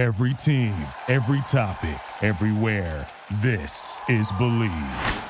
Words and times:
Every 0.00 0.32
team, 0.32 0.74
every 1.08 1.42
topic, 1.42 2.00
everywhere. 2.22 3.06
This 3.42 4.00
is 4.08 4.32
Believe. 4.32 5.24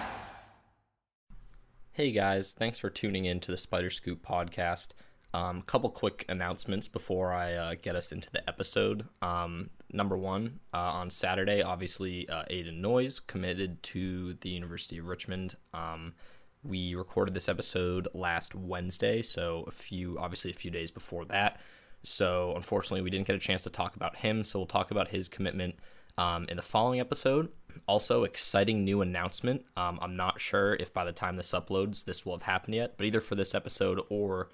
Hey 1.90 2.12
guys, 2.12 2.52
thanks 2.52 2.78
for 2.78 2.88
tuning 2.88 3.24
in 3.24 3.40
to 3.40 3.50
the 3.50 3.56
Spider 3.56 3.90
Scoop 3.90 4.24
podcast. 4.24 4.90
A 5.34 5.38
um, 5.38 5.62
couple 5.62 5.90
quick 5.90 6.24
announcements 6.28 6.86
before 6.86 7.32
I 7.32 7.54
uh, 7.54 7.74
get 7.82 7.96
us 7.96 8.12
into 8.12 8.30
the 8.30 8.48
episode. 8.48 9.08
Um, 9.20 9.70
number 9.92 10.16
one, 10.16 10.60
uh, 10.72 10.76
on 10.76 11.10
Saturday, 11.10 11.62
obviously, 11.62 12.28
uh, 12.28 12.44
Aiden 12.44 12.80
Noyes 12.80 13.18
committed 13.18 13.82
to 13.82 14.34
the 14.34 14.50
University 14.50 14.98
of 14.98 15.06
Richmond. 15.06 15.56
Um, 15.74 16.14
we 16.62 16.94
recorded 16.94 17.34
this 17.34 17.48
episode 17.48 18.06
last 18.14 18.54
Wednesday, 18.54 19.20
so 19.22 19.64
a 19.66 19.72
few, 19.72 20.16
obviously, 20.20 20.52
a 20.52 20.54
few 20.54 20.70
days 20.70 20.92
before 20.92 21.24
that. 21.24 21.58
So 22.02 22.54
unfortunately, 22.56 23.02
we 23.02 23.10
didn't 23.10 23.26
get 23.26 23.36
a 23.36 23.40
chance 23.40 23.62
to 23.64 23.70
talk 23.70 23.96
about 23.96 24.16
him. 24.16 24.44
So 24.44 24.58
we'll 24.58 24.66
talk 24.66 24.90
about 24.90 25.08
his 25.08 25.28
commitment 25.28 25.76
um, 26.16 26.46
in 26.48 26.56
the 26.56 26.62
following 26.62 27.00
episode. 27.00 27.48
Also, 27.86 28.24
exciting 28.24 28.84
new 28.84 29.00
announcement. 29.00 29.64
Um, 29.76 29.98
I'm 30.02 30.16
not 30.16 30.40
sure 30.40 30.74
if 30.74 30.92
by 30.92 31.04
the 31.04 31.12
time 31.12 31.36
this 31.36 31.52
uploads, 31.52 32.04
this 32.04 32.26
will 32.26 32.34
have 32.34 32.42
happened 32.42 32.74
yet, 32.74 32.94
but 32.96 33.06
either 33.06 33.20
for 33.20 33.34
this 33.34 33.54
episode 33.54 34.00
or 34.08 34.48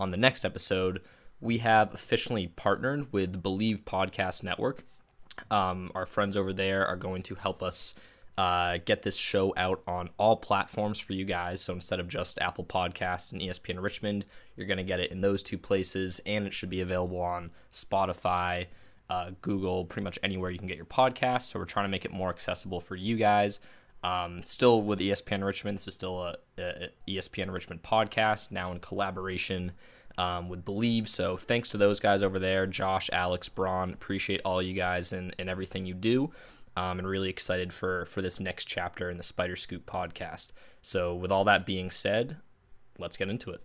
on 0.00 0.10
the 0.10 0.16
next 0.16 0.44
episode, 0.44 1.02
we 1.40 1.58
have 1.58 1.92
officially 1.92 2.48
partnered 2.48 3.12
with 3.12 3.42
Believe 3.42 3.84
Podcast 3.84 4.42
Network. 4.42 4.84
Um, 5.50 5.90
our 5.94 6.06
friends 6.06 6.36
over 6.36 6.52
there 6.52 6.86
are 6.86 6.96
going 6.96 7.22
to 7.24 7.34
help 7.34 7.62
us 7.62 7.94
uh, 8.36 8.78
get 8.84 9.02
this 9.02 9.16
show 9.16 9.54
out 9.56 9.82
on 9.86 10.10
all 10.18 10.36
platforms 10.36 10.98
for 10.98 11.12
you 11.12 11.24
guys. 11.24 11.60
So 11.60 11.72
instead 11.72 12.00
of 12.00 12.08
just 12.08 12.40
Apple 12.40 12.64
Podcasts 12.64 13.32
and 13.32 13.40
ESPN 13.40 13.80
Richmond, 13.80 14.24
you're 14.56 14.66
going 14.66 14.78
to 14.78 14.84
get 14.84 15.00
it 15.00 15.12
in 15.12 15.20
those 15.20 15.42
two 15.42 15.58
places, 15.58 16.20
and 16.26 16.46
it 16.46 16.52
should 16.52 16.70
be 16.70 16.80
available 16.80 17.20
on 17.20 17.50
Spotify, 17.72 18.66
uh, 19.08 19.30
Google, 19.40 19.84
pretty 19.84 20.04
much 20.04 20.18
anywhere 20.22 20.50
you 20.50 20.58
can 20.58 20.66
get 20.66 20.76
your 20.76 20.86
podcast. 20.86 21.42
So 21.42 21.58
we're 21.58 21.64
trying 21.64 21.86
to 21.86 21.90
make 21.90 22.04
it 22.04 22.12
more 22.12 22.30
accessible 22.30 22.80
for 22.80 22.96
you 22.96 23.16
guys. 23.16 23.60
Um, 24.02 24.42
still 24.44 24.82
with 24.82 24.98
ESPN 24.98 25.44
Richmond, 25.44 25.78
this 25.78 25.88
is 25.88 25.94
still 25.94 26.22
a, 26.22 26.36
a 26.58 26.88
ESPN 27.08 27.52
Richmond 27.52 27.82
podcast 27.82 28.50
now 28.50 28.72
in 28.72 28.80
collaboration 28.80 29.72
um, 30.18 30.48
with 30.48 30.64
Believe. 30.64 31.08
So 31.08 31.36
thanks 31.36 31.70
to 31.70 31.78
those 31.78 32.00
guys 32.00 32.22
over 32.22 32.38
there, 32.38 32.66
Josh, 32.66 33.08
Alex, 33.12 33.48
Braun. 33.48 33.94
Appreciate 33.94 34.40
all 34.44 34.60
you 34.60 34.74
guys 34.74 35.12
and, 35.12 35.34
and 35.38 35.48
everything 35.48 35.86
you 35.86 35.94
do 35.94 36.32
um, 36.76 36.98
and 36.98 37.08
really 37.08 37.30
excited 37.30 37.72
for 37.72 38.06
for 38.06 38.22
this 38.22 38.40
next 38.40 38.64
chapter 38.66 39.10
in 39.10 39.16
the 39.16 39.22
Spider 39.22 39.56
Scoop 39.56 39.86
podcast. 39.86 40.52
So, 40.82 41.14
with 41.14 41.30
all 41.32 41.44
that 41.44 41.66
being 41.66 41.90
said, 41.90 42.38
let's 42.98 43.16
get 43.16 43.28
into 43.28 43.50
it. 43.50 43.62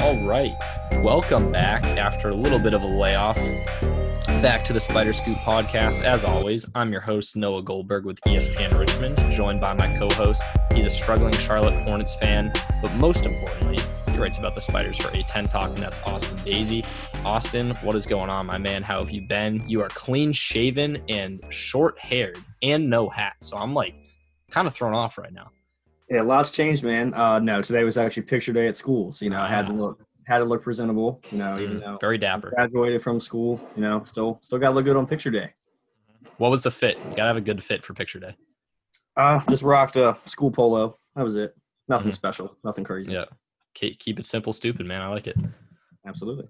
All 0.00 0.26
right, 0.26 0.54
welcome 1.02 1.52
back 1.52 1.84
after 1.84 2.28
a 2.28 2.34
little 2.34 2.58
bit 2.58 2.74
of 2.74 2.82
a 2.82 2.86
layoff 2.86 3.38
back 4.42 4.64
to 4.64 4.72
the 4.72 4.80
Spider 4.80 5.12
Scoop 5.12 5.36
podcast. 5.38 6.02
As 6.02 6.24
always, 6.24 6.66
I'm 6.74 6.90
your 6.90 7.00
host, 7.00 7.36
Noah 7.36 7.62
Goldberg 7.62 8.04
with 8.04 8.20
ESPN 8.22 8.76
Richmond, 8.76 9.16
joined 9.30 9.60
by 9.60 9.72
my 9.72 9.96
co 9.96 10.08
host. 10.16 10.42
He's 10.74 10.84
a 10.84 10.90
struggling 10.90 11.32
Charlotte 11.34 11.80
Hornets 11.84 12.16
fan, 12.16 12.52
but 12.82 12.92
most 12.94 13.24
importantly, 13.24 13.78
he 14.10 14.18
writes 14.18 14.38
about 14.38 14.56
the 14.56 14.60
Spiders 14.60 14.96
for 14.96 15.08
A10 15.10 15.48
Talk, 15.48 15.68
and 15.68 15.78
that's 15.78 16.02
Austin 16.02 16.38
Daisey. 16.38 16.84
Austin, 17.24 17.70
what 17.82 17.94
is 17.94 18.04
going 18.04 18.30
on, 18.30 18.46
my 18.46 18.58
man? 18.58 18.82
How 18.82 18.98
have 18.98 19.12
you 19.12 19.22
been? 19.28 19.62
You 19.68 19.80
are 19.80 19.88
clean 19.90 20.32
shaven 20.32 21.00
and 21.08 21.40
short 21.48 21.96
haired 22.00 22.36
and 22.62 22.90
no 22.90 23.08
hat. 23.08 23.34
So 23.42 23.56
I'm 23.56 23.74
like 23.74 23.94
kind 24.50 24.66
of 24.66 24.74
thrown 24.74 24.92
off 24.92 25.18
right 25.18 25.32
now. 25.32 25.52
Yeah, 26.10 26.22
lots 26.22 26.50
changed, 26.50 26.82
man. 26.82 27.14
Uh, 27.14 27.38
no, 27.38 27.62
today 27.62 27.84
was 27.84 27.96
actually 27.96 28.24
picture 28.24 28.52
day 28.52 28.66
at 28.66 28.76
school. 28.76 29.12
So, 29.12 29.24
you 29.24 29.30
know, 29.30 29.40
I 29.40 29.46
had 29.46 29.66
to 29.66 29.72
look 29.72 30.00
had 30.26 30.38
to 30.38 30.44
look 30.44 30.62
presentable, 30.62 31.20
you 31.30 31.38
know, 31.38 31.56
mm, 31.56 31.62
even 31.62 31.80
though 31.80 31.98
very 32.00 32.18
dapper. 32.18 32.50
Graduated 32.50 33.02
from 33.02 33.20
school, 33.20 33.66
you 33.76 33.82
know, 33.82 34.02
still 34.04 34.38
still 34.42 34.58
got 34.58 34.70
to 34.70 34.74
look 34.74 34.84
good 34.84 34.96
on 34.96 35.06
picture 35.06 35.30
day. 35.30 35.52
What 36.38 36.50
was 36.50 36.62
the 36.62 36.70
fit? 36.70 36.98
You 36.98 37.10
got 37.10 37.16
to 37.16 37.28
have 37.28 37.36
a 37.36 37.40
good 37.40 37.62
fit 37.62 37.84
for 37.84 37.94
picture 37.94 38.18
day. 38.18 38.36
Uh, 39.16 39.40
just 39.48 39.62
rocked 39.62 39.96
a 39.96 40.16
school 40.24 40.50
polo. 40.50 40.96
That 41.14 41.24
was 41.24 41.36
it. 41.36 41.54
Nothing 41.88 42.08
mm-hmm. 42.08 42.14
special. 42.14 42.56
Nothing 42.64 42.84
crazy. 42.84 43.12
Yeah. 43.12 43.26
Keep 43.74 44.18
it 44.18 44.26
simple, 44.26 44.52
stupid, 44.52 44.86
man. 44.86 45.00
I 45.00 45.08
like 45.08 45.26
it. 45.26 45.36
Absolutely. 46.06 46.48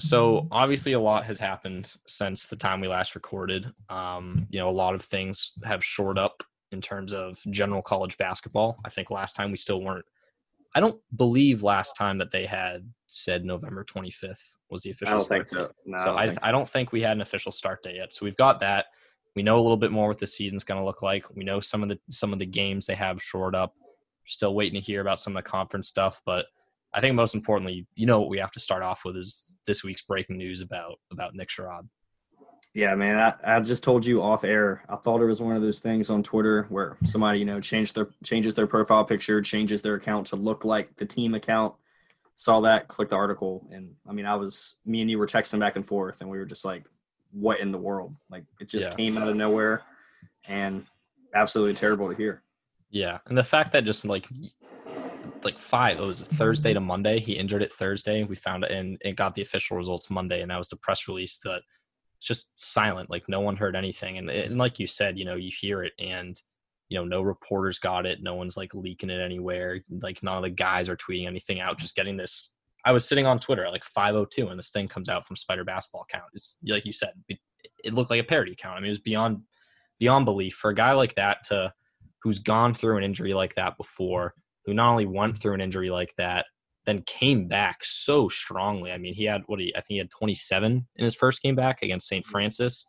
So 0.00 0.46
obviously, 0.52 0.92
a 0.92 1.00
lot 1.00 1.24
has 1.24 1.40
happened 1.40 1.92
since 2.06 2.46
the 2.46 2.56
time 2.56 2.80
we 2.80 2.88
last 2.88 3.14
recorded. 3.14 3.66
Um, 3.88 4.46
you 4.50 4.60
know, 4.60 4.68
a 4.68 4.70
lot 4.70 4.94
of 4.94 5.02
things 5.02 5.54
have 5.64 5.84
shored 5.84 6.18
up 6.18 6.42
in 6.70 6.80
terms 6.80 7.12
of 7.12 7.38
general 7.50 7.82
college 7.82 8.16
basketball. 8.16 8.78
I 8.84 8.90
think 8.90 9.10
last 9.10 9.34
time 9.34 9.50
we 9.50 9.56
still 9.56 9.82
weren't 9.82 10.04
I 10.74 10.80
don't 10.80 11.00
believe 11.16 11.62
last 11.62 11.94
time 11.96 12.18
that 12.18 12.30
they 12.30 12.44
had 12.44 12.88
said 13.06 13.44
November 13.44 13.84
25th 13.84 14.54
was 14.70 14.82
the 14.82 14.90
official. 14.90 15.14
I 15.14 15.18
don't 15.18 15.28
think 15.28 15.48
so. 15.48 15.70
No, 15.86 15.98
so 15.98 16.16
I, 16.16 16.26
don't, 16.26 16.38
I, 16.42 16.48
I 16.48 16.52
don't 16.52 16.68
think 16.68 16.92
we 16.92 17.02
had 17.02 17.12
an 17.12 17.22
official 17.22 17.52
start 17.52 17.82
date 17.82 17.96
yet. 17.96 18.12
So 18.12 18.24
we've 18.24 18.36
got 18.36 18.60
that. 18.60 18.86
We 19.34 19.42
know 19.42 19.58
a 19.58 19.62
little 19.62 19.76
bit 19.76 19.92
more 19.92 20.08
what 20.08 20.18
the 20.18 20.26
season's 20.26 20.64
going 20.64 20.80
to 20.80 20.84
look 20.84 21.02
like. 21.02 21.24
We 21.34 21.44
know 21.44 21.60
some 21.60 21.82
of 21.82 21.88
the 21.88 21.98
some 22.10 22.32
of 22.32 22.38
the 22.38 22.46
games 22.46 22.86
they 22.86 22.94
have 22.94 23.22
shored 23.22 23.54
up. 23.54 23.74
still 24.26 24.54
waiting 24.54 24.80
to 24.80 24.84
hear 24.84 25.00
about 25.00 25.20
some 25.20 25.36
of 25.36 25.42
the 25.42 25.48
conference 25.48 25.88
stuff, 25.88 26.20
but 26.26 26.46
I 26.92 27.00
think 27.00 27.14
most 27.14 27.34
importantly, 27.34 27.86
you 27.94 28.06
know 28.06 28.20
what 28.20 28.30
we 28.30 28.38
have 28.38 28.52
to 28.52 28.60
start 28.60 28.82
off 28.82 29.02
with 29.04 29.16
is 29.16 29.56
this 29.66 29.84
week's 29.84 30.02
breaking 30.02 30.38
news 30.38 30.60
about 30.60 30.98
about 31.12 31.34
Nick 31.34 31.48
Sherod. 31.48 31.88
Yeah, 32.78 32.94
man. 32.94 33.18
I, 33.18 33.56
I 33.56 33.58
just 33.58 33.82
told 33.82 34.06
you 34.06 34.22
off 34.22 34.44
air. 34.44 34.84
I 34.88 34.94
thought 34.94 35.20
it 35.20 35.24
was 35.24 35.42
one 35.42 35.56
of 35.56 35.62
those 35.62 35.80
things 35.80 36.10
on 36.10 36.22
Twitter 36.22 36.64
where 36.68 36.96
somebody, 37.02 37.40
you 37.40 37.44
know, 37.44 37.60
changed 37.60 37.96
their 37.96 38.08
changes 38.22 38.54
their 38.54 38.68
profile 38.68 39.04
picture, 39.04 39.42
changes 39.42 39.82
their 39.82 39.96
account 39.96 40.28
to 40.28 40.36
look 40.36 40.64
like 40.64 40.94
the 40.94 41.04
team 41.04 41.34
account. 41.34 41.74
Saw 42.36 42.60
that, 42.60 42.86
clicked 42.86 43.10
the 43.10 43.16
article, 43.16 43.66
and 43.72 43.96
I 44.08 44.12
mean, 44.12 44.26
I 44.26 44.36
was 44.36 44.76
me 44.86 45.00
and 45.00 45.10
you 45.10 45.18
were 45.18 45.26
texting 45.26 45.58
back 45.58 45.74
and 45.74 45.84
forth, 45.84 46.20
and 46.20 46.30
we 46.30 46.38
were 46.38 46.44
just 46.44 46.64
like, 46.64 46.84
"What 47.32 47.58
in 47.58 47.72
the 47.72 47.78
world?" 47.78 48.14
Like 48.30 48.44
it 48.60 48.68
just 48.68 48.90
yeah. 48.90 48.96
came 48.96 49.18
out 49.18 49.26
of 49.26 49.34
nowhere, 49.34 49.82
and 50.46 50.86
absolutely 51.34 51.74
terrible 51.74 52.08
to 52.08 52.14
hear. 52.14 52.44
Yeah, 52.90 53.18
and 53.26 53.36
the 53.36 53.42
fact 53.42 53.72
that 53.72 53.86
just 53.86 54.04
like 54.04 54.28
like 55.42 55.58
five, 55.58 55.98
it 55.98 56.06
was 56.06 56.20
Thursday 56.20 56.74
to 56.74 56.80
Monday. 56.80 57.18
He 57.18 57.32
injured 57.32 57.62
it 57.62 57.72
Thursday. 57.72 58.22
We 58.22 58.36
found 58.36 58.62
it 58.62 58.70
and 58.70 58.98
it 59.04 59.16
got 59.16 59.34
the 59.34 59.42
official 59.42 59.76
results 59.76 60.10
Monday, 60.10 60.42
and 60.42 60.52
that 60.52 60.58
was 60.58 60.68
the 60.68 60.76
press 60.76 61.08
release 61.08 61.38
that 61.38 61.62
just 62.20 62.58
silent 62.58 63.10
like 63.10 63.28
no 63.28 63.40
one 63.40 63.56
heard 63.56 63.76
anything 63.76 64.18
and, 64.18 64.30
and 64.30 64.58
like 64.58 64.78
you 64.78 64.86
said 64.86 65.18
you 65.18 65.24
know 65.24 65.36
you 65.36 65.50
hear 65.50 65.82
it 65.82 65.92
and 65.98 66.42
you 66.88 66.98
know 66.98 67.04
no 67.04 67.22
reporters 67.22 67.78
got 67.78 68.06
it 68.06 68.22
no 68.22 68.34
one's 68.34 68.56
like 68.56 68.74
leaking 68.74 69.10
it 69.10 69.20
anywhere 69.20 69.80
like 70.02 70.22
none 70.22 70.36
of 70.36 70.42
the 70.42 70.50
guys 70.50 70.88
are 70.88 70.96
tweeting 70.96 71.26
anything 71.26 71.60
out 71.60 71.78
just 71.78 71.94
getting 71.94 72.16
this 72.16 72.54
i 72.84 72.92
was 72.92 73.06
sitting 73.06 73.26
on 73.26 73.38
twitter 73.38 73.64
at 73.64 73.72
like 73.72 73.84
502 73.84 74.48
and 74.48 74.58
this 74.58 74.70
thing 74.70 74.88
comes 74.88 75.08
out 75.08 75.24
from 75.24 75.36
spider 75.36 75.64
basketball 75.64 76.06
account. 76.08 76.30
It's 76.34 76.58
like 76.66 76.84
you 76.84 76.92
said 76.92 77.12
it, 77.28 77.38
it 77.84 77.94
looked 77.94 78.10
like 78.10 78.20
a 78.20 78.24
parody 78.24 78.52
account. 78.52 78.76
I 78.76 78.80
mean 78.80 78.88
it 78.88 78.90
was 78.90 79.00
beyond 79.00 79.42
beyond 79.98 80.24
belief 80.24 80.54
for 80.54 80.70
a 80.70 80.74
guy 80.74 80.92
like 80.92 81.14
that 81.14 81.44
to 81.44 81.72
who's 82.22 82.38
gone 82.38 82.74
through 82.74 82.96
an 82.96 83.04
injury 83.04 83.34
like 83.34 83.54
that 83.54 83.76
before 83.76 84.34
who 84.64 84.74
not 84.74 84.90
only 84.90 85.06
went 85.06 85.38
through 85.38 85.54
an 85.54 85.60
injury 85.60 85.90
like 85.90 86.12
that 86.18 86.46
then 86.88 87.02
came 87.02 87.46
back 87.46 87.84
so 87.84 88.28
strongly. 88.28 88.90
I 88.90 88.96
mean, 88.96 89.12
he 89.12 89.24
had 89.24 89.42
what 89.46 89.60
he 89.60 89.74
I 89.76 89.80
think 89.80 89.88
he 89.88 89.98
had 89.98 90.10
27 90.10 90.86
in 90.96 91.04
his 91.04 91.14
first 91.14 91.42
game 91.42 91.54
back 91.54 91.82
against 91.82 92.08
St. 92.08 92.24
Francis. 92.24 92.86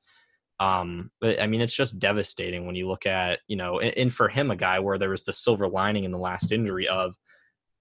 Um, 0.61 1.11
but 1.19 1.41
I 1.41 1.47
mean, 1.47 1.59
it's 1.59 1.75
just 1.75 1.99
devastating 1.99 2.65
when 2.65 2.75
you 2.75 2.87
look 2.87 3.05
at 3.05 3.39
you 3.47 3.57
know, 3.57 3.79
and, 3.79 3.95
and 3.97 4.13
for 4.13 4.29
him, 4.29 4.51
a 4.51 4.55
guy 4.55 4.79
where 4.79 4.97
there 4.97 5.09
was 5.09 5.23
the 5.23 5.33
silver 5.33 5.67
lining 5.67 6.05
in 6.05 6.11
the 6.11 6.17
last 6.17 6.53
injury 6.53 6.87
of 6.87 7.13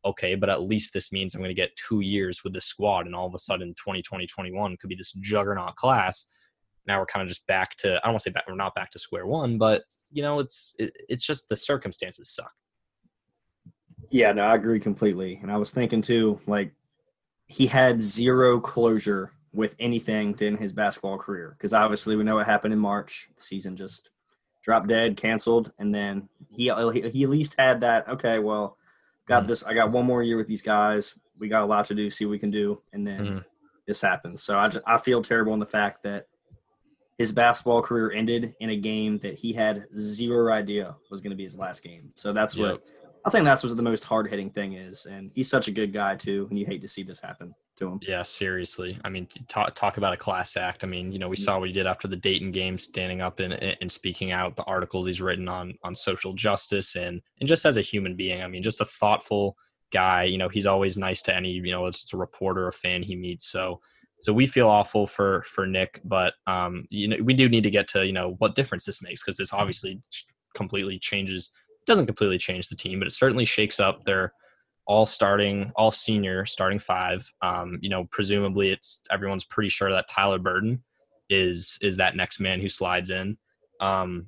okay, 0.04 0.34
but 0.34 0.50
at 0.50 0.62
least 0.62 0.92
this 0.92 1.12
means 1.12 1.34
I'm 1.34 1.40
going 1.40 1.54
to 1.54 1.60
get 1.60 1.76
two 1.76 2.00
years 2.00 2.42
with 2.42 2.52
the 2.52 2.60
squad, 2.60 3.06
and 3.06 3.14
all 3.14 3.26
of 3.26 3.34
a 3.34 3.38
sudden 3.38 3.68
2020 3.74 4.26
21 4.26 4.76
could 4.76 4.88
be 4.88 4.96
this 4.96 5.12
juggernaut 5.12 5.76
class. 5.76 6.24
Now 6.88 6.98
we're 6.98 7.06
kind 7.06 7.22
of 7.22 7.28
just 7.28 7.46
back 7.46 7.76
to 7.78 7.98
I 7.98 8.00
don't 8.06 8.14
want 8.14 8.22
to 8.22 8.30
say 8.30 8.32
back, 8.32 8.44
we're 8.48 8.56
not 8.56 8.74
back 8.74 8.90
to 8.92 8.98
square 8.98 9.26
one, 9.26 9.56
but 9.56 9.82
you 10.10 10.22
know, 10.22 10.40
it's 10.40 10.74
it, 10.80 10.92
it's 11.08 11.24
just 11.24 11.48
the 11.48 11.56
circumstances 11.56 12.34
suck. 12.34 12.50
Yeah, 14.10 14.32
no, 14.32 14.42
I 14.42 14.54
agree 14.54 14.80
completely. 14.80 15.38
And 15.42 15.50
I 15.50 15.56
was 15.56 15.70
thinking 15.70 16.00
too, 16.00 16.40
like 16.46 16.72
he 17.46 17.66
had 17.66 18.00
zero 18.00 18.60
closure 18.60 19.32
with 19.52 19.74
anything 19.78 20.36
in 20.40 20.56
his 20.56 20.72
basketball 20.72 21.18
career 21.18 21.54
because 21.56 21.72
obviously 21.72 22.16
we 22.16 22.24
know 22.24 22.36
what 22.36 22.46
happened 22.46 22.72
in 22.72 22.78
March. 22.78 23.28
The 23.36 23.42
season 23.42 23.76
just 23.76 24.10
dropped 24.62 24.88
dead, 24.88 25.16
canceled, 25.16 25.72
and 25.78 25.94
then 25.94 26.28
he 26.50 26.64
he 26.64 27.24
at 27.24 27.30
least 27.30 27.54
had 27.58 27.80
that. 27.80 28.08
Okay, 28.08 28.38
well, 28.38 28.76
got 29.26 29.40
mm-hmm. 29.40 29.48
this. 29.48 29.64
I 29.64 29.74
got 29.74 29.90
one 29.90 30.06
more 30.06 30.22
year 30.22 30.36
with 30.36 30.48
these 30.48 30.62
guys. 30.62 31.18
We 31.40 31.48
got 31.48 31.62
a 31.62 31.66
lot 31.66 31.86
to 31.86 31.94
do. 31.94 32.10
See 32.10 32.24
what 32.24 32.32
we 32.32 32.38
can 32.38 32.50
do, 32.50 32.80
and 32.92 33.06
then 33.06 33.20
mm-hmm. 33.20 33.38
this 33.86 34.00
happens. 34.00 34.42
So 34.42 34.58
I 34.58 34.68
just 34.68 34.84
I 34.86 34.98
feel 34.98 35.22
terrible 35.22 35.54
in 35.54 35.60
the 35.60 35.66
fact 35.66 36.02
that 36.04 36.26
his 37.16 37.32
basketball 37.32 37.82
career 37.82 38.12
ended 38.12 38.54
in 38.60 38.70
a 38.70 38.76
game 38.76 39.18
that 39.18 39.34
he 39.34 39.52
had 39.52 39.86
zero 39.96 40.52
idea 40.52 40.96
was 41.10 41.20
going 41.20 41.30
to 41.30 41.36
be 41.36 41.42
his 41.42 41.58
last 41.58 41.82
game. 41.82 42.10
So 42.14 42.32
that's 42.32 42.56
yep. 42.56 42.72
what 42.72 42.90
I 43.28 43.30
think 43.30 43.44
that's 43.44 43.62
what 43.62 43.76
the 43.76 43.82
most 43.82 44.04
hard 44.04 44.28
hitting 44.28 44.50
thing 44.50 44.72
is, 44.72 45.06
and 45.06 45.30
he's 45.30 45.50
such 45.50 45.68
a 45.68 45.70
good 45.70 45.92
guy 45.92 46.16
too, 46.16 46.46
and 46.50 46.58
you 46.58 46.66
hate 46.66 46.80
to 46.80 46.88
see 46.88 47.02
this 47.02 47.20
happen. 47.20 47.54
to 47.76 47.88
him. 47.88 48.00
Yeah, 48.02 48.22
seriously. 48.22 48.98
I 49.04 49.10
mean, 49.10 49.28
talk 49.48 49.74
talk 49.74 49.98
about 49.98 50.14
a 50.14 50.16
class 50.16 50.56
act. 50.56 50.82
I 50.82 50.86
mean, 50.86 51.12
you 51.12 51.18
know, 51.18 51.28
we 51.28 51.36
saw 51.36 51.58
what 51.58 51.68
he 51.68 51.72
did 51.72 51.86
after 51.86 52.08
the 52.08 52.16
Dayton 52.16 52.50
game, 52.52 52.78
standing 52.78 53.20
up 53.20 53.40
and, 53.40 53.52
and 53.52 53.92
speaking 53.92 54.32
out. 54.32 54.56
The 54.56 54.64
articles 54.64 55.06
he's 55.06 55.20
written 55.20 55.48
on 55.48 55.74
on 55.82 55.94
social 55.94 56.32
justice 56.32 56.96
and 56.96 57.20
and 57.40 57.48
just 57.48 57.66
as 57.66 57.76
a 57.76 57.82
human 57.82 58.16
being. 58.16 58.42
I 58.42 58.48
mean, 58.48 58.62
just 58.62 58.80
a 58.80 58.86
thoughtful 58.86 59.56
guy. 59.92 60.24
You 60.24 60.38
know, 60.38 60.48
he's 60.48 60.66
always 60.66 60.96
nice 60.96 61.22
to 61.22 61.36
any 61.36 61.50
you 61.50 61.70
know, 61.70 61.86
it's 61.86 62.12
a 62.12 62.16
reporter, 62.16 62.66
a 62.66 62.72
fan 62.72 63.02
he 63.02 63.14
meets. 63.14 63.46
So 63.46 63.80
so 64.20 64.32
we 64.32 64.46
feel 64.46 64.68
awful 64.68 65.06
for 65.06 65.42
for 65.42 65.66
Nick, 65.66 66.00
but 66.04 66.34
um, 66.46 66.86
you 66.90 67.08
know, 67.08 67.16
we 67.22 67.34
do 67.34 67.48
need 67.48 67.64
to 67.64 67.70
get 67.70 67.88
to 67.88 68.04
you 68.04 68.12
know 68.12 68.34
what 68.38 68.54
difference 68.54 68.84
this 68.84 69.02
makes 69.02 69.22
because 69.22 69.36
this 69.36 69.52
obviously 69.52 70.00
completely 70.54 70.98
changes. 70.98 71.52
Doesn't 71.88 72.06
completely 72.06 72.36
change 72.36 72.68
the 72.68 72.76
team, 72.76 72.98
but 72.98 73.08
it 73.08 73.12
certainly 73.12 73.46
shakes 73.46 73.80
up 73.80 74.04
their 74.04 74.34
all 74.86 75.06
starting, 75.06 75.72
all 75.74 75.90
senior 75.90 76.44
starting 76.44 76.78
five. 76.78 77.32
Um, 77.40 77.78
you 77.80 77.88
know, 77.88 78.06
presumably 78.10 78.68
it's 78.70 79.00
everyone's 79.10 79.44
pretty 79.44 79.70
sure 79.70 79.90
that 79.90 80.06
Tyler 80.06 80.38
Burton 80.38 80.84
is 81.30 81.78
is 81.80 81.96
that 81.96 82.14
next 82.14 82.40
man 82.40 82.60
who 82.60 82.68
slides 82.68 83.08
in. 83.08 83.38
Um, 83.80 84.26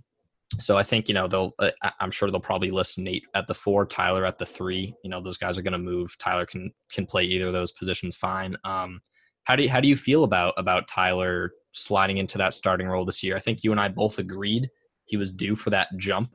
so 0.58 0.78
I 0.78 0.84
think 0.84 1.06
you 1.08 1.14
know 1.14 1.28
they'll. 1.28 1.52
Uh, 1.58 1.72
I'm 2.00 2.10
sure 2.10 2.30
they'll 2.30 2.40
probably 2.40 2.70
list 2.70 2.98
Nate 2.98 3.24
at 3.34 3.46
the 3.46 3.54
four, 3.54 3.84
Tyler 3.84 4.24
at 4.24 4.38
the 4.38 4.46
three. 4.46 4.94
You 5.04 5.10
know, 5.10 5.20
those 5.20 5.36
guys 5.36 5.58
are 5.58 5.62
going 5.62 5.72
to 5.72 5.78
move. 5.78 6.16
Tyler 6.16 6.46
can 6.46 6.72
can 6.90 7.04
play 7.04 7.24
either 7.24 7.48
of 7.48 7.52
those 7.52 7.72
positions 7.72 8.16
fine. 8.16 8.56
Um, 8.64 9.02
how 9.44 9.54
do 9.54 9.64
you, 9.64 9.68
how 9.68 9.80
do 9.80 9.88
you 9.88 9.96
feel 9.96 10.24
about 10.24 10.54
about 10.56 10.88
Tyler 10.88 11.52
sliding 11.72 12.16
into 12.16 12.38
that 12.38 12.54
starting 12.54 12.86
role 12.86 13.04
this 13.04 13.22
year? 13.22 13.36
I 13.36 13.40
think 13.40 13.62
you 13.64 13.70
and 13.70 13.78
I 13.80 13.88
both 13.88 14.18
agreed 14.18 14.70
he 15.04 15.18
was 15.18 15.30
due 15.30 15.54
for 15.54 15.68
that 15.70 15.88
jump 15.98 16.34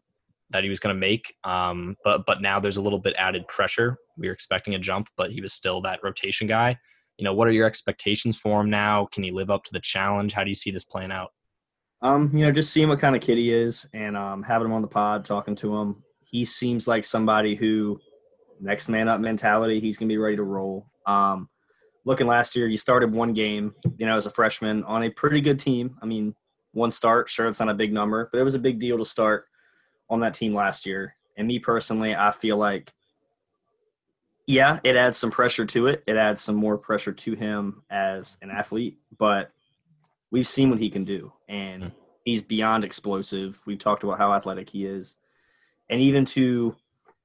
that 0.51 0.63
he 0.63 0.69
was 0.69 0.79
going 0.79 0.95
to 0.95 0.99
make. 0.99 1.33
Um, 1.43 1.95
but 2.03 2.25
but 2.25 2.41
now 2.41 2.59
there's 2.59 2.77
a 2.77 2.81
little 2.81 2.99
bit 2.99 3.15
added 3.17 3.47
pressure. 3.47 3.97
We 4.17 4.27
were 4.27 4.33
expecting 4.33 4.75
a 4.75 4.79
jump, 4.79 5.09
but 5.17 5.31
he 5.31 5.41
was 5.41 5.53
still 5.53 5.81
that 5.81 5.99
rotation 6.03 6.47
guy. 6.47 6.77
You 7.17 7.23
know, 7.23 7.33
what 7.33 7.47
are 7.47 7.51
your 7.51 7.65
expectations 7.65 8.37
for 8.37 8.61
him 8.61 8.69
now? 8.69 9.07
Can 9.11 9.23
he 9.23 9.31
live 9.31 9.49
up 9.49 9.63
to 9.65 9.73
the 9.73 9.79
challenge? 9.79 10.33
How 10.33 10.43
do 10.43 10.49
you 10.49 10.55
see 10.55 10.71
this 10.71 10.83
playing 10.83 11.11
out? 11.11 11.31
Um, 12.01 12.29
you 12.33 12.45
know, 12.45 12.51
just 12.51 12.73
seeing 12.73 12.89
what 12.89 12.99
kind 12.99 13.15
of 13.15 13.21
kid 13.21 13.37
he 13.37 13.53
is 13.53 13.87
and 13.93 14.17
um, 14.17 14.43
having 14.43 14.67
him 14.67 14.73
on 14.73 14.81
the 14.81 14.87
pod, 14.87 15.23
talking 15.23 15.55
to 15.55 15.75
him. 15.77 16.03
He 16.25 16.43
seems 16.43 16.87
like 16.87 17.05
somebody 17.05 17.55
who 17.55 17.99
next 18.59 18.89
man 18.89 19.07
up 19.07 19.21
mentality. 19.21 19.79
He's 19.79 19.97
gonna 19.97 20.09
be 20.09 20.17
ready 20.17 20.35
to 20.35 20.43
roll. 20.43 20.87
Um, 21.07 21.49
looking 22.03 22.27
last 22.27 22.55
year, 22.55 22.67
he 22.67 22.77
started 22.77 23.13
one 23.13 23.33
game, 23.33 23.73
you 23.97 24.05
know, 24.05 24.17
as 24.17 24.25
a 24.25 24.31
freshman 24.31 24.83
on 24.83 25.03
a 25.03 25.09
pretty 25.09 25.41
good 25.41 25.59
team. 25.59 25.97
I 26.01 26.05
mean, 26.05 26.35
one 26.73 26.91
start, 26.91 27.29
sure, 27.29 27.47
it's 27.47 27.59
not 27.59 27.69
a 27.69 27.73
big 27.73 27.93
number, 27.93 28.29
but 28.31 28.39
it 28.39 28.43
was 28.43 28.55
a 28.55 28.59
big 28.59 28.79
deal 28.79 28.97
to 28.97 29.05
start 29.05 29.45
on 30.09 30.19
that 30.21 30.33
team 30.33 30.53
last 30.53 30.85
year. 30.85 31.15
And 31.37 31.47
me 31.47 31.59
personally, 31.59 32.15
I 32.15 32.31
feel 32.31 32.57
like, 32.57 32.93
yeah, 34.47 34.79
it 34.83 34.95
adds 34.95 35.17
some 35.17 35.31
pressure 35.31 35.65
to 35.65 35.87
it. 35.87 36.03
It 36.05 36.17
adds 36.17 36.41
some 36.41 36.55
more 36.55 36.77
pressure 36.77 37.13
to 37.13 37.33
him 37.33 37.83
as 37.89 38.37
an 38.41 38.51
athlete, 38.51 38.99
but 39.17 39.51
we've 40.31 40.47
seen 40.47 40.69
what 40.69 40.79
he 40.79 40.89
can 40.89 41.03
do. 41.03 41.33
And 41.49 41.83
mm. 41.83 41.91
he's 42.23 42.41
beyond 42.41 42.83
explosive. 42.83 43.61
We've 43.65 43.79
talked 43.79 44.03
about 44.03 44.17
how 44.17 44.33
athletic 44.33 44.69
he 44.69 44.85
is. 44.85 45.17
And 45.89 46.01
even 46.01 46.25
to 46.25 46.75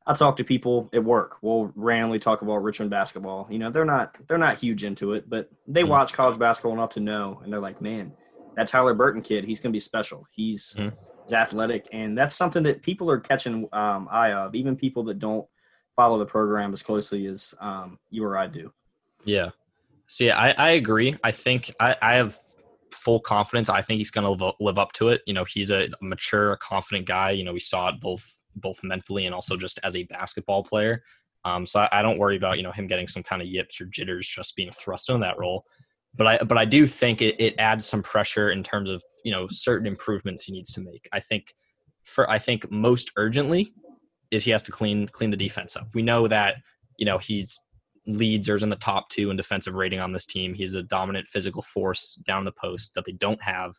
I 0.07 0.15
talk 0.15 0.37
to 0.37 0.45
people 0.45 0.89
at 0.93 1.05
work. 1.05 1.37
We'll 1.41 1.73
randomly 1.77 2.19
talk 2.19 2.43
about 2.43 2.63
Richmond 2.63 2.91
basketball. 2.91 3.47
You 3.51 3.59
know, 3.59 3.71
they're 3.71 3.85
not 3.85 4.17
they're 4.27 4.39
not 4.39 4.59
huge 4.59 4.83
into 4.83 5.13
it, 5.13 5.29
but 5.29 5.51
they 5.69 5.83
mm-hmm. 5.83 5.91
watch 5.91 6.13
college 6.13 6.39
basketball 6.39 6.73
enough 6.73 6.95
to 6.95 7.01
know, 7.01 7.41
and 7.45 7.53
they're 7.53 7.61
like, 7.61 7.81
man, 7.81 8.13
that 8.57 8.67
Tyler 8.67 8.95
Burton 8.95 9.23
kid, 9.23 9.45
he's 9.45 9.61
going 9.61 9.73
to 9.73 9.77
be 9.77 9.81
special. 9.81 10.27
He's, 10.33 10.75
mm-hmm. 10.79 10.97
He's 11.31 11.37
athletic, 11.37 11.89
and 11.93 12.17
that's 12.19 12.35
something 12.35 12.63
that 12.65 12.83
people 12.83 13.11
are 13.11 13.21
catching 13.21 13.69
um, 13.73 14.09
eye 14.11 14.33
of. 14.33 14.55
Even 14.55 14.77
people 14.77 15.05
that 15.05 15.19
don't 15.19 15.47
follow 15.97 16.19
the 16.19 16.27
program 16.27 16.73
as 16.73 16.83
closely 16.83 17.27
as 17.27 17.55
um, 17.61 17.99
you 18.11 18.25
or 18.25 18.37
I 18.37 18.47
do. 18.47 18.73
Yeah. 19.25 19.51
See, 20.07 20.31
I, 20.31 20.51
I 20.53 20.71
agree. 20.71 21.17
I 21.23 21.31
think 21.31 21.73
I, 21.79 21.97
I 22.03 22.15
have 22.15 22.37
full 22.93 23.21
confidence. 23.21 23.69
I 23.69 23.81
think 23.81 23.99
he's 23.99 24.11
going 24.11 24.39
to 24.39 24.55
live, 24.59 24.79
up 24.79 24.93
to 24.95 25.11
it. 25.11 25.23
You 25.27 25.35
know, 25.35 25.45
he's 25.45 25.71
a 25.71 25.89
mature, 26.01 26.57
confident 26.57 27.07
guy. 27.07 27.31
You 27.31 27.45
know, 27.45 27.53
we 27.53 27.61
saw 27.61 27.89
it 27.89 28.01
both 28.01 28.39
both 28.57 28.83
mentally 28.83 29.27
and 29.27 29.35
also 29.35 29.57
just 29.57 29.79
as 29.85 29.95
a 29.95 30.03
basketball 30.05 30.65
player. 30.65 31.05
Um, 31.45 31.65
so 31.65 31.81
I, 31.81 32.01
I, 32.01 32.03
don't 32.03 32.19
worry 32.19 32.37
about 32.37 32.57
you 32.57 32.65
know 32.65 32.73
him 32.73 32.89
getting 32.89 33.07
some 33.07 33.23
kind 33.23 33.41
of 33.41 33.47
yips 33.47 33.81
or 33.81 33.87
jitters 33.87 34.29
just 34.29 34.57
being 34.57 34.73
thrust 34.73 35.09
in 35.09 35.21
that 35.21 35.39
role. 35.39 35.65
But 36.15 36.27
I 36.27 36.39
but 36.39 36.59
I 36.59 36.65
do 36.65 36.87
think 36.87 37.23
it, 37.23 37.41
it 37.41 37.55
adds 37.59 37.87
some 37.87 38.03
pressure 38.03 38.51
in 38.51 38.63
terms 38.63 38.91
of 38.91 39.03
you 39.25 39.33
know 39.33 39.47
certain 39.49 39.87
improvements 39.87 40.45
he 40.45 40.53
needs 40.53 40.73
to 40.75 40.81
make. 40.81 41.09
I 41.13 41.21
think 41.21 41.55
for 42.03 42.29
I 42.29 42.39
think 42.39 42.71
most 42.71 43.13
urgently 43.17 43.73
is 44.31 44.45
he 44.45 44.51
has 44.51 44.63
to 44.65 44.73
clean 44.73 45.09
clean 45.09 45.31
the 45.31 45.37
defense 45.37 45.77
up. 45.77 45.89
We 45.95 46.03
know 46.03 46.29
that 46.29 46.57
you 46.97 47.07
know 47.07 47.19
he's 47.19 47.59
leads 48.07 48.49
or 48.49 48.57
is 48.57 48.63
in 48.63 48.69
the 48.69 48.77
top 48.77 49.09
two 49.09 49.31
in 49.31 49.37
defensive 49.37 49.75
rating 49.75 50.01
on 50.01 50.13
this 50.13 50.27
team. 50.27 50.55
He's 50.55 50.75
a 50.75 50.83
dominant 50.83 51.29
physical 51.29 51.63
force 51.63 52.15
down 52.27 52.45
the 52.45 52.53
post 52.53 52.95
that 52.95 53.05
they 53.05 53.13
don't 53.13 53.43
have 53.43 53.75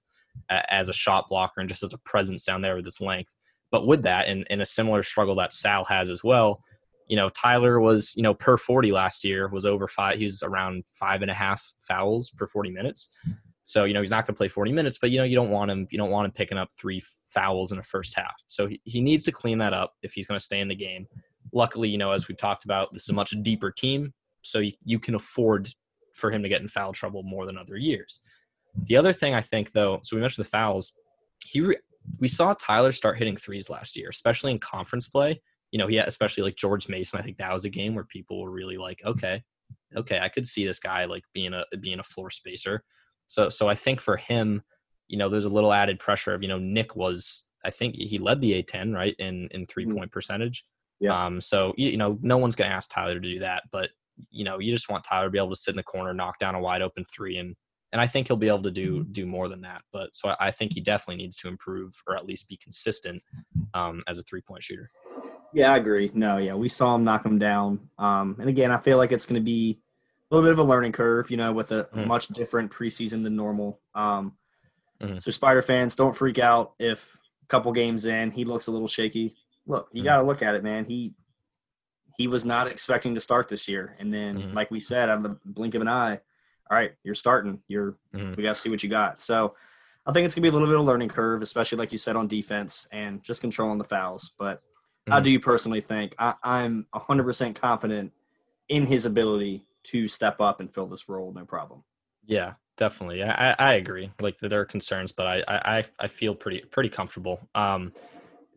uh, 0.49 0.61
as 0.69 0.89
a 0.89 0.93
shot 0.93 1.27
blocker 1.29 1.59
and 1.59 1.69
just 1.69 1.83
as 1.83 1.93
a 1.93 1.97
presence 1.99 2.45
down 2.45 2.61
there 2.61 2.75
with 2.75 2.85
his 2.85 3.01
length. 3.01 3.35
But 3.71 3.87
with 3.87 4.03
that, 4.03 4.27
and, 4.27 4.45
and 4.49 4.61
a 4.61 4.65
similar 4.65 5.01
struggle 5.01 5.35
that 5.35 5.53
Sal 5.53 5.85
has 5.85 6.09
as 6.09 6.23
well, 6.23 6.61
you 7.11 7.17
know, 7.17 7.27
Tyler 7.27 7.81
was, 7.81 8.13
you 8.15 8.23
know, 8.23 8.33
per 8.33 8.55
40 8.55 8.93
last 8.93 9.25
year 9.25 9.49
was 9.49 9.65
over 9.65 9.85
five. 9.85 10.17
He 10.17 10.23
was 10.23 10.41
around 10.43 10.85
five 10.93 11.21
and 11.21 11.29
a 11.29 11.33
half 11.33 11.61
fouls 11.81 12.29
per 12.29 12.47
40 12.47 12.71
minutes. 12.71 13.09
So, 13.63 13.83
you 13.83 13.93
know, 13.93 13.99
he's 13.99 14.11
not 14.11 14.25
going 14.25 14.33
to 14.33 14.37
play 14.37 14.47
40 14.47 14.71
minutes, 14.71 14.97
but, 14.97 15.11
you 15.11 15.17
know, 15.17 15.25
you 15.25 15.35
don't 15.35 15.49
want 15.49 15.69
him, 15.69 15.87
you 15.91 15.97
don't 15.97 16.09
want 16.09 16.23
him 16.23 16.31
picking 16.31 16.57
up 16.57 16.69
three 16.79 17.01
fouls 17.27 17.73
in 17.73 17.79
a 17.79 17.83
first 17.83 18.15
half. 18.15 18.33
So 18.47 18.65
he, 18.65 18.79
he 18.85 19.01
needs 19.01 19.25
to 19.25 19.33
clean 19.33 19.57
that 19.57 19.73
up 19.73 19.91
if 20.03 20.13
he's 20.13 20.25
going 20.25 20.39
to 20.39 20.43
stay 20.43 20.61
in 20.61 20.69
the 20.69 20.75
game. 20.75 21.05
Luckily, 21.51 21.89
you 21.89 21.97
know, 21.97 22.11
as 22.11 22.29
we've 22.29 22.37
talked 22.37 22.63
about, 22.63 22.93
this 22.93 23.03
is 23.03 23.09
a 23.09 23.13
much 23.13 23.35
deeper 23.41 23.71
team. 23.71 24.13
So 24.41 24.59
you, 24.59 24.71
you 24.85 24.97
can 24.97 25.15
afford 25.15 25.69
for 26.13 26.31
him 26.31 26.41
to 26.43 26.49
get 26.49 26.61
in 26.61 26.69
foul 26.69 26.93
trouble 26.93 27.23
more 27.23 27.45
than 27.45 27.57
other 27.57 27.75
years. 27.75 28.21
The 28.85 28.95
other 28.95 29.11
thing 29.11 29.33
I 29.33 29.41
think, 29.41 29.73
though, 29.73 29.99
so 30.01 30.15
we 30.15 30.21
mentioned 30.21 30.45
the 30.45 30.49
fouls. 30.49 30.93
He 31.45 31.59
re- 31.59 31.79
we 32.21 32.29
saw 32.29 32.53
Tyler 32.53 32.93
start 32.93 33.17
hitting 33.17 33.35
threes 33.35 33.69
last 33.69 33.97
year, 33.97 34.07
especially 34.09 34.51
in 34.51 34.59
conference 34.59 35.07
play. 35.07 35.41
You 35.71 35.79
know, 35.79 35.87
he 35.87 35.95
had, 35.95 36.07
especially 36.07 36.43
like 36.43 36.55
George 36.55 36.89
Mason. 36.89 37.19
I 37.19 37.23
think 37.23 37.37
that 37.37 37.53
was 37.53 37.65
a 37.65 37.69
game 37.69 37.95
where 37.95 38.03
people 38.03 38.41
were 38.41 38.51
really 38.51 38.77
like, 38.77 39.01
okay, 39.05 39.43
okay, 39.95 40.19
I 40.19 40.29
could 40.29 40.45
see 40.45 40.65
this 40.65 40.79
guy 40.79 41.05
like 41.05 41.23
being 41.33 41.53
a 41.53 41.65
being 41.77 41.99
a 41.99 42.03
floor 42.03 42.29
spacer. 42.29 42.83
So 43.27 43.49
so 43.49 43.69
I 43.69 43.75
think 43.75 44.01
for 44.01 44.17
him, 44.17 44.63
you 45.07 45.17
know, 45.17 45.29
there's 45.29 45.45
a 45.45 45.49
little 45.49 45.73
added 45.73 45.99
pressure 45.99 46.33
of 46.33 46.41
you 46.41 46.49
know 46.49 46.59
Nick 46.59 46.95
was 46.95 47.47
I 47.63 47.69
think 47.71 47.95
he 47.95 48.17
led 48.17 48.41
the 48.41 48.61
A10 48.61 48.93
right 48.93 49.15
in 49.19 49.47
in 49.51 49.65
three 49.65 49.85
mm-hmm. 49.85 49.97
point 49.97 50.11
percentage. 50.11 50.65
Yeah. 50.99 51.25
Um. 51.25 51.41
So 51.41 51.73
you 51.77 51.97
know, 51.97 52.17
no 52.21 52.37
one's 52.37 52.55
gonna 52.55 52.73
ask 52.73 52.91
Tyler 52.91 53.15
to 53.15 53.19
do 53.19 53.39
that, 53.39 53.63
but 53.71 53.89
you 54.29 54.43
know, 54.43 54.59
you 54.59 54.71
just 54.71 54.89
want 54.89 55.03
Tyler 55.03 55.27
to 55.27 55.31
be 55.31 55.37
able 55.37 55.49
to 55.49 55.55
sit 55.55 55.71
in 55.71 55.77
the 55.77 55.83
corner, 55.83 56.13
knock 56.13 56.37
down 56.37 56.55
a 56.55 56.59
wide 56.59 56.81
open 56.81 57.05
three, 57.05 57.37
and 57.37 57.55
and 57.91 57.99
I 57.99 58.07
think 58.07 58.27
he'll 58.27 58.37
be 58.37 58.47
able 58.47 58.63
to 58.63 58.71
do 58.71 58.99
mm-hmm. 58.99 59.11
do 59.11 59.25
more 59.25 59.49
than 59.49 59.61
that. 59.61 59.81
But 59.91 60.15
so 60.15 60.29
I, 60.29 60.47
I 60.47 60.51
think 60.51 60.73
he 60.73 60.81
definitely 60.81 61.23
needs 61.23 61.37
to 61.37 61.47
improve 61.47 61.93
or 62.07 62.15
at 62.15 62.25
least 62.25 62.47
be 62.47 62.57
consistent 62.57 63.21
um, 63.73 64.03
as 64.07 64.17
a 64.17 64.23
three 64.23 64.41
point 64.41 64.63
shooter. 64.63 64.91
Yeah, 65.53 65.73
I 65.73 65.77
agree. 65.77 66.11
No, 66.13 66.37
yeah, 66.37 66.55
we 66.55 66.69
saw 66.69 66.95
him 66.95 67.03
knock 67.03 67.25
him 67.25 67.39
down. 67.39 67.89
Um, 67.97 68.37
and 68.39 68.49
again, 68.49 68.71
I 68.71 68.77
feel 68.77 68.97
like 68.97 69.11
it's 69.11 69.25
going 69.25 69.39
to 69.39 69.45
be 69.45 69.79
a 70.29 70.35
little 70.35 70.47
bit 70.47 70.53
of 70.53 70.59
a 70.59 70.69
learning 70.69 70.93
curve, 70.93 71.29
you 71.29 71.37
know, 71.37 71.51
with 71.51 71.71
a 71.71 71.83
mm-hmm. 71.85 72.07
much 72.07 72.27
different 72.29 72.71
preseason 72.71 73.23
than 73.23 73.35
normal. 73.35 73.79
Um, 73.93 74.37
mm-hmm. 75.01 75.17
So, 75.17 75.31
Spider 75.31 75.61
fans, 75.61 75.95
don't 75.95 76.15
freak 76.15 76.39
out 76.39 76.73
if 76.79 77.17
a 77.43 77.45
couple 77.47 77.71
games 77.73 78.05
in 78.05 78.31
he 78.31 78.45
looks 78.45 78.67
a 78.67 78.71
little 78.71 78.87
shaky. 78.87 79.35
Look, 79.67 79.89
you 79.91 79.99
mm-hmm. 79.99 80.05
got 80.05 80.17
to 80.17 80.23
look 80.23 80.41
at 80.41 80.55
it, 80.55 80.63
man. 80.63 80.85
He 80.85 81.13
he 82.17 82.27
was 82.27 82.45
not 82.45 82.67
expecting 82.67 83.15
to 83.15 83.21
start 83.21 83.47
this 83.47 83.67
year, 83.67 83.95
and 83.99 84.13
then, 84.13 84.53
like 84.53 84.69
we 84.69 84.79
said, 84.79 85.09
out 85.09 85.17
of 85.17 85.23
the 85.23 85.37
blink 85.45 85.75
of 85.75 85.81
an 85.81 85.87
eye, 85.87 86.19
all 86.69 86.77
right, 86.77 86.91
you're 87.03 87.15
starting. 87.15 87.61
You're 87.67 87.97
we 88.13 88.43
got 88.43 88.55
to 88.55 88.61
see 88.61 88.69
what 88.69 88.83
you 88.83 88.89
got. 88.89 89.21
So 89.21 89.55
I 90.05 90.11
think 90.11 90.25
it's 90.25 90.35
gonna 90.35 90.43
be 90.43 90.49
a 90.49 90.51
little 90.51 90.67
bit 90.67 90.75
of 90.75 90.81
a 90.81 90.83
learning 90.83 91.09
curve, 91.09 91.41
especially 91.41 91.77
like 91.77 91.91
you 91.91 91.97
said 91.97 92.15
on 92.15 92.27
defense 92.27 92.87
and 92.91 93.23
just 93.23 93.41
controlling 93.41 93.77
the 93.77 93.83
fouls. 93.83 94.31
But 94.37 94.61
mm-hmm. 95.05 95.13
how 95.13 95.19
do 95.19 95.29
you 95.29 95.39
personally 95.39 95.81
think? 95.81 96.15
I, 96.17 96.33
I'm 96.43 96.87
100% 96.93 97.55
confident 97.55 98.11
in 98.69 98.85
his 98.85 99.05
ability 99.05 99.65
to 99.83 100.07
step 100.07 100.39
up 100.39 100.59
and 100.59 100.73
fill 100.73 100.87
this 100.87 101.09
role, 101.09 101.33
no 101.33 101.45
problem. 101.45 101.83
Yeah, 102.25 102.53
definitely. 102.77 103.23
I, 103.23 103.55
I 103.57 103.73
agree. 103.73 104.11
Like 104.19 104.37
there 104.39 104.61
are 104.61 104.65
concerns, 104.65 105.11
but 105.11 105.27
I, 105.27 105.43
I 105.47 105.83
I 105.99 106.07
feel 106.07 106.35
pretty 106.35 106.61
pretty 106.71 106.89
comfortable. 106.89 107.39
Um, 107.55 107.93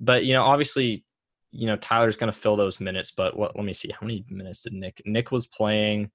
but 0.00 0.24
you 0.24 0.34
know, 0.34 0.42
obviously, 0.44 1.04
you 1.50 1.66
know 1.66 1.76
Tyler's 1.76 2.16
going 2.16 2.32
to 2.32 2.38
fill 2.38 2.56
those 2.56 2.80
minutes. 2.80 3.12
But 3.12 3.36
what? 3.36 3.56
Let 3.56 3.64
me 3.64 3.72
see. 3.72 3.90
How 3.90 4.06
many 4.06 4.24
minutes 4.28 4.62
did 4.62 4.74
Nick? 4.74 5.02
Nick 5.06 5.30
was 5.32 5.46
playing. 5.46 6.10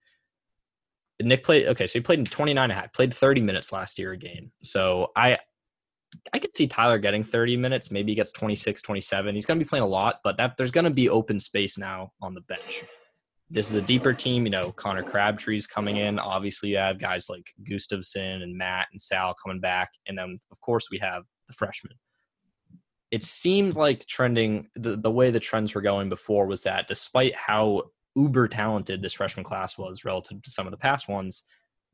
Nick 1.21 1.43
played 1.43 1.67
okay, 1.67 1.85
so 1.85 1.99
he 1.99 2.03
played 2.03 2.19
in 2.19 2.25
29 2.25 2.63
and 2.63 2.71
a 2.71 2.75
half, 2.75 2.93
played 2.93 3.13
30 3.13 3.41
minutes 3.41 3.73
last 3.73 3.99
year 3.99 4.13
a 4.13 4.17
game. 4.17 4.51
So 4.63 5.07
I 5.15 5.39
I 6.33 6.39
could 6.39 6.55
see 6.55 6.67
Tyler 6.67 6.97
getting 6.97 7.23
30 7.23 7.57
minutes, 7.57 7.91
maybe 7.91 8.11
he 8.11 8.15
gets 8.15 8.31
26, 8.31 8.81
27. 8.81 9.35
He's 9.35 9.45
going 9.45 9.59
to 9.59 9.63
be 9.63 9.69
playing 9.69 9.83
a 9.83 9.87
lot, 9.87 10.17
but 10.23 10.37
that 10.37 10.57
there's 10.57 10.71
going 10.71 10.85
to 10.85 10.91
be 10.91 11.09
open 11.09 11.39
space 11.39 11.77
now 11.77 12.11
on 12.21 12.33
the 12.33 12.41
bench. 12.41 12.83
This 13.51 13.69
is 13.69 13.75
a 13.75 13.81
deeper 13.81 14.13
team, 14.13 14.45
you 14.45 14.51
know, 14.51 14.71
Connor 14.71 15.03
Crabtree's 15.03 15.65
coming 15.65 15.97
in. 15.97 16.19
Obviously, 16.19 16.69
you 16.69 16.77
have 16.77 16.99
guys 16.99 17.29
like 17.29 17.47
Gustavson 17.67 18.43
and 18.43 18.55
Matt 18.55 18.87
and 18.91 19.01
Sal 19.01 19.33
coming 19.43 19.59
back, 19.59 19.89
and 20.07 20.17
then 20.17 20.39
of 20.51 20.61
course 20.61 20.89
we 20.91 20.99
have 20.99 21.23
the 21.47 21.53
freshmen. 21.53 21.93
It 23.09 23.23
seemed 23.23 23.75
like 23.75 24.05
trending 24.05 24.67
the, 24.75 24.95
the 24.95 25.09
way 25.09 25.31
the 25.31 25.39
trends 25.39 25.73
were 25.73 25.81
going 25.81 26.09
before 26.09 26.45
was 26.45 26.61
that 26.63 26.87
despite 26.87 27.35
how 27.35 27.89
uber 28.15 28.47
talented 28.47 29.01
this 29.01 29.13
freshman 29.13 29.43
class 29.43 29.77
was 29.77 30.05
relative 30.05 30.41
to 30.43 30.51
some 30.51 30.67
of 30.67 30.71
the 30.71 30.77
past 30.77 31.07
ones 31.09 31.43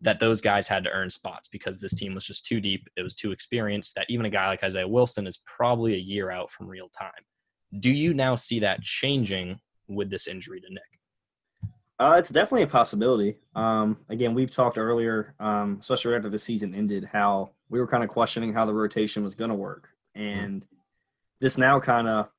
that 0.01 0.19
those 0.19 0.41
guys 0.41 0.67
had 0.67 0.83
to 0.83 0.91
earn 0.91 1.09
spots 1.09 1.47
because 1.47 1.79
this 1.79 1.93
team 1.93 2.13
was 2.13 2.25
just 2.25 2.45
too 2.45 2.59
deep. 2.59 2.87
It 2.97 3.01
was 3.01 3.15
too 3.15 3.31
experienced 3.31 3.95
that 3.95 4.07
even 4.09 4.25
a 4.25 4.29
guy 4.29 4.47
like 4.47 4.63
Isaiah 4.63 4.87
Wilson 4.87 5.25
is 5.25 5.41
probably 5.45 5.93
a 5.93 5.99
year 5.99 6.31
out 6.31 6.49
from 6.49 6.67
real 6.67 6.89
time. 6.89 7.11
Do 7.79 7.91
you 7.91 8.13
now 8.13 8.35
see 8.35 8.59
that 8.59 8.81
changing 8.81 9.59
with 9.87 10.09
this 10.09 10.27
injury 10.27 10.61
to 10.61 10.67
Nick? 10.69 10.83
Uh, 11.97 12.15
it's 12.19 12.29
definitely 12.29 12.63
a 12.63 12.67
possibility. 12.67 13.37
Um, 13.55 13.97
again, 14.09 14.33
we've 14.33 14.51
talked 14.51 14.77
earlier, 14.77 15.33
um, 15.39 15.77
especially 15.79 16.11
right 16.11 16.17
after 16.17 16.29
the 16.29 16.39
season 16.39 16.75
ended, 16.75 17.05
how 17.05 17.51
we 17.69 17.79
were 17.79 17.87
kind 17.87 18.03
of 18.03 18.09
questioning 18.09 18.53
how 18.53 18.65
the 18.65 18.73
rotation 18.73 19.23
was 19.23 19.33
going 19.33 19.49
to 19.49 19.55
work. 19.55 19.89
And 20.13 20.61
mm-hmm. 20.61 20.75
this 21.39 21.57
now 21.57 21.79
kind 21.79 22.07
of 22.07 22.29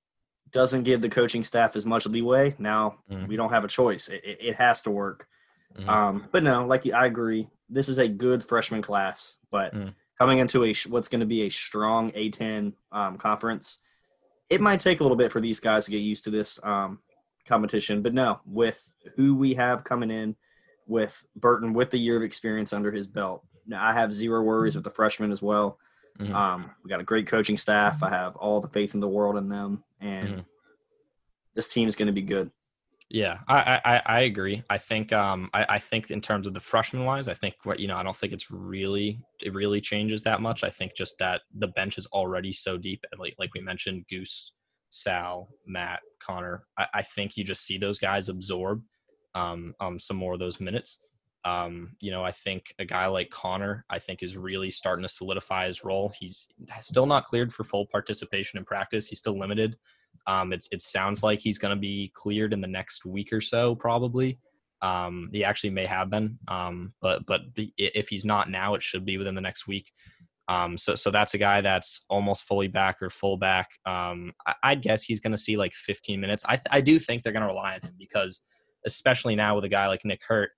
doesn't 0.51 0.83
give 0.83 1.01
the 1.01 1.09
coaching 1.09 1.43
staff 1.43 1.75
as 1.75 1.87
much 1.87 2.07
leeway. 2.07 2.55
Now 2.59 2.99
mm-hmm. 3.11 3.27
we 3.27 3.37
don't 3.37 3.51
have 3.51 3.65
a 3.65 3.69
choice. 3.69 4.09
It, 4.09 4.25
it, 4.25 4.39
it 4.41 4.57
has 4.57 4.83
to 4.83 4.91
work. 4.91 5.27
Mm-hmm. 5.77 5.89
Um, 5.89 6.29
but 6.33 6.43
no, 6.43 6.67
like 6.67 6.91
I 6.91 7.07
agree. 7.07 7.49
This 7.69 7.89
is 7.89 7.99
a 7.99 8.09
good 8.09 8.45
freshman 8.45 8.83
class, 8.83 9.39
but 9.51 9.75
mm. 9.75 9.93
coming 10.19 10.39
into 10.39 10.65
a 10.65 10.75
what's 10.89 11.09
going 11.09 11.21
to 11.21 11.27
be 11.27 11.43
a 11.43 11.51
strong 11.51 12.13
A10 12.13 12.73
um, 12.93 13.19
conference, 13.19 13.83
it 14.49 14.61
might 14.61 14.81
take 14.81 15.01
a 15.01 15.03
little 15.03 15.17
bit 15.17 15.33
for 15.33 15.41
these 15.41 15.61
guys 15.61 15.85
to 15.85 15.91
get 15.91 15.99
used 15.99 16.25
to 16.25 16.31
this 16.31 16.61
um, 16.63 17.01
competition. 17.47 18.03
But 18.03 18.15
no, 18.15 18.41
with 18.47 18.95
who 19.17 19.35
we 19.35 19.55
have 19.55 19.85
coming 19.85 20.11
in, 20.11 20.37
with 20.87 21.25
Burton 21.35 21.75
with 21.75 21.91
the 21.91 21.99
year 21.99 22.17
of 22.17 22.23
experience 22.23 22.73
under 22.73 22.93
his 22.93 23.07
belt, 23.07 23.45
I 23.75 23.93
have 23.93 24.15
zero 24.15 24.43
worries 24.43 24.77
with 24.77 24.85
the 24.85 24.91
freshmen 24.91 25.33
as 25.33 25.43
well. 25.43 25.79
Mm-hmm. 26.19 26.35
Um, 26.35 26.71
we 26.83 26.89
got 26.89 27.01
a 27.01 27.05
great 27.05 27.27
coaching 27.27 27.57
staff. 27.57 28.03
I 28.03 28.11
have 28.11 28.37
all 28.37 28.61
the 28.61 28.69
faith 28.69 28.95
in 28.95 29.01
the 29.01 29.09
world 29.09 29.37
in 29.37 29.49
them, 29.49 29.85
and 30.01 30.29
mm-hmm. 30.29 30.41
this 31.55 31.69
team 31.69 31.89
is 31.89 31.97
going 31.97 32.07
to 32.07 32.13
be 32.13 32.23
good. 32.23 32.51
Yeah, 33.09 33.39
I, 33.47 33.81
I, 33.85 34.03
I 34.05 34.21
agree. 34.23 34.65
I 34.69 34.79
think 34.79 35.13
um 35.13 35.49
I, 35.55 35.65
I 35.69 35.79
think 35.79 36.11
in 36.11 36.21
terms 36.21 36.47
of 36.47 36.55
the 36.55 36.61
freshman 36.61 37.05
wise, 37.05 37.29
I 37.29 37.35
think 37.35 37.55
what 37.63 37.79
you 37.79 37.87
know 37.87 37.97
I 37.97 38.03
don't 38.03 38.17
think 38.17 38.33
it's 38.33 38.51
really 38.51 39.21
it 39.41 39.55
really 39.55 39.81
changes 39.81 40.25
that 40.25 40.41
much. 40.41 40.65
I 40.65 40.71
think 40.71 40.97
just 40.97 41.19
that 41.21 41.43
the 41.55 41.69
bench 41.69 41.99
is 41.99 42.07
already 42.07 42.53
so 42.53 42.77
deep, 42.77 43.05
and 43.13 43.21
like 43.21 43.35
like 43.39 43.51
we 43.55 43.61
mentioned, 43.61 44.07
Goose, 44.11 44.53
Sal, 44.91 45.49
Matt, 45.67 46.01
Connor. 46.21 46.65
I, 46.77 46.87
I 46.95 47.03
think 47.03 47.37
you 47.37 47.45
just 47.45 47.65
see 47.65 47.79
those 47.79 48.01
guys 48.01 48.29
absorb 48.29 48.83
um 49.37 49.75
um 49.81 50.01
some 50.01 50.17
more 50.17 50.33
of 50.35 50.41
those 50.41 50.61
minutes. 50.61 51.01
Um, 51.45 51.93
you 52.01 52.11
know, 52.11 52.25
I 52.25 52.33
think 52.33 52.75
a 52.81 52.85
guy 52.85 53.07
like 53.07 53.31
Connor, 53.31 53.85
I 53.89 54.01
think, 54.01 54.25
is 54.25 54.37
really 54.37 54.69
starting 54.69 55.05
to 55.05 55.09
solidify 55.09 55.67
his 55.67 55.85
role. 55.85 56.13
He's 56.19 56.49
still 56.81 57.07
not 57.07 57.27
cleared 57.27 57.53
for 57.53 57.63
full 57.63 57.87
participation 57.87 58.59
in 58.59 58.65
practice. 58.65 59.07
He's 59.07 59.21
still 59.21 59.39
limited. 59.39 59.77
Um, 60.27 60.53
it's 60.53 60.69
it 60.73 60.83
sounds 60.83 61.23
like 61.23 61.41
he's 61.41 61.59
going 61.59 61.75
to 61.75 61.81
be 61.81 62.11
cleared 62.15 62.53
in 62.53 62.61
the 62.61 62.69
next 62.69 63.05
week 63.05 63.33
or 63.33 63.41
so, 63.41 63.75
probably. 63.75 64.39
Um, 64.83 65.31
he 65.33 65.45
actually 65.45 65.71
may 65.71 65.87
have 65.87 66.11
been, 66.11 66.39
um, 66.49 66.93
but 67.01 67.25
but 67.27 67.43
if 67.57 68.09
he's 68.09 68.25
not 68.25 68.51
now, 68.51 68.75
it 68.75 68.83
should 68.83 69.05
be 69.05 69.19
within 69.19 69.35
the 69.35 69.41
next 69.41 69.67
week. 69.67 69.91
Um, 70.49 70.79
so 70.79 70.95
so 70.95 71.11
that's 71.11 71.35
a 71.35 71.39
guy 71.39 71.61
that's 71.61 72.05
almost 72.09 72.45
fully 72.45 72.69
back 72.69 73.03
or 73.03 73.11
full 73.11 73.37
back. 73.37 73.69
Um, 73.85 74.33
I, 74.63 74.73
would 74.73 74.83
guess 74.83 75.03
he's 75.03 75.21
going 75.21 75.33
to 75.33 75.39
see 75.39 75.57
like 75.57 75.73
15 75.73 76.21
minutes. 76.21 76.45
I 76.47 76.57
th- 76.57 76.67
I 76.71 76.81
do 76.81 76.99
think 76.99 77.23
they're 77.23 77.33
going 77.33 77.43
to 77.43 77.49
rely 77.49 77.75
on 77.75 77.81
him 77.81 77.95
because, 77.99 78.43
especially 78.85 79.35
now 79.35 79.57
with 79.57 79.65
a 79.65 79.69
guy 79.69 79.89
like 79.89 80.05
Nick 80.05 80.21
Hurt, 80.27 80.51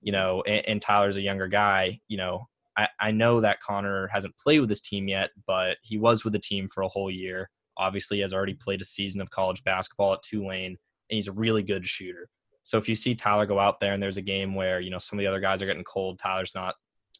you 0.00 0.10
know, 0.10 0.42
and, 0.46 0.66
and 0.66 0.82
Tyler's 0.82 1.16
a 1.16 1.22
younger 1.22 1.46
guy. 1.46 2.00
You 2.08 2.16
know, 2.16 2.48
I 2.76 2.88
I 2.98 3.10
know 3.12 3.40
that 3.42 3.60
Connor 3.60 4.08
hasn't 4.08 4.38
played 4.38 4.60
with 4.60 4.68
this 4.68 4.80
team 4.80 5.06
yet, 5.06 5.30
but 5.46 5.76
he 5.82 5.98
was 5.98 6.24
with 6.24 6.32
the 6.32 6.40
team 6.40 6.66
for 6.68 6.82
a 6.82 6.88
whole 6.88 7.10
year 7.10 7.50
obviously 7.78 8.20
has 8.20 8.32
already 8.32 8.54
played 8.54 8.80
a 8.80 8.84
season 8.84 9.20
of 9.20 9.30
college 9.30 9.62
basketball 9.64 10.14
at 10.14 10.22
Tulane, 10.22 10.66
and 10.66 10.78
he's 11.08 11.28
a 11.28 11.32
really 11.32 11.62
good 11.62 11.86
shooter. 11.86 12.28
So 12.62 12.78
if 12.78 12.88
you 12.88 12.94
see 12.94 13.14
Tyler 13.14 13.46
go 13.46 13.60
out 13.60 13.78
there 13.78 13.92
and 13.92 14.02
there's 14.02 14.16
a 14.16 14.22
game 14.22 14.54
where 14.54 14.80
you 14.80 14.90
know 14.90 14.98
some 14.98 15.18
of 15.18 15.22
the 15.22 15.28
other 15.28 15.40
guys 15.40 15.62
are 15.62 15.66
getting 15.66 15.84
cold, 15.84 16.18
Tyler's 16.18 16.54
not 16.54 16.74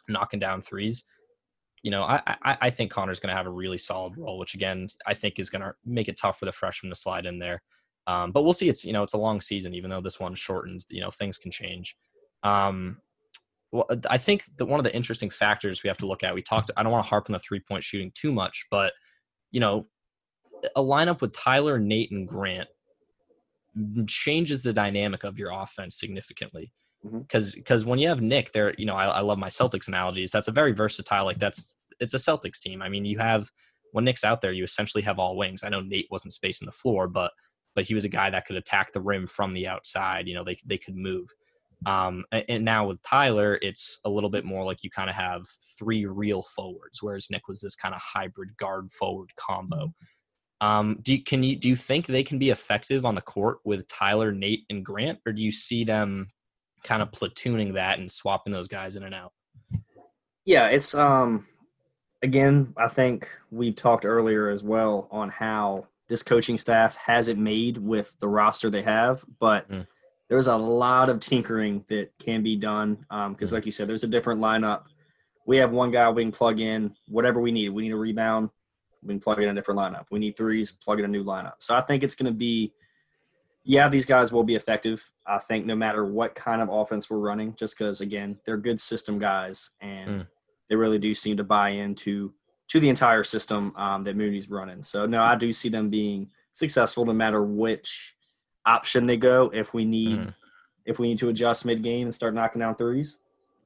knocking 0.09 0.41
down 0.41 0.63
threes. 0.63 1.05
You 1.83 1.91
know, 1.91 2.03
I 2.03 2.21
I, 2.27 2.59
I 2.63 2.71
think 2.71 2.91
Connor's 2.91 3.21
going 3.21 3.31
to 3.31 3.37
have 3.37 3.47
a 3.47 3.51
really 3.51 3.79
solid 3.79 4.17
role, 4.17 4.39
which 4.39 4.55
again 4.55 4.89
I 5.07 5.15
think 5.15 5.39
is 5.39 5.51
going 5.51 5.63
to 5.63 5.75
make 5.85 6.09
it 6.09 6.19
tough 6.19 6.39
for 6.39 6.47
the 6.47 6.53
freshman 6.53 6.91
to 6.91 6.97
slide 6.97 7.27
in 7.27 7.39
there. 7.39 7.63
Um, 8.09 8.33
but 8.33 8.43
we'll 8.43 8.53
see. 8.53 8.69
It's 8.69 8.85
you 8.85 8.93
know 8.93 9.03
it's 9.03 9.15
a 9.15 9.19
long 9.19 9.41
season, 9.41 9.75
even 9.75 9.91
though 9.91 10.01
this 10.01 10.19
one's 10.21 10.39
shortened. 10.39 10.85
You 10.91 11.01
know 11.01 11.11
things 11.11 11.39
can 11.39 11.51
change. 11.51 11.97
Um, 12.43 12.99
well, 13.73 13.87
I 14.09 14.19
think 14.19 14.45
that 14.57 14.67
one 14.67 14.81
of 14.81 14.85
the 14.85 14.95
interesting 14.95 15.31
factors 15.31 15.83
we 15.83 15.89
have 15.89 15.99
to 15.99 16.07
look 16.07 16.23
at. 16.23 16.35
We 16.35 16.43
talked. 16.43 16.71
I 16.77 16.83
don't 16.83 16.93
want 16.93 17.05
to 17.05 17.09
harp 17.09 17.27
on 17.29 17.35
the 17.35 17.39
three 17.39 17.61
point 17.61 17.85
shooting 17.85 18.13
too 18.15 18.33
much, 18.33 18.67
but 18.71 18.93
you 19.51 19.61
know 19.61 19.87
a 20.75 20.81
lineup 20.81 21.21
with 21.21 21.33
Tyler, 21.33 21.79
Nate, 21.79 22.11
and 22.11 22.27
Grant 22.27 22.69
changes 24.07 24.63
the 24.63 24.73
dynamic 24.73 25.25
of 25.25 25.39
your 25.39 25.51
offense 25.51 25.99
significantly. 25.99 26.73
Because 27.05 27.53
mm-hmm. 27.53 27.61
because 27.61 27.85
when 27.85 27.99
you 27.99 28.09
have 28.09 28.23
Nick 28.23 28.53
there, 28.53 28.75
you 28.79 28.87
know 28.87 28.97
I, 28.97 29.07
I 29.07 29.21
love 29.21 29.39
my 29.39 29.49
Celtics 29.49 29.89
analogies. 29.89 30.31
That's 30.31 30.49
a 30.49 30.53
very 30.53 30.73
versatile. 30.73 31.25
Like 31.25 31.39
that's 31.39 31.79
it's 32.01 32.15
a 32.15 32.19
Celtics 32.19 32.61
team. 32.61 32.83
I 32.83 32.89
mean, 32.89 33.05
you 33.05 33.19
have 33.19 33.51
when 33.93 34.05
Nick's 34.05 34.25
out 34.25 34.41
there, 34.41 34.53
you 34.53 34.65
essentially 34.65 35.03
have 35.03 35.19
all 35.19 35.37
wings. 35.37 35.63
I 35.63 35.69
know 35.69 35.81
Nate 35.81 36.09
wasn't 36.11 36.33
spacing 36.33 36.67
the 36.67 36.73
floor, 36.73 37.07
but 37.09 37.33
but 37.75 37.85
he 37.85 37.95
was 37.95 38.05
a 38.05 38.09
guy 38.09 38.31
that 38.31 38.47
could 38.47 38.57
attack 38.57 38.93
the 38.93 39.01
rim 39.01 39.27
from 39.27 39.53
the 39.53 39.69
outside. 39.69 40.27
You 40.27 40.35
know, 40.35 40.45
they 40.45 40.57
they 40.65 40.79
could 40.79 40.97
move. 40.97 41.29
Um, 41.85 42.25
and 42.33 42.65
now 42.65 42.87
with 42.87 43.03
Tyler, 43.03 43.59
it's 43.61 44.01
a 44.05 44.11
little 44.11 44.31
bit 44.31 44.45
more 44.45 44.65
like 44.65 44.83
you 44.83 44.91
kind 44.91 45.11
of 45.11 45.17
have 45.17 45.45
three 45.79 46.07
real 46.07 46.43
forwards, 46.43 47.03
whereas 47.03 47.29
Nick 47.31 47.47
was 47.49 47.61
this 47.61 47.77
kind 47.77 47.95
of 47.95 48.01
hybrid 48.03 48.57
guard 48.57 48.91
forward 48.91 49.31
combo. 49.37 49.93
Um, 50.61 50.99
do 51.03 51.13
you, 51.13 51.23
can 51.23 51.43
you 51.43 51.57
do 51.57 51.69
you 51.69 51.77
think 51.77 52.07
they 52.07 52.25
can 52.25 52.39
be 52.39 52.51
effective 52.51 53.05
on 53.05 53.15
the 53.15 53.21
court 53.21 53.59
with 53.65 53.89
Tyler, 53.89 54.33
Nate, 54.33 54.65
and 54.71 54.85
Grant, 54.85 55.19
or 55.27 55.33
do 55.33 55.43
you 55.43 55.53
see 55.53 55.85
them 55.85 56.31
kind 56.83 57.03
of 57.03 57.11
platooning 57.11 57.75
that 57.75 57.99
and 57.99 58.11
swapping 58.11 58.53
those 58.53 58.69
guys 58.69 58.97
in 58.97 59.03
and 59.03 59.15
out? 59.15 59.33
Yeah, 60.45 60.69
it's 60.69 60.95
um 60.95 61.47
again, 62.23 62.73
I 62.77 62.89
think 62.89 63.29
we've 63.51 63.77
talked 63.77 64.07
earlier 64.07 64.49
as 64.49 64.63
well 64.63 65.09
on 65.11 65.29
how 65.29 65.89
this 66.09 66.23
coaching 66.23 66.57
staff 66.57 66.97
has 66.97 67.29
it 67.29 67.37
made 67.37 67.79
with 67.79 68.17
the 68.21 68.29
roster 68.29 68.71
they 68.71 68.83
have, 68.83 69.25
but 69.41 69.69
mm. 69.71 69.87
there's 70.29 70.47
a 70.47 70.57
lot 70.57 71.09
of 71.09 71.21
tinkering 71.21 71.85
that 71.89 72.13
can 72.19 72.43
be 72.43 72.57
done 72.57 73.05
Um, 73.11 73.33
because, 73.33 73.53
um, 73.53 73.57
like 73.57 73.67
you 73.67 73.73
said, 73.73 73.89
there's 73.89 74.05
a 74.05 74.09
different 74.09 74.41
lineup. 74.41 74.85
We 75.47 75.59
have 75.59 75.73
one 75.73 75.91
guy 75.91 76.09
we 76.11 76.23
can 76.23 76.33
plug 76.33 76.61
in 76.61 76.95
whatever 77.09 77.41
we 77.41 77.53
need. 77.53 77.71
We 77.71 77.83
need 77.85 77.93
a 77.93 77.97
rebound 77.97 78.51
we 79.07 79.15
can 79.15 79.21
plug 79.21 79.41
in 79.41 79.49
a 79.49 79.55
different 79.55 79.79
lineup. 79.79 80.07
We 80.11 80.19
need 80.19 80.37
threes, 80.37 80.73
plug 80.73 80.99
in 80.99 81.05
a 81.05 81.09
new 81.09 81.25
lineup. 81.25 81.55
So 81.59 81.75
I 81.75 81.81
think 81.81 82.03
it's 82.03 82.15
going 82.15 82.31
to 82.31 82.37
be, 82.37 82.73
yeah, 83.65 83.89
these 83.89 84.07
guys 84.07 84.33
will 84.33 84.45
be 84.45 84.55
effective. 84.55 85.11
I 85.27 85.39
think 85.39 85.67
no 85.67 85.77
matter 85.77 86.05
what 86.05 86.35
kind 86.35 86.63
of 86.63 86.69
offense 86.69 87.11
we're 87.11 87.19
running, 87.19 87.55
just 87.55 87.79
because 87.79 88.01
again 88.01 88.39
they're 88.45 88.57
good 88.57 88.81
system 88.81 89.19
guys 89.19 89.73
and 89.81 90.21
mm. 90.21 90.27
they 90.69 90.77
really 90.77 90.99
do 90.99 91.15
seem 91.15 91.37
to 91.37 91.45
buy 91.45 91.71
into 91.71 92.33
to 92.69 92.81
the 92.81 92.89
entire 92.89 93.23
system 93.23 93.73
um, 93.77 94.03
that 94.03 94.17
Mooney's 94.17 94.51
running. 94.51 94.83
So 94.83 95.07
no, 95.07 95.23
I 95.23 95.37
do 95.37 95.53
see 95.53 95.69
them 95.69 95.89
being 95.89 96.31
successful 96.53 97.05
no 97.05 97.13
matter 97.13 97.43
which 97.43 98.17
option 98.65 99.07
they 99.07 99.17
go. 99.17 99.51
If 99.53 99.75
we 99.75 99.85
need 99.85 100.19
mm. 100.19 100.35
if 100.85 100.99
we 100.99 101.09
need 101.09 101.19
to 101.19 101.29
adjust 101.29 101.65
mid 101.65 101.83
game 101.83 102.07
and 102.07 102.15
start 102.15 102.35
knocking 102.35 102.61
down 102.61 102.77
threes, 102.77 103.19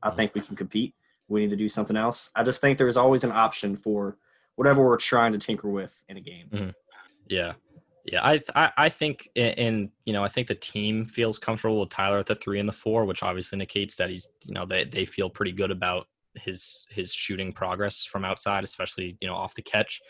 I 0.03 0.11
mm. 0.11 0.17
think 0.17 0.35
we 0.35 0.41
can 0.41 0.57
compete. 0.57 0.95
We 1.29 1.41
need 1.41 1.51
to 1.51 1.57
do 1.57 1.69
something 1.69 1.97
else. 1.97 2.31
I 2.35 2.43
just 2.43 2.61
think 2.61 2.77
there's 2.77 2.97
always 2.97 3.23
an 3.23 3.33
option 3.33 3.77
for 3.77 4.17
whatever 4.57 4.85
we're 4.85 4.97
trying 4.97 5.33
to 5.33 5.39
tinker 5.39 5.69
with 5.69 6.03
in 6.09 6.17
a 6.17 6.21
game. 6.21 6.49
Mm-hmm. 6.53 6.71
Yeah. 7.29 7.53
Yeah, 8.07 8.25
I, 8.25 8.41
I, 8.57 8.71
I 8.79 8.89
think, 8.89 9.29
and 9.37 9.91
you 10.07 10.15
know, 10.15 10.25
I 10.25 10.29
think 10.29 10.49
the 10.49 10.55
team 10.55 11.05
feels 11.05 11.39
comfortable 11.39 11.81
with 11.81 11.91
Tyler 11.91 12.19
at 12.19 12.27
the 12.27 12.35
three 12.35 12.59
and 12.59 12.69
the 12.69 12.73
four, 12.73 13.05
which 13.05 13.23
obviously 13.23 13.57
indicates 13.57 13.97
that 13.97 14.09
he's, 14.09 14.27
you 14.47 14.55
know, 14.55 14.65
they 14.65 14.85
they 14.85 15.05
feel 15.05 15.29
pretty 15.29 15.53
good 15.53 15.71
about 15.71 16.09
his 16.35 16.87
his 16.91 17.13
shooting 17.13 17.53
progress 17.53 18.05
from 18.05 18.25
outside, 18.25 18.65
especially 18.65 19.17
you 19.21 19.29
know 19.29 19.35
off 19.35 19.55
the 19.55 19.63
catch. 19.63 20.01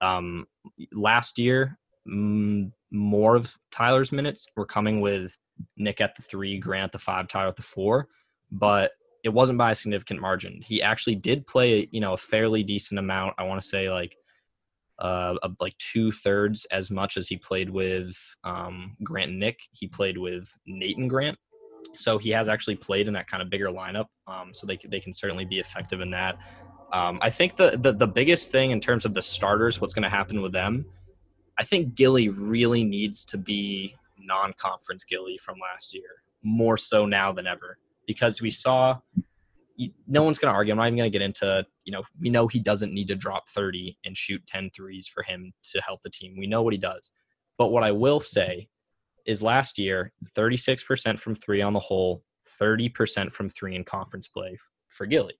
Um, 0.00 0.46
last 0.92 1.38
year, 1.38 1.78
m- 2.06 2.72
more 2.90 3.36
of 3.36 3.54
Tyler's 3.70 4.12
minutes 4.12 4.48
were 4.56 4.66
coming 4.66 5.00
with 5.00 5.36
Nick 5.76 6.00
at 6.00 6.16
the 6.16 6.22
three, 6.22 6.58
Grant 6.58 6.86
at 6.86 6.92
the 6.92 6.98
five, 6.98 7.28
Tyler 7.28 7.48
at 7.48 7.56
the 7.56 7.62
four, 7.62 8.08
but 8.50 8.92
it 9.26 9.32
wasn't 9.32 9.58
by 9.58 9.72
a 9.72 9.74
significant 9.74 10.20
margin. 10.20 10.62
He 10.64 10.80
actually 10.80 11.16
did 11.16 11.48
play, 11.48 11.88
you 11.90 12.00
know, 12.00 12.12
a 12.12 12.16
fairly 12.16 12.62
decent 12.62 13.00
amount. 13.00 13.34
I 13.38 13.42
want 13.42 13.60
to 13.60 13.66
say 13.66 13.90
like 13.90 14.16
uh, 15.00 15.34
like 15.60 15.76
two 15.78 16.12
thirds 16.12 16.64
as 16.66 16.92
much 16.92 17.16
as 17.16 17.26
he 17.26 17.36
played 17.36 17.68
with 17.68 18.16
um, 18.44 18.96
Grant 19.02 19.32
Nick. 19.32 19.58
He 19.72 19.88
played 19.88 20.16
with 20.16 20.48
Nathan 20.64 21.08
Grant, 21.08 21.36
so 21.96 22.18
he 22.18 22.30
has 22.30 22.48
actually 22.48 22.76
played 22.76 23.08
in 23.08 23.14
that 23.14 23.26
kind 23.26 23.42
of 23.42 23.50
bigger 23.50 23.66
lineup. 23.66 24.06
Um, 24.28 24.54
so 24.54 24.64
they 24.64 24.78
they 24.86 25.00
can 25.00 25.12
certainly 25.12 25.44
be 25.44 25.58
effective 25.58 26.00
in 26.00 26.10
that. 26.12 26.38
Um, 26.92 27.18
I 27.20 27.30
think 27.30 27.56
the, 27.56 27.76
the 27.82 27.94
the 27.94 28.06
biggest 28.06 28.52
thing 28.52 28.70
in 28.70 28.80
terms 28.80 29.04
of 29.04 29.12
the 29.12 29.22
starters, 29.22 29.80
what's 29.80 29.92
going 29.92 30.04
to 30.04 30.16
happen 30.16 30.40
with 30.40 30.52
them, 30.52 30.86
I 31.58 31.64
think 31.64 31.96
Gilly 31.96 32.28
really 32.28 32.84
needs 32.84 33.24
to 33.24 33.38
be 33.38 33.96
non-conference 34.20 35.02
Gilly 35.02 35.36
from 35.36 35.56
last 35.58 35.94
year, 35.94 36.22
more 36.44 36.76
so 36.76 37.06
now 37.06 37.32
than 37.32 37.48
ever 37.48 37.78
because 38.06 38.40
we 38.40 38.50
saw 38.50 38.98
no 40.06 40.22
one's 40.22 40.38
going 40.38 40.50
to 40.50 40.56
argue. 40.56 40.72
I'm 40.72 40.78
not 40.78 40.86
even 40.86 40.96
going 40.96 41.10
to 41.10 41.18
get 41.18 41.24
into, 41.24 41.66
you 41.84 41.92
know, 41.92 42.02
we 42.18 42.30
know 42.30 42.48
he 42.48 42.58
doesn't 42.58 42.94
need 42.94 43.08
to 43.08 43.14
drop 43.14 43.48
30 43.48 43.98
and 44.04 44.16
shoot 44.16 44.46
10 44.46 44.70
threes 44.74 45.06
for 45.06 45.22
him 45.22 45.52
to 45.72 45.80
help 45.82 46.02
the 46.02 46.10
team. 46.10 46.34
We 46.38 46.46
know 46.46 46.62
what 46.62 46.72
he 46.72 46.78
does. 46.78 47.12
But 47.58 47.68
what 47.68 47.84
I 47.84 47.92
will 47.92 48.20
say 48.20 48.68
is 49.26 49.42
last 49.42 49.78
year 49.78 50.12
36% 50.34 51.18
from 51.18 51.34
three 51.34 51.60
on 51.60 51.72
the 51.72 51.80
whole, 51.80 52.22
30% 52.60 53.32
from 53.32 53.48
three 53.48 53.74
in 53.74 53.84
conference 53.84 54.28
play 54.28 54.56
for 54.88 55.04
Gilly. 55.04 55.34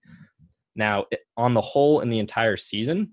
Now, 0.74 1.06
on 1.36 1.54
the 1.54 1.60
whole, 1.60 2.00
in 2.00 2.10
the 2.10 2.18
entire 2.18 2.56
season, 2.56 3.12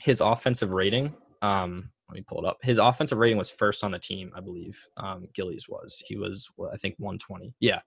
his 0.00 0.20
offensive 0.20 0.72
rating, 0.72 1.14
um, 1.40 1.90
let 2.08 2.16
me 2.16 2.24
pull 2.28 2.44
it 2.44 2.46
up. 2.46 2.58
His 2.62 2.78
offensive 2.78 3.18
rating 3.18 3.38
was 3.38 3.50
first 3.50 3.82
on 3.82 3.90
the 3.90 3.98
team, 3.98 4.32
I 4.36 4.40
believe. 4.40 4.78
Um, 4.98 5.26
Gilly's 5.34 5.68
was. 5.68 6.02
He 6.06 6.16
was, 6.16 6.48
I 6.72 6.76
think, 6.76 6.94
120. 6.98 7.54
Yeah. 7.58 7.80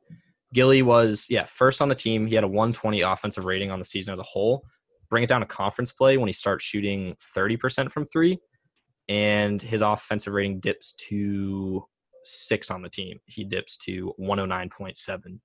Gilly 0.56 0.82
was, 0.82 1.28
yeah, 1.30 1.46
first 1.46 1.82
on 1.82 1.90
the 1.90 1.96
team. 1.96 2.26
He 2.26 2.34
had 2.34 2.46
a 2.46 2.48
120 2.48 3.02
offensive 3.02 3.44
rating 3.44 3.72
on 3.72 3.80
the 3.80 3.84
season 3.84 4.14
as 4.14 4.20
a 4.20 4.24
whole. 4.24 4.64
Bring 5.10 5.22
it 5.22 5.28
down 5.28 5.42
to 5.42 5.46
conference 5.46 5.92
play 5.92 6.16
when 6.16 6.30
he 6.30 6.34
starts 6.34 6.64
shooting 6.64 7.14
30% 7.36 7.92
from 7.92 8.06
three, 8.06 8.40
and 9.10 9.62
his 9.62 9.82
offensive 9.82 10.34
rating 10.34 10.62
dips 10.62 10.94
to 11.10 11.84
six 12.24 12.72
on 12.72 12.82
the 12.82 12.90
team. 12.90 13.20
He 13.26 13.44
dips 13.44 13.76
to 13.80 14.16
109.7 14.18 15.40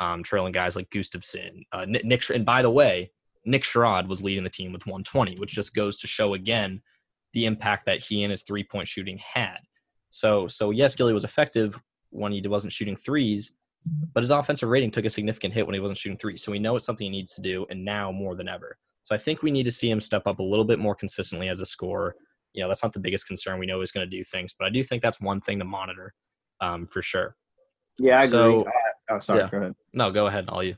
um, 0.00 0.22
trailing 0.22 0.52
guys 0.52 0.76
like 0.76 0.88
Gustavson, 0.88 1.60
uh, 1.70 1.84
Nick. 1.86 2.30
And 2.30 2.46
by 2.46 2.62
the 2.62 2.70
way, 2.70 3.12
Nick 3.44 3.64
Sherod 3.64 4.08
was 4.08 4.22
leading 4.22 4.44
the 4.44 4.50
team 4.50 4.72
with 4.72 4.86
120, 4.86 5.38
which 5.38 5.52
just 5.52 5.74
goes 5.74 5.98
to 5.98 6.06
show 6.06 6.32
again 6.32 6.80
the 7.34 7.44
impact 7.44 7.84
that 7.84 8.02
he 8.02 8.24
and 8.24 8.30
his 8.30 8.42
three 8.42 8.64
point 8.64 8.88
shooting 8.88 9.18
had. 9.18 9.58
So, 10.08 10.48
so 10.48 10.70
yes, 10.70 10.94
Gilly 10.94 11.12
was 11.12 11.24
effective 11.24 11.78
when 12.08 12.32
he 12.32 12.40
wasn't 12.48 12.72
shooting 12.72 12.96
threes, 12.96 13.56
but 14.12 14.22
his 14.22 14.30
offensive 14.30 14.68
rating 14.68 14.90
took 14.90 15.04
a 15.04 15.10
significant 15.10 15.54
hit 15.54 15.66
when 15.66 15.74
he 15.74 15.80
wasn't 15.80 15.98
shooting 15.98 16.18
three. 16.18 16.36
So 16.36 16.52
we 16.52 16.58
know 16.58 16.76
it's 16.76 16.84
something 16.84 17.04
he 17.04 17.10
needs 17.10 17.34
to 17.34 17.42
do, 17.42 17.66
and 17.70 17.84
now 17.84 18.10
more 18.10 18.34
than 18.34 18.48
ever. 18.48 18.76
So 19.04 19.14
I 19.14 19.18
think 19.18 19.42
we 19.42 19.50
need 19.50 19.64
to 19.64 19.72
see 19.72 19.90
him 19.90 20.00
step 20.00 20.26
up 20.26 20.38
a 20.38 20.42
little 20.42 20.64
bit 20.64 20.78
more 20.78 20.94
consistently 20.94 21.48
as 21.48 21.60
a 21.60 21.66
scorer. 21.66 22.16
You 22.54 22.62
know, 22.62 22.68
that's 22.68 22.82
not 22.82 22.92
the 22.92 23.00
biggest 23.00 23.26
concern. 23.26 23.58
We 23.58 23.66
know 23.66 23.80
he's 23.80 23.90
going 23.90 24.08
to 24.08 24.16
do 24.16 24.24
things, 24.24 24.54
but 24.58 24.66
I 24.66 24.70
do 24.70 24.82
think 24.82 25.02
that's 25.02 25.20
one 25.20 25.40
thing 25.40 25.58
to 25.58 25.64
monitor 25.64 26.14
um, 26.60 26.86
for 26.86 27.02
sure. 27.02 27.36
Yeah, 27.98 28.20
I 28.20 28.24
agree. 28.24 28.58
So, 28.58 28.66
Oh, 29.10 29.18
sorry. 29.18 29.40
Yeah. 29.40 29.48
Go 29.50 29.56
ahead. 29.58 29.74
No, 29.92 30.10
go 30.10 30.26
ahead. 30.26 30.46
All 30.48 30.62
you. 30.62 30.76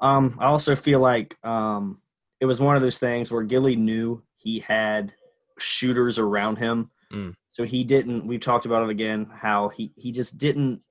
Um, 0.00 0.36
I 0.40 0.46
also 0.46 0.74
feel 0.74 1.00
like 1.00 1.36
um, 1.44 2.00
it 2.40 2.46
was 2.46 2.60
one 2.60 2.76
of 2.76 2.82
those 2.82 2.98
things 2.98 3.30
where 3.30 3.42
Gilly 3.42 3.76
knew 3.76 4.22
he 4.36 4.58
had 4.58 5.14
shooters 5.58 6.18
around 6.18 6.56
him, 6.56 6.90
mm. 7.12 7.34
so 7.48 7.64
he 7.64 7.84
didn't. 7.84 8.26
We've 8.26 8.40
talked 8.40 8.66
about 8.66 8.82
it 8.84 8.90
again. 8.90 9.26
How 9.32 9.68
he 9.68 9.92
he 9.96 10.10
just 10.10 10.38
didn't 10.38 10.82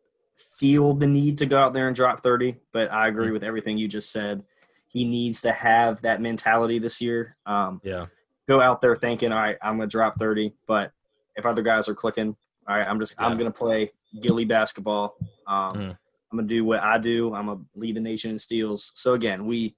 feel 0.58 0.94
the 0.94 1.08
need 1.08 1.38
to 1.40 1.46
go 1.46 1.60
out 1.60 1.74
there 1.74 1.88
and 1.88 1.96
drop 1.96 2.22
thirty. 2.24 2.58
But 2.72 2.92
I 2.92 3.08
agree 3.08 3.30
mm. 3.30 3.34
with 3.34 3.44
everything 3.44 3.78
you 3.78 3.88
just 3.88 4.12
said. 4.12 4.44
He 4.88 5.06
needs 5.06 5.42
to 5.42 5.52
have 5.52 6.02
that 6.02 6.20
mentality 6.20 6.78
this 6.78 7.02
year. 7.02 7.36
Um, 7.46 7.80
yeah. 7.84 8.08
Go 8.48 8.60
out 8.60 8.82
there 8.82 8.96
thinking, 8.96 9.32
all 9.32 9.40
right, 9.40 9.58
I'm 9.62 9.78
going 9.78 9.88
to 9.88 9.92
drop 9.92 10.20
30, 10.20 10.54
but 10.68 10.92
if 11.38 11.46
other 11.46 11.62
guys 11.62 11.88
are 11.88 11.94
clicking, 11.94 12.36
all 12.68 12.78
right, 12.78 12.86
I'm 12.86 13.00
just 13.00 13.16
yeah. 13.18 13.26
I'm 13.26 13.38
going 13.38 13.50
to 13.50 13.58
play 13.58 13.92
Gilly 14.20 14.44
basketball. 14.44 15.16
Um, 15.48 15.76
mm. 15.76 15.98
I'm 16.32 16.38
gonna 16.38 16.48
do 16.48 16.64
what 16.64 16.82
I 16.82 16.98
do. 16.98 17.34
I'm 17.34 17.48
gonna 17.48 17.62
lead 17.76 17.96
the 17.96 18.02
nation 18.02 18.32
in 18.32 18.40
steals. 18.40 18.94
So 18.96 19.14
again, 19.14 19.46
we 19.46 19.76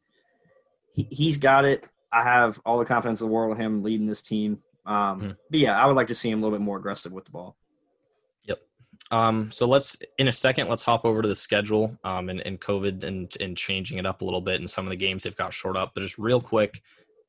he, 0.93 1.07
he's 1.09 1.37
got 1.37 1.65
it. 1.65 1.87
I 2.11 2.23
have 2.23 2.59
all 2.65 2.77
the 2.77 2.85
confidence 2.85 3.21
in 3.21 3.27
the 3.27 3.33
world 3.33 3.57
in 3.57 3.63
him 3.63 3.83
leading 3.83 4.05
this 4.05 4.21
team. 4.21 4.61
Um, 4.85 4.95
mm-hmm. 4.95 5.31
But 5.49 5.59
yeah, 5.59 5.81
I 5.81 5.87
would 5.87 5.95
like 5.95 6.07
to 6.09 6.15
see 6.15 6.29
him 6.29 6.39
a 6.39 6.41
little 6.43 6.57
bit 6.57 6.63
more 6.63 6.77
aggressive 6.77 7.11
with 7.11 7.25
the 7.25 7.31
ball. 7.31 7.57
Um, 9.11 9.51
so 9.51 9.67
let's 9.67 9.97
in 10.17 10.27
a 10.27 10.31
second 10.31 10.69
let's 10.69 10.83
hop 10.83 11.05
over 11.05 11.21
to 11.21 11.27
the 11.27 11.35
schedule 11.35 11.97
um, 12.03 12.29
and, 12.29 12.41
and 12.41 12.59
COVID 12.59 13.03
and 13.03 13.35
and 13.39 13.55
changing 13.55 13.97
it 13.97 14.05
up 14.05 14.21
a 14.21 14.25
little 14.25 14.41
bit 14.41 14.59
and 14.59 14.69
some 14.69 14.85
of 14.85 14.89
the 14.89 14.95
games 14.95 15.23
they've 15.23 15.35
got 15.35 15.53
short 15.53 15.77
up. 15.77 15.91
But 15.93 16.01
just 16.01 16.17
real 16.17 16.41
quick, 16.41 16.81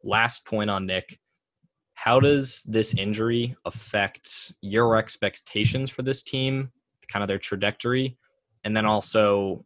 last 0.02 0.46
point 0.46 0.70
on 0.70 0.86
Nick. 0.86 1.18
How 1.94 2.18
does 2.18 2.64
this 2.64 2.94
injury 2.94 3.54
affect 3.64 4.52
your 4.60 4.96
expectations 4.96 5.90
for 5.90 6.02
this 6.02 6.22
team, 6.22 6.72
kind 7.08 7.22
of 7.22 7.28
their 7.28 7.38
trajectory? 7.38 8.18
And 8.64 8.76
then 8.76 8.84
also, 8.84 9.64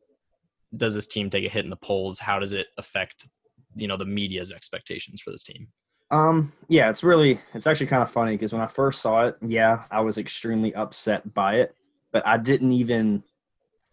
does 0.77 0.95
this 0.95 1.07
team 1.07 1.31
take 1.31 1.47
a 1.47 1.49
hit 1.49 1.65
in 1.65 1.71
the 1.71 1.77
polls? 1.77 2.19
How 2.19 2.39
does 2.39 2.53
it 2.53 2.67
affect, 2.77 3.29
you 3.75 3.89
know, 3.89 3.97
the 3.97 4.05
media's 4.05 4.53
expectations 4.53 5.23
for 5.23 5.31
this 5.31 5.43
team? 5.43 5.69
Um, 6.11 6.53
yeah, 6.69 6.91
it's 6.91 7.03
really, 7.03 7.39
it's 7.55 7.67
actually 7.67 7.87
kind 7.87 8.03
of 8.03 8.11
funny 8.11 8.33
because 8.33 8.53
when 8.53 8.63
I 8.63 8.67
first 8.67 9.01
saw 9.01 9.27
it, 9.27 9.37
yeah, 9.41 9.85
I 9.91 10.01
was 10.01 10.19
extremely 10.19 10.75
upset 10.75 11.33
by 11.35 11.57
it, 11.57 11.75
but 12.13 12.27
I 12.27 12.39
didn't 12.39 12.73
even 12.73 13.23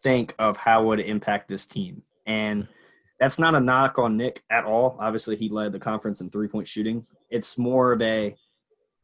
think 0.01 0.36
of 0.39 0.57
how 0.57 0.83
it 0.83 0.85
would 0.85 1.00
impact 1.00 1.48
this 1.48 1.66
team. 1.66 2.03
And 2.25 2.68
that's 3.20 3.39
not 3.39 3.55
a 3.55 3.59
knock 3.59 3.98
on 3.98 4.18
Nick 4.18 4.44
at 4.50 4.66
all. 4.66 4.98
Obviously, 5.00 5.35
he 5.35 5.50
led 5.50 5.72
the 5.72 5.79
conference 5.79 6.22
in 6.22 6.29
three 6.29 6.48
point 6.48 6.68
shooting. 6.68 7.05
It's 7.29 7.57
more 7.57 7.92
of 7.92 8.01
a 8.01 8.35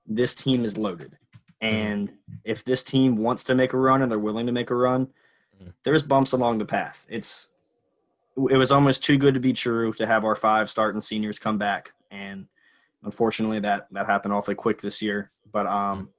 this 0.06 0.36
team 0.36 0.66
is 0.66 0.78
loaded. 0.78 1.18
And 1.62 2.14
if 2.44 2.64
this 2.64 2.82
team 2.82 3.18
wants 3.18 3.44
to 3.46 3.56
make 3.56 3.74
a 3.74 3.78
run 3.78 4.02
and 4.02 4.12
they're 4.12 4.20
willing 4.20 4.48
to 4.48 4.52
make 4.52 4.72
a 4.72 4.76
run, 4.76 5.08
there's 5.84 6.04
bumps 6.04 6.32
along 6.32 6.58
the 6.58 6.66
path. 6.66 7.06
It's 7.10 7.50
it 8.50 8.58
was 8.58 8.72
almost 8.72 9.04
too 9.04 9.18
good 9.18 9.34
to 9.34 9.40
be 9.40 9.54
true 9.54 9.94
to 9.94 10.08
have 10.08 10.26
our 10.26 10.36
five 10.36 10.70
starting 10.70 11.02
seniors 11.02 11.38
come 11.38 11.58
back, 11.58 11.92
and 12.10 12.48
unfortunately 13.04 13.60
that 13.60 13.88
that 13.92 14.08
happened 14.08 14.34
awfully 14.34 14.56
quick 14.56 14.82
this 14.82 15.02
year. 15.02 15.32
But 15.52 15.68
um, 15.68 16.10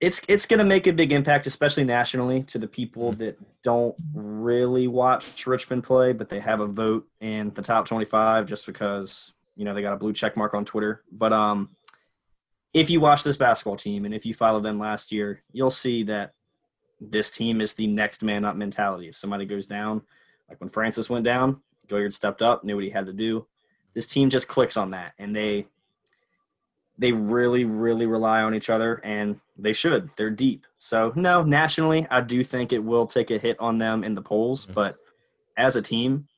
it's 0.00 0.20
it's 0.28 0.46
going 0.46 0.58
to 0.58 0.64
make 0.64 0.86
a 0.86 0.92
big 0.92 1.12
impact, 1.12 1.46
especially 1.46 1.84
nationally, 1.84 2.42
to 2.44 2.58
the 2.58 2.68
people 2.68 3.12
mm-hmm. 3.12 3.20
that 3.20 3.38
don't 3.62 3.96
really 4.14 4.88
watch 4.88 5.46
Richmond 5.46 5.84
play, 5.84 6.12
but 6.12 6.28
they 6.28 6.40
have 6.40 6.60
a 6.60 6.66
vote 6.66 7.06
in 7.20 7.50
the 7.50 7.62
top 7.62 7.86
25 7.86 8.46
just 8.46 8.66
because 8.66 9.32
you 9.56 9.64
know 9.64 9.74
they 9.74 9.82
got 9.82 9.94
a 9.94 9.98
blue 9.98 10.12
check 10.12 10.36
mark 10.36 10.54
on 10.54 10.64
Twitter. 10.64 11.02
But 11.10 11.32
um, 11.32 11.70
if 12.74 12.90
you 12.90 13.00
watch 13.00 13.24
this 13.24 13.38
basketball 13.38 13.76
team 13.76 14.04
and 14.04 14.14
if 14.14 14.26
you 14.26 14.34
follow 14.34 14.60
them 14.60 14.78
last 14.78 15.12
year, 15.12 15.42
you'll 15.50 15.70
see 15.70 16.02
that 16.04 16.32
this 17.00 17.30
team 17.30 17.60
is 17.60 17.74
the 17.74 17.86
next 17.86 18.22
man 18.22 18.44
up 18.44 18.56
mentality. 18.56 19.08
If 19.08 19.16
somebody 19.16 19.46
goes 19.46 19.66
down, 19.66 20.02
like 20.48 20.60
when 20.60 20.70
Francis 20.70 21.08
went 21.08 21.24
down, 21.24 21.62
Gilyard 21.88 22.12
stepped 22.12 22.42
up, 22.42 22.64
knew 22.64 22.74
what 22.74 22.84
he 22.84 22.90
had 22.90 23.06
to 23.06 23.12
do. 23.12 23.46
This 23.94 24.06
team 24.06 24.28
just 24.28 24.48
clicks 24.48 24.76
on 24.76 24.90
that, 24.90 25.14
and 25.18 25.34
they 25.34 25.68
they 26.98 27.12
really, 27.12 27.64
really 27.64 28.06
rely 28.06 28.42
on 28.42 28.54
each 28.54 28.70
other, 28.70 29.00
and 29.04 29.40
they 29.56 29.72
should. 29.72 30.10
They're 30.16 30.30
deep. 30.30 30.66
So 30.78 31.12
no, 31.14 31.42
nationally, 31.42 32.06
I 32.10 32.20
do 32.20 32.42
think 32.42 32.72
it 32.72 32.84
will 32.84 33.06
take 33.06 33.30
a 33.30 33.38
hit 33.38 33.56
on 33.60 33.78
them 33.78 34.04
in 34.04 34.14
the 34.14 34.22
polls, 34.22 34.64
mm-hmm. 34.64 34.74
but 34.74 34.94
as 35.56 35.76
a 35.76 35.82
team, 35.82 36.28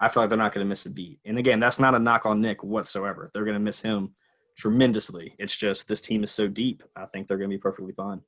I 0.00 0.08
feel 0.08 0.22
like 0.22 0.30
they're 0.30 0.38
not 0.38 0.52
going 0.52 0.64
to 0.64 0.68
miss 0.68 0.86
a 0.86 0.90
beat. 0.90 1.18
And 1.24 1.38
again, 1.38 1.60
that's 1.60 1.78
not 1.78 1.94
a 1.94 1.98
knock 1.98 2.24
on 2.24 2.40
Nick 2.40 2.64
whatsoever. 2.64 3.30
They're 3.32 3.44
going 3.44 3.58
to 3.58 3.64
miss 3.64 3.82
him 3.82 4.14
tremendously. 4.56 5.34
It's 5.38 5.56
just 5.56 5.88
this 5.88 6.00
team 6.00 6.22
is 6.22 6.30
so 6.30 6.48
deep. 6.48 6.82
I 6.96 7.06
think 7.06 7.28
they're 7.28 7.38
going 7.38 7.50
to 7.50 7.56
be 7.56 7.60
perfectly 7.60 7.92
fine. 7.92 8.22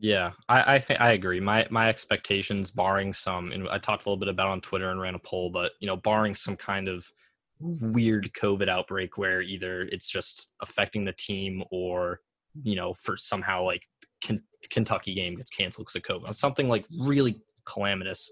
Yeah, 0.00 0.32
I 0.48 0.74
I, 0.74 0.78
think 0.80 1.00
I 1.00 1.12
agree. 1.12 1.40
My 1.40 1.66
my 1.70 1.88
expectations, 1.88 2.70
barring 2.70 3.12
some, 3.12 3.52
and 3.52 3.68
I 3.68 3.78
talked 3.78 4.04
a 4.04 4.08
little 4.08 4.18
bit 4.18 4.28
about 4.28 4.48
on 4.48 4.60
Twitter 4.60 4.90
and 4.90 5.00
ran 5.00 5.14
a 5.14 5.18
poll, 5.18 5.50
but 5.50 5.72
you 5.80 5.86
know, 5.86 5.96
barring 5.96 6.34
some 6.34 6.56
kind 6.56 6.88
of 6.88 7.10
weird 7.64 8.30
COVID 8.40 8.68
outbreak 8.68 9.16
where 9.16 9.40
either 9.40 9.82
it's 9.82 10.10
just 10.10 10.48
affecting 10.60 11.04
the 11.04 11.14
team 11.14 11.64
or 11.70 12.20
you 12.62 12.76
know, 12.76 12.94
for 12.94 13.16
somehow 13.16 13.64
like 13.64 13.82
Kentucky 14.70 15.14
game 15.14 15.36
gets 15.36 15.50
canceled 15.50 15.86
because 15.86 15.96
of 15.96 16.02
COVID, 16.02 16.34
something 16.34 16.68
like 16.68 16.86
really 17.00 17.40
calamitous. 17.66 18.30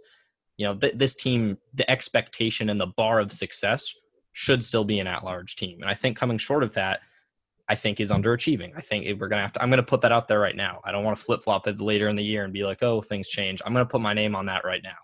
You 0.59 0.67
know, 0.67 0.75
th- 0.77 0.95
this 0.97 1.15
team, 1.15 1.59
the 1.75 1.91
expectation 1.91 2.71
and 2.71 2.81
the 2.81 2.93
bar 2.97 3.19
of 3.19 3.33
success 3.33 3.91
should 4.33 4.63
still 4.63 4.85
be 4.85 5.01
an 5.01 5.07
at-large 5.07 5.57
team, 5.57 5.79
and 5.81 5.91
I 5.91 5.95
think 5.95 6.17
coming 6.17 6.39
short 6.39 6.63
of 6.63 6.73
that 6.75 7.01
I 7.69 7.75
think 7.75 8.01
is 8.01 8.11
underachieving. 8.11 8.73
I 8.77 8.81
think 8.81 9.07
we're 9.19 9.29
gonna 9.29 9.43
have 9.43 9.53
to. 9.55 9.63
I'm 9.63 9.71
gonna 9.71 9.83
put 9.83 10.03
that 10.03 10.13
out 10.13 10.29
there 10.29 10.41
right 10.41 10.57
now. 10.57 10.81
I 10.85 10.93
don't 10.93 11.05
want 11.05 11.17
to 11.17 11.25
flip 11.25 11.43
flop 11.43 11.67
it 11.67 11.81
later 11.81 12.09
in 12.09 12.17
the 12.17 12.23
year 12.23 12.45
and 12.45 12.53
be 12.53 12.65
like, 12.65 12.83
oh, 12.83 13.01
things 13.01 13.29
change. 13.29 13.61
I'm 13.65 13.73
gonna 13.73 13.87
put 13.87 14.01
my 14.01 14.15
name 14.15 14.35
on 14.35 14.47
that 14.47 14.65
right 14.65 14.83
now. 14.83 14.97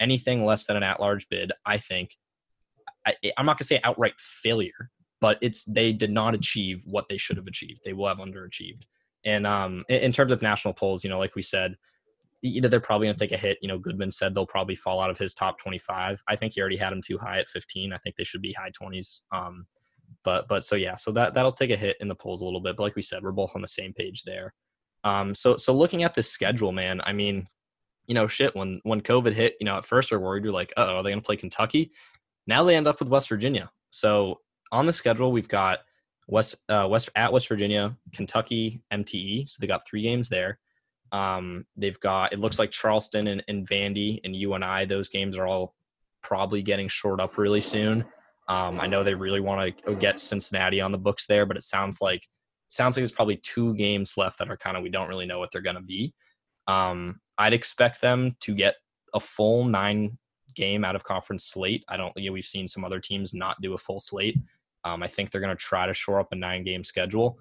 Anything 0.00 0.44
less 0.44 0.66
than 0.66 0.76
an 0.76 0.82
at-large 0.82 1.28
bid, 1.28 1.52
I 1.66 1.78
think. 1.78 2.16
I, 3.08 3.32
I'm 3.36 3.46
not 3.46 3.58
gonna 3.58 3.66
say 3.66 3.80
outright 3.84 4.14
failure, 4.18 4.90
but 5.20 5.38
it's 5.40 5.64
they 5.64 5.92
did 5.92 6.10
not 6.10 6.34
achieve 6.34 6.82
what 6.84 7.08
they 7.08 7.16
should 7.16 7.36
have 7.36 7.46
achieved. 7.46 7.80
They 7.84 7.92
will 7.92 8.08
have 8.08 8.18
underachieved. 8.18 8.84
And 9.24 9.46
um, 9.46 9.84
in 9.88 10.12
terms 10.12 10.32
of 10.32 10.42
national 10.42 10.74
polls, 10.74 11.02
you 11.02 11.10
know, 11.10 11.18
like 11.18 11.34
we 11.34 11.42
said, 11.42 11.76
you 12.40 12.60
know, 12.60 12.68
they're 12.68 12.80
probably 12.80 13.08
going 13.08 13.16
to 13.16 13.24
take 13.24 13.36
a 13.36 13.40
hit. 13.40 13.58
You 13.60 13.68
know, 13.68 13.78
Goodman 13.78 14.12
said 14.12 14.34
they'll 14.34 14.46
probably 14.46 14.76
fall 14.76 15.00
out 15.00 15.10
of 15.10 15.18
his 15.18 15.34
top 15.34 15.58
25. 15.58 16.22
I 16.28 16.36
think 16.36 16.54
he 16.54 16.60
already 16.60 16.76
had 16.76 16.90
them 16.90 17.02
too 17.02 17.18
high 17.18 17.40
at 17.40 17.48
15. 17.48 17.92
I 17.92 17.96
think 17.96 18.14
they 18.16 18.24
should 18.24 18.42
be 18.42 18.52
high 18.52 18.70
20s. 18.80 19.22
Um, 19.32 19.66
but 20.24 20.48
but 20.48 20.64
so 20.64 20.76
yeah, 20.76 20.94
so 20.94 21.12
that 21.12 21.34
that'll 21.34 21.52
take 21.52 21.70
a 21.70 21.76
hit 21.76 21.96
in 22.00 22.08
the 22.08 22.14
polls 22.14 22.40
a 22.40 22.44
little 22.44 22.60
bit. 22.60 22.76
But 22.76 22.84
like 22.84 22.96
we 22.96 23.02
said, 23.02 23.22
we're 23.22 23.32
both 23.32 23.54
on 23.54 23.62
the 23.62 23.68
same 23.68 23.92
page 23.92 24.22
there. 24.24 24.54
Um, 25.04 25.34
so 25.34 25.56
so 25.56 25.74
looking 25.74 26.02
at 26.02 26.14
this 26.14 26.30
schedule, 26.30 26.72
man, 26.72 27.00
I 27.04 27.12
mean, 27.12 27.46
you 28.06 28.14
know, 28.14 28.26
shit. 28.26 28.54
When 28.56 28.80
when 28.84 29.00
COVID 29.00 29.32
hit, 29.32 29.54
you 29.60 29.64
know, 29.64 29.76
at 29.76 29.86
first 29.86 30.10
we're 30.10 30.18
worried. 30.18 30.44
We're 30.44 30.50
like, 30.50 30.72
oh, 30.76 30.96
are 30.96 31.02
they 31.02 31.10
going 31.10 31.20
to 31.20 31.26
play 31.26 31.36
Kentucky? 31.36 31.92
Now 32.48 32.64
they 32.64 32.74
end 32.74 32.88
up 32.88 32.98
with 32.98 33.10
West 33.10 33.28
Virginia. 33.28 33.70
So 33.90 34.40
on 34.72 34.86
the 34.86 34.92
schedule, 34.92 35.30
we've 35.30 35.48
got 35.48 35.80
West 36.26 36.56
uh, 36.68 36.88
West 36.90 37.10
at 37.14 37.32
West 37.32 37.46
Virginia, 37.46 37.96
Kentucky, 38.12 38.82
MTE. 38.92 39.48
So 39.48 39.58
they 39.60 39.66
got 39.66 39.86
three 39.86 40.02
games 40.02 40.28
there. 40.28 40.58
Um, 41.12 41.66
they've 41.76 41.98
got 42.00 42.32
it 42.32 42.40
looks 42.40 42.58
like 42.58 42.70
Charleston 42.70 43.28
and, 43.28 43.42
Vandy 43.42 43.44
and 43.48 43.68
Vandy 43.68 44.20
and 44.24 44.34
UNI. 44.34 44.86
Those 44.86 45.08
games 45.08 45.36
are 45.36 45.46
all 45.46 45.74
probably 46.22 46.62
getting 46.62 46.88
short 46.88 47.20
up 47.20 47.38
really 47.38 47.60
soon. 47.60 48.04
Um, 48.48 48.80
I 48.80 48.86
know 48.86 49.04
they 49.04 49.14
really 49.14 49.40
want 49.40 49.76
to 49.84 49.94
get 49.94 50.18
Cincinnati 50.18 50.80
on 50.80 50.90
the 50.90 50.98
books 50.98 51.26
there, 51.26 51.44
but 51.44 51.56
it 51.58 51.62
sounds 51.62 52.00
like 52.00 52.26
sounds 52.68 52.96
like 52.96 53.02
there's 53.02 53.12
probably 53.12 53.36
two 53.36 53.74
games 53.74 54.16
left 54.16 54.38
that 54.38 54.50
are 54.50 54.56
kind 54.56 54.76
of 54.76 54.82
we 54.82 54.90
don't 54.90 55.08
really 55.08 55.26
know 55.26 55.38
what 55.38 55.50
they're 55.52 55.62
going 55.62 55.76
to 55.76 55.82
be. 55.82 56.14
Um, 56.66 57.20
I'd 57.36 57.52
expect 57.52 58.00
them 58.00 58.36
to 58.40 58.54
get 58.54 58.74
a 59.14 59.20
full 59.20 59.64
nine 59.64 60.18
game 60.58 60.84
out 60.84 60.94
of 60.94 61.04
conference 61.04 61.44
slate. 61.46 61.84
I 61.88 61.96
don't, 61.96 62.12
you 62.16 62.28
know, 62.28 62.34
we've 62.34 62.44
seen 62.44 62.68
some 62.68 62.84
other 62.84 63.00
teams 63.00 63.32
not 63.32 63.60
do 63.62 63.72
a 63.72 63.78
full 63.78 64.00
slate. 64.00 64.36
Um, 64.84 65.02
I 65.02 65.06
think 65.06 65.30
they're 65.30 65.40
going 65.40 65.56
to 65.56 65.64
try 65.70 65.86
to 65.86 65.94
shore 65.94 66.20
up 66.20 66.32
a 66.32 66.36
nine 66.36 66.64
game 66.64 66.84
schedule. 66.84 67.38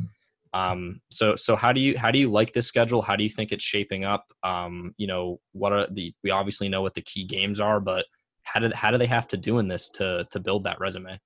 Um, 0.53 1.01
so, 1.11 1.35
so 1.35 1.55
how 1.55 1.73
do 1.73 1.81
you 1.81 1.97
how 1.97 2.11
do 2.11 2.19
you 2.19 2.31
like 2.31 2.53
this 2.53 2.67
schedule? 2.67 3.01
How 3.01 3.15
do 3.15 3.23
you 3.23 3.29
think 3.29 3.51
it's 3.51 3.65
shaping 3.65 4.05
up? 4.05 4.31
Um, 4.43 4.93
you 4.97 5.07
know, 5.07 5.39
what 5.51 5.73
are 5.73 5.87
the 5.87 6.13
we 6.23 6.31
obviously 6.31 6.69
know 6.69 6.81
what 6.81 6.93
the 6.93 7.01
key 7.01 7.25
games 7.25 7.59
are, 7.59 7.79
but 7.79 8.05
how 8.43 8.59
did 8.59 8.73
how 8.73 8.91
do 8.91 8.97
they 8.97 9.07
have 9.07 9.27
to 9.29 9.37
do 9.37 9.59
in 9.59 9.67
this 9.67 9.89
to 9.91 10.25
to 10.31 10.39
build 10.39 10.63
that 10.63 10.79
resume? 10.79 11.19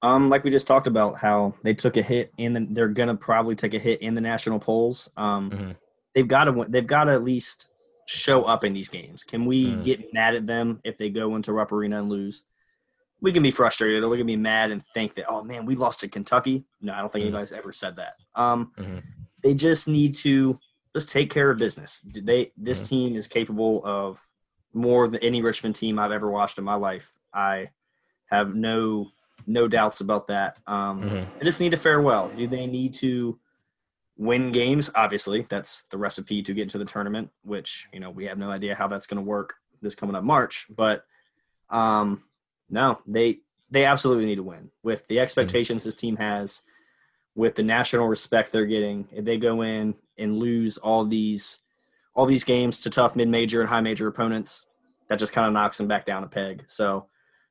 Um, 0.00 0.30
like 0.30 0.44
we 0.44 0.50
just 0.50 0.66
talked 0.66 0.86
about, 0.86 1.18
how 1.18 1.54
they 1.64 1.74
took 1.74 1.96
a 1.96 2.02
hit 2.02 2.32
and 2.38 2.54
the, 2.54 2.66
they're 2.70 2.88
gonna 2.88 3.16
probably 3.16 3.54
take 3.54 3.74
a 3.74 3.78
hit 3.78 4.00
in 4.00 4.14
the 4.14 4.20
national 4.20 4.60
polls. 4.60 5.10
Um, 5.16 5.50
mm-hmm. 5.50 5.70
they've 6.14 6.28
got 6.28 6.44
to 6.44 6.66
they've 6.68 6.86
got 6.86 7.04
to 7.04 7.12
at 7.12 7.24
least 7.24 7.68
show 8.08 8.44
up 8.44 8.64
in 8.64 8.72
these 8.72 8.88
games. 8.88 9.22
Can 9.22 9.44
we 9.44 9.66
mm. 9.66 9.84
get 9.84 10.14
mad 10.14 10.34
at 10.34 10.46
them 10.46 10.80
if 10.82 10.96
they 10.96 11.10
go 11.10 11.36
into 11.36 11.52
Rupp 11.52 11.72
Arena 11.72 11.98
and 11.98 12.08
lose? 12.08 12.44
We 13.20 13.32
can 13.32 13.42
be 13.42 13.50
frustrated 13.50 14.02
or 14.02 14.08
we 14.08 14.16
can 14.16 14.26
be 14.26 14.36
mad 14.36 14.70
and 14.70 14.82
think 14.94 15.14
that, 15.14 15.26
oh 15.28 15.42
man, 15.42 15.66
we 15.66 15.74
lost 15.74 16.00
to 16.00 16.08
Kentucky. 16.08 16.64
No, 16.80 16.94
I 16.94 17.00
don't 17.00 17.12
think 17.12 17.24
mm. 17.24 17.26
anybody's 17.26 17.52
ever 17.52 17.72
said 17.72 17.96
that. 17.96 18.14
Um, 18.34 18.72
mm-hmm. 18.78 18.98
They 19.42 19.52
just 19.52 19.88
need 19.88 20.14
to 20.16 20.58
just 20.94 21.10
take 21.10 21.30
care 21.30 21.50
of 21.50 21.58
business. 21.58 22.00
They 22.00 22.52
this 22.56 22.82
mm. 22.82 22.88
team 22.88 23.16
is 23.16 23.28
capable 23.28 23.84
of 23.84 24.26
more 24.72 25.06
than 25.06 25.22
any 25.22 25.42
Richmond 25.42 25.76
team 25.76 25.98
I've 25.98 26.12
ever 26.12 26.30
watched 26.30 26.56
in 26.56 26.64
my 26.64 26.76
life. 26.76 27.12
I 27.34 27.70
have 28.30 28.54
no 28.54 29.10
no 29.46 29.68
doubts 29.68 30.00
about 30.00 30.28
that. 30.28 30.56
Um, 30.66 31.02
mm-hmm. 31.02 31.38
They 31.38 31.44
just 31.44 31.60
need 31.60 31.72
to 31.72 31.76
fare 31.76 32.00
well. 32.00 32.30
Do 32.34 32.46
they 32.46 32.66
need 32.66 32.94
to 32.94 33.38
win 34.18 34.50
games. 34.52 34.90
Obviously, 34.94 35.42
that's 35.42 35.82
the 35.84 35.96
recipe 35.96 36.42
to 36.42 36.52
get 36.52 36.64
into 36.64 36.76
the 36.76 36.84
tournament, 36.84 37.30
which 37.44 37.88
you 37.92 38.00
know 38.00 38.10
we 38.10 38.26
have 38.26 38.36
no 38.36 38.50
idea 38.50 38.74
how 38.74 38.88
that's 38.88 39.06
going 39.06 39.22
to 39.22 39.28
work 39.28 39.54
this 39.80 39.94
coming 39.94 40.16
up 40.16 40.24
March. 40.24 40.66
But 40.68 41.04
um, 41.70 42.22
no, 42.68 43.00
they 43.06 43.38
they 43.70 43.84
absolutely 43.84 44.26
need 44.26 44.36
to 44.36 44.42
win 44.42 44.70
with 44.82 45.06
the 45.06 45.20
expectations 45.20 45.82
mm-hmm. 45.82 45.88
this 45.88 45.94
team 45.94 46.16
has, 46.16 46.62
with 47.34 47.54
the 47.54 47.62
national 47.62 48.08
respect 48.08 48.52
they're 48.52 48.66
getting. 48.66 49.08
If 49.12 49.24
they 49.24 49.38
go 49.38 49.62
in 49.62 49.94
and 50.18 50.36
lose 50.36 50.76
all 50.76 51.04
these 51.04 51.60
all 52.14 52.26
these 52.26 52.44
games 52.44 52.80
to 52.82 52.90
tough 52.90 53.16
mid 53.16 53.28
major 53.28 53.60
and 53.60 53.70
high 53.70 53.80
major 53.80 54.08
opponents, 54.08 54.66
that 55.08 55.20
just 55.20 55.32
kind 55.32 55.46
of 55.46 55.52
knocks 55.52 55.78
them 55.78 55.86
back 55.88 56.04
down 56.04 56.24
a 56.24 56.28
peg. 56.28 56.64
So. 56.66 57.06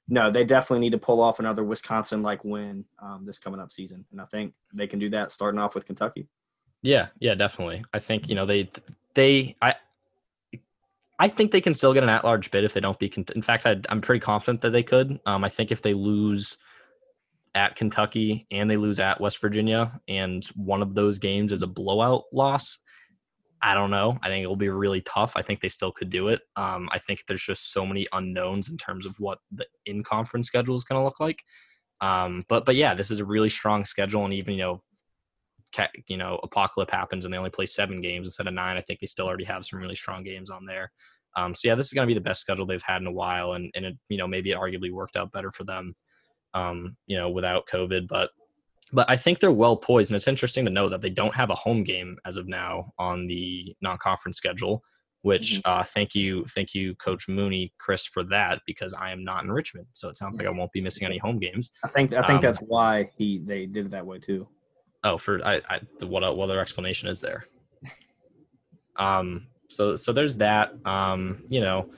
No, 0.09 0.31
they 0.31 0.45
definitely 0.45 0.79
need 0.79 0.93
to 0.93 0.97
pull 0.97 1.19
off 1.19 1.39
another 1.39 1.65
Wisconsin-like 1.65 2.45
win 2.45 2.85
um, 3.03 3.25
this 3.25 3.39
coming 3.39 3.59
up 3.59 3.73
season, 3.73 4.05
and 4.13 4.21
I 4.21 4.23
think 4.23 4.53
they 4.73 4.87
can 4.87 4.99
do 4.99 5.09
that 5.09 5.33
starting 5.33 5.59
off 5.59 5.75
with 5.75 5.85
Kentucky. 5.85 6.29
Yeah, 6.83 7.07
yeah, 7.19 7.35
definitely. 7.35 7.83
I 7.93 7.99
think 7.99 8.29
you 8.29 8.35
know 8.35 8.45
they 8.45 8.69
they 9.15 9.55
I 9.61 9.75
I 11.19 11.27
think 11.27 11.51
they 11.51 11.61
can 11.61 11.75
still 11.75 11.93
get 11.93 12.03
an 12.03 12.09
at-large 12.09 12.51
bid 12.51 12.63
if 12.63 12.73
they 12.73 12.79
don't 12.79 12.99
be. 12.99 13.11
In 13.35 13.41
fact, 13.41 13.65
I, 13.65 13.77
am 13.89 14.01
pretty 14.01 14.19
confident 14.19 14.61
that 14.61 14.69
they 14.69 14.83
could. 14.83 15.19
Um, 15.25 15.43
I 15.43 15.49
think 15.49 15.71
if 15.71 15.81
they 15.81 15.93
lose 15.93 16.57
at 17.55 17.75
Kentucky 17.75 18.45
and 18.51 18.69
they 18.69 18.77
lose 18.77 18.99
at 18.99 19.19
West 19.19 19.41
Virginia, 19.41 19.99
and 20.07 20.45
one 20.55 20.81
of 20.83 20.93
those 20.93 21.17
games 21.17 21.51
is 21.51 21.63
a 21.63 21.67
blowout 21.67 22.25
loss, 22.31 22.77
I 23.61 23.73
don't 23.73 23.89
know. 23.89 24.15
I 24.21 24.27
think 24.27 24.43
it 24.43 24.47
will 24.47 24.55
be 24.55 24.69
really 24.69 25.01
tough. 25.01 25.33
I 25.35 25.41
think 25.41 25.61
they 25.61 25.69
still 25.69 25.91
could 25.91 26.11
do 26.11 26.27
it. 26.27 26.41
Um, 26.55 26.87
I 26.91 26.99
think 26.99 27.21
there's 27.27 27.43
just 27.43 27.73
so 27.73 27.85
many 27.85 28.05
unknowns 28.13 28.69
in 28.69 28.77
terms 28.77 29.07
of 29.07 29.15
what 29.17 29.39
the 29.51 29.65
in-conference 29.87 30.45
schedule 30.45 30.75
is 30.75 30.83
going 30.83 30.99
to 30.99 31.03
look 31.03 31.19
like. 31.19 31.41
Um, 31.99 32.45
but 32.47 32.63
but 32.63 32.75
yeah, 32.75 32.93
this 32.93 33.09
is 33.09 33.19
a 33.19 33.25
really 33.25 33.49
strong 33.49 33.85
schedule, 33.85 34.23
and 34.23 34.33
even 34.35 34.53
you 34.53 34.61
know 34.61 34.83
you 36.07 36.17
know 36.17 36.39
apocalypse 36.43 36.91
happens 36.91 37.25
and 37.25 37.33
they 37.33 37.37
only 37.37 37.49
play 37.49 37.65
seven 37.65 38.01
games 38.01 38.27
instead 38.27 38.47
of 38.47 38.53
nine, 38.53 38.77
I 38.77 38.81
think 38.81 38.99
they 38.99 39.07
still 39.07 39.27
already 39.27 39.45
have 39.45 39.65
some 39.65 39.79
really 39.79 39.95
strong 39.95 40.23
games 40.23 40.49
on 40.49 40.65
there. 40.65 40.91
Um, 41.37 41.53
so 41.53 41.67
yeah, 41.67 41.75
this 41.75 41.85
is 41.85 41.93
going 41.93 42.07
to 42.07 42.13
be 42.13 42.17
the 42.17 42.23
best 42.23 42.41
schedule 42.41 42.65
they've 42.65 42.81
had 42.83 43.01
in 43.01 43.07
a 43.07 43.11
while, 43.11 43.53
and 43.53 43.71
and 43.75 43.85
it, 43.85 43.97
you 44.09 44.17
know 44.17 44.27
maybe 44.27 44.49
it 44.51 44.57
arguably 44.57 44.91
worked 44.91 45.15
out 45.15 45.31
better 45.31 45.51
for 45.51 45.63
them, 45.63 45.95
um, 46.53 46.97
you 47.05 47.17
know, 47.17 47.29
without 47.29 47.67
COVID. 47.71 48.07
But 48.07 48.31
but 48.91 49.09
I 49.09 49.17
think 49.17 49.39
they're 49.39 49.51
well 49.51 49.77
poised, 49.77 50.11
and 50.11 50.15
it's 50.15 50.27
interesting 50.27 50.65
to 50.65 50.71
know 50.71 50.89
that 50.89 51.01
they 51.01 51.11
don't 51.11 51.35
have 51.35 51.51
a 51.51 51.55
home 51.55 51.83
game 51.83 52.17
as 52.25 52.37
of 52.37 52.47
now 52.47 52.91
on 52.97 53.27
the 53.27 53.75
non-conference 53.81 54.37
schedule. 54.37 54.83
Which 55.23 55.55
mm-hmm. 55.55 55.71
uh, 55.79 55.83
thank 55.83 56.15
you, 56.15 56.45
thank 56.55 56.73
you, 56.73 56.95
Coach 56.95 57.27
Mooney, 57.27 57.73
Chris, 57.79 58.05
for 58.05 58.23
that 58.25 58.61
because 58.65 58.93
I 58.93 59.11
am 59.11 59.23
not 59.23 59.43
in 59.43 59.51
Richmond, 59.51 59.87
so 59.93 60.09
it 60.09 60.17
sounds 60.17 60.37
like 60.37 60.47
I 60.47 60.51
won't 60.51 60.71
be 60.71 60.79
missing 60.79 61.05
any 61.05 61.17
home 61.17 61.37
games. 61.37 61.71
I 61.83 61.87
think 61.87 62.13
I 62.13 62.21
think 62.21 62.37
um, 62.37 62.41
that's 62.41 62.59
why 62.59 63.09
he 63.17 63.39
they 63.39 63.65
did 63.65 63.87
it 63.87 63.91
that 63.91 64.05
way 64.05 64.19
too. 64.19 64.47
Oh, 65.07 65.17
for 65.17 65.45
I, 65.45 65.61
I 65.69 65.79
what 66.05 66.35
what 66.35 66.49
other 66.49 66.59
explanation 66.59 67.07
is 67.07 67.21
there? 67.21 67.47
Um, 68.99 69.45
so 69.69 69.95
so 69.95 70.11
there's 70.11 70.37
that. 70.37 70.73
Um, 70.83 71.43
you 71.47 71.61
know, 71.61 71.91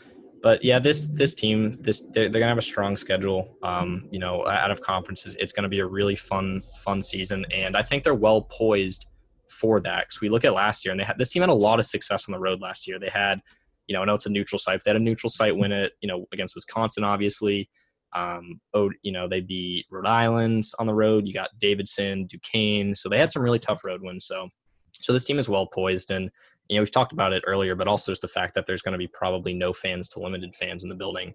but 0.43 0.63
yeah, 0.65 0.79
this 0.79 1.05
this 1.05 1.33
team, 1.33 1.77
this 1.81 2.01
they're, 2.01 2.29
they're 2.29 2.41
gonna 2.41 2.51
have 2.51 2.57
a 2.57 2.61
strong 2.61 2.97
schedule. 2.97 3.57
Um, 3.63 4.07
you 4.11 4.19
know, 4.19 4.45
out 4.47 4.69
of 4.69 4.81
conferences, 4.81 5.35
it's 5.39 5.53
gonna 5.53 5.69
be 5.69 5.79
a 5.79 5.85
really 5.85 6.15
fun 6.15 6.61
fun 6.83 7.01
season, 7.01 7.45
and 7.51 7.77
I 7.77 7.81
think 7.81 8.03
they're 8.03 8.15
well 8.15 8.41
poised 8.41 9.05
for 9.47 9.79
that. 9.79 10.07
Because 10.07 10.21
we 10.21 10.27
look 10.29 10.45
at 10.45 10.53
last 10.53 10.83
year, 10.85 10.91
and 10.91 10.99
they 10.99 11.05
had 11.05 11.17
this 11.17 11.29
team 11.29 11.41
had 11.41 11.49
a 11.49 11.53
lot 11.53 11.79
of 11.79 11.85
success 11.85 12.27
on 12.27 12.33
the 12.33 12.39
road 12.39 12.61
last 12.61 12.87
year. 12.87 12.99
They 12.99 13.09
had, 13.09 13.41
you 13.87 13.95
know, 13.95 14.01
I 14.01 14.05
know 14.05 14.15
it's 14.15 14.25
a 14.25 14.29
neutral 14.29 14.59
site, 14.59 14.79
but 14.79 14.83
they 14.83 14.91
had 14.91 15.01
a 15.01 15.03
neutral 15.03 15.29
site 15.29 15.55
win 15.55 15.71
it. 15.71 15.93
You 16.01 16.07
know, 16.07 16.25
against 16.33 16.55
Wisconsin, 16.55 17.05
obviously. 17.05 17.69
Um, 18.13 18.59
oh, 18.73 18.89
you 19.01 19.11
know, 19.11 19.27
they 19.27 19.41
beat 19.41 19.85
Rhode 19.91 20.07
Island 20.07 20.65
on 20.79 20.87
the 20.87 20.93
road. 20.93 21.27
You 21.27 21.33
got 21.33 21.49
Davidson, 21.59 22.27
Duquesne. 22.27 22.95
So 22.95 23.09
they 23.09 23.19
had 23.19 23.31
some 23.31 23.43
really 23.43 23.59
tough 23.59 23.83
road 23.83 24.01
wins. 24.01 24.25
So, 24.25 24.49
so 24.93 25.13
this 25.13 25.23
team 25.23 25.39
is 25.39 25.49
well 25.49 25.67
poised. 25.67 26.11
And, 26.11 26.29
you 26.67 26.75
know, 26.75 26.81
we've 26.81 26.91
talked 26.91 27.13
about 27.13 27.33
it 27.33 27.43
earlier, 27.45 27.75
but 27.75 27.87
also 27.87 28.11
just 28.11 28.21
the 28.21 28.27
fact 28.27 28.55
that 28.55 28.65
there's 28.65 28.81
going 28.81 28.93
to 28.93 28.97
be 28.97 29.07
probably 29.07 29.53
no 29.53 29.73
fans 29.73 30.09
to 30.09 30.19
limited 30.19 30.55
fans 30.55 30.83
in 30.83 30.89
the 30.89 30.95
building, 30.95 31.33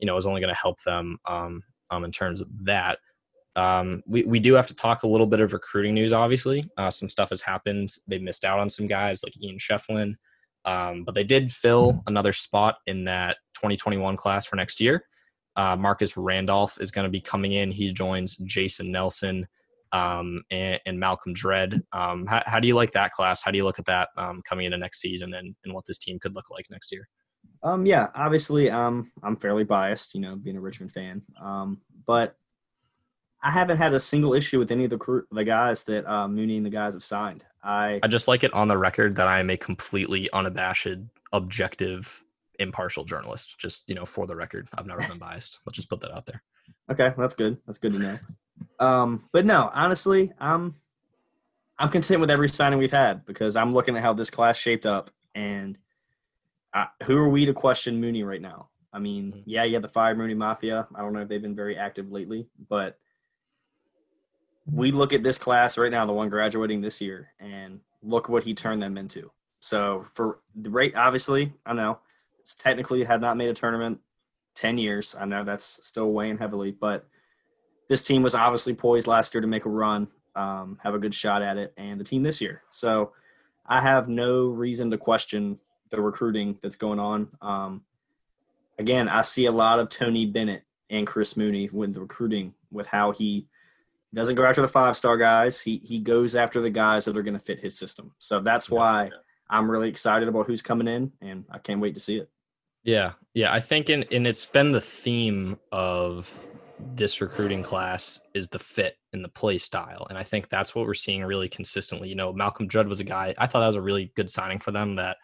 you 0.00 0.06
know, 0.06 0.16
is 0.16 0.26
only 0.26 0.40
going 0.40 0.52
to 0.52 0.60
help 0.60 0.82
them 0.82 1.18
um, 1.26 1.62
um, 1.90 2.04
in 2.04 2.12
terms 2.12 2.40
of 2.40 2.48
that. 2.64 2.98
Um, 3.56 4.02
we, 4.06 4.22
we 4.22 4.38
do 4.38 4.54
have 4.54 4.68
to 4.68 4.74
talk 4.74 5.02
a 5.02 5.08
little 5.08 5.26
bit 5.26 5.40
of 5.40 5.52
recruiting 5.52 5.94
news, 5.94 6.12
obviously. 6.12 6.64
Uh, 6.76 6.90
some 6.90 7.08
stuff 7.08 7.30
has 7.30 7.42
happened. 7.42 7.92
They 8.06 8.18
missed 8.18 8.44
out 8.44 8.60
on 8.60 8.68
some 8.68 8.86
guys 8.86 9.24
like 9.24 9.40
Ian 9.42 9.58
Schieffelin, 9.58 10.14
um, 10.64 11.02
but 11.04 11.14
they 11.14 11.24
did 11.24 11.50
fill 11.50 12.02
another 12.06 12.32
spot 12.32 12.76
in 12.86 13.04
that 13.04 13.36
2021 13.54 14.16
class 14.16 14.46
for 14.46 14.54
next 14.54 14.80
year. 14.80 15.04
Uh, 15.56 15.76
Marcus 15.76 16.16
Randolph 16.16 16.80
is 16.80 16.90
going 16.90 17.04
to 17.04 17.10
be 17.10 17.20
coming 17.20 17.52
in. 17.52 17.70
He 17.70 17.92
joins 17.92 18.36
Jason 18.36 18.92
Nelson 18.92 19.46
um, 19.92 20.42
and, 20.50 20.80
and, 20.86 21.00
Malcolm 21.00 21.32
Dread. 21.32 21.82
Um, 21.92 22.26
how, 22.26 22.42
how, 22.46 22.60
do 22.60 22.68
you 22.68 22.74
like 22.74 22.92
that 22.92 23.12
class? 23.12 23.42
How 23.42 23.50
do 23.50 23.58
you 23.58 23.64
look 23.64 23.78
at 23.78 23.86
that 23.86 24.10
um, 24.16 24.42
coming 24.48 24.66
into 24.66 24.78
next 24.78 25.00
season 25.00 25.34
and, 25.34 25.54
and 25.64 25.74
what 25.74 25.86
this 25.86 25.98
team 25.98 26.18
could 26.18 26.36
look 26.36 26.50
like 26.50 26.66
next 26.70 26.92
year? 26.92 27.08
Um, 27.62 27.86
yeah, 27.86 28.08
obviously, 28.14 28.70
um, 28.70 29.10
I'm 29.22 29.36
fairly 29.36 29.64
biased, 29.64 30.14
you 30.14 30.20
know, 30.20 30.36
being 30.36 30.56
a 30.56 30.60
Richmond 30.60 30.92
fan. 30.92 31.22
Um, 31.40 31.80
but 32.06 32.36
I 33.42 33.50
haven't 33.50 33.78
had 33.78 33.94
a 33.94 34.00
single 34.00 34.34
issue 34.34 34.58
with 34.58 34.70
any 34.70 34.84
of 34.84 34.90
the 34.90 34.98
crew, 34.98 35.24
the 35.30 35.44
guys 35.44 35.84
that 35.84 36.06
uh, 36.06 36.28
Mooney 36.28 36.56
and 36.56 36.66
the 36.66 36.70
guys 36.70 36.94
have 36.94 37.04
signed. 37.04 37.44
I 37.62 38.00
I 38.02 38.08
just 38.08 38.28
like 38.28 38.44
it 38.44 38.52
on 38.52 38.68
the 38.68 38.78
record 38.78 39.16
that 39.16 39.28
I 39.28 39.40
am 39.40 39.50
a 39.50 39.56
completely 39.56 40.28
unabashed, 40.32 40.98
objective 41.32 42.22
impartial 42.58 43.04
journalist. 43.04 43.58
Just 43.58 43.88
you 43.88 43.94
know, 43.94 44.04
for 44.04 44.26
the 44.26 44.36
record, 44.36 44.68
I've 44.74 44.86
never 44.86 45.06
been 45.06 45.18
biased. 45.18 45.60
Let's 45.66 45.76
just 45.76 45.90
put 45.90 46.00
that 46.00 46.14
out 46.14 46.26
there. 46.26 46.42
Okay, 46.90 47.12
that's 47.16 47.34
good. 47.34 47.58
That's 47.66 47.78
good 47.78 47.92
to 47.94 47.98
know. 47.98 48.14
Um, 48.80 49.28
but 49.32 49.44
no, 49.44 49.70
honestly, 49.74 50.32
I'm 50.38 50.74
I'm 51.78 51.88
content 51.88 52.20
with 52.20 52.30
every 52.30 52.48
signing 52.48 52.78
we've 52.78 52.90
had 52.90 53.24
because 53.24 53.56
I'm 53.56 53.72
looking 53.72 53.96
at 53.96 54.02
how 54.02 54.12
this 54.12 54.30
class 54.30 54.58
shaped 54.58 54.86
up, 54.86 55.10
and 55.34 55.78
I, 56.74 56.88
who 57.04 57.16
are 57.16 57.28
we 57.28 57.46
to 57.46 57.52
question 57.52 58.00
Mooney 58.00 58.22
right 58.22 58.42
now? 58.42 58.68
I 58.92 58.98
mean, 58.98 59.32
mm-hmm. 59.32 59.40
yeah, 59.46 59.64
you 59.64 59.74
had 59.74 59.82
the 59.82 59.88
Fire 59.88 60.14
Mooney 60.14 60.34
Mafia. 60.34 60.86
I 60.94 61.00
don't 61.00 61.12
know 61.12 61.20
if 61.20 61.28
they've 61.28 61.42
been 61.42 61.54
very 61.54 61.76
active 61.76 62.10
lately, 62.10 62.48
but 62.68 62.98
we 64.70 64.90
look 64.90 65.12
at 65.12 65.22
this 65.22 65.38
class 65.38 65.78
right 65.78 65.90
now, 65.90 66.04
the 66.04 66.12
one 66.12 66.28
graduating 66.28 66.80
this 66.80 67.00
year, 67.00 67.28
and 67.40 67.80
look 68.02 68.28
what 68.28 68.42
he 68.42 68.54
turned 68.54 68.82
them 68.82 68.98
into. 68.98 69.30
So 69.60 70.04
for 70.14 70.40
the 70.54 70.70
rate, 70.70 70.94
obviously, 70.94 71.52
I 71.66 71.72
know 71.72 71.98
technically 72.54 73.04
had 73.04 73.20
not 73.20 73.36
made 73.36 73.48
a 73.48 73.54
tournament 73.54 74.00
10 74.54 74.78
years. 74.78 75.16
I 75.18 75.24
know 75.24 75.44
that's 75.44 75.86
still 75.86 76.12
weighing 76.12 76.38
heavily, 76.38 76.70
but 76.70 77.06
this 77.88 78.02
team 78.02 78.22
was 78.22 78.34
obviously 78.34 78.74
poised 78.74 79.06
last 79.06 79.34
year 79.34 79.40
to 79.40 79.46
make 79.46 79.64
a 79.64 79.70
run, 79.70 80.08
um, 80.34 80.78
have 80.82 80.94
a 80.94 80.98
good 80.98 81.14
shot 81.14 81.42
at 81.42 81.56
it, 81.56 81.72
and 81.76 82.00
the 82.00 82.04
team 82.04 82.22
this 82.22 82.40
year. 82.40 82.62
So 82.70 83.12
I 83.66 83.80
have 83.80 84.08
no 84.08 84.46
reason 84.48 84.90
to 84.90 84.98
question 84.98 85.58
the 85.90 86.00
recruiting 86.00 86.58
that's 86.62 86.76
going 86.76 86.98
on. 86.98 87.28
Um, 87.40 87.84
again, 88.78 89.08
I 89.08 89.22
see 89.22 89.46
a 89.46 89.52
lot 89.52 89.78
of 89.78 89.88
Tony 89.88 90.26
Bennett 90.26 90.64
and 90.90 91.06
Chris 91.06 91.36
Mooney 91.36 91.68
with 91.72 91.94
the 91.94 92.00
recruiting, 92.00 92.54
with 92.70 92.86
how 92.86 93.12
he 93.12 93.46
doesn't 94.14 94.36
go 94.36 94.44
after 94.44 94.62
the 94.62 94.68
five 94.68 94.96
star 94.96 95.16
guys. 95.16 95.60
He 95.60 95.78
he 95.78 95.98
goes 95.98 96.34
after 96.34 96.60
the 96.60 96.70
guys 96.70 97.04
that 97.04 97.16
are 97.16 97.22
going 97.22 97.38
to 97.38 97.44
fit 97.44 97.60
his 97.60 97.78
system. 97.78 98.12
So 98.18 98.40
that's 98.40 98.70
why 98.70 99.10
I'm 99.50 99.70
really 99.70 99.88
excited 99.88 100.28
about 100.28 100.46
who's 100.46 100.62
coming 100.62 100.88
in, 100.88 101.12
and 101.20 101.44
I 101.50 101.58
can't 101.58 101.80
wait 101.80 101.94
to 101.94 102.00
see 102.00 102.18
it. 102.18 102.30
Yeah, 102.84 103.12
yeah. 103.34 103.52
I 103.52 103.60
think 103.60 103.90
in 103.90 104.04
and 104.12 104.26
it's 104.26 104.44
been 104.46 104.72
the 104.72 104.80
theme 104.80 105.58
of 105.72 106.46
this 106.78 107.20
recruiting 107.20 107.62
class 107.62 108.20
is 108.34 108.48
the 108.48 108.58
fit 108.58 108.96
and 109.12 109.24
the 109.24 109.28
play 109.28 109.58
style, 109.58 110.06
and 110.08 110.18
I 110.18 110.22
think 110.22 110.48
that's 110.48 110.74
what 110.74 110.86
we're 110.86 110.94
seeing 110.94 111.24
really 111.24 111.48
consistently. 111.48 112.08
You 112.08 112.14
know, 112.14 112.32
Malcolm 112.32 112.68
Dread 112.68 112.88
was 112.88 113.00
a 113.00 113.04
guy 113.04 113.34
I 113.38 113.46
thought 113.46 113.60
that 113.60 113.66
was 113.66 113.76
a 113.76 113.82
really 113.82 114.12
good 114.16 114.30
signing 114.30 114.58
for 114.60 114.70
them. 114.72 114.94
That 114.94 115.16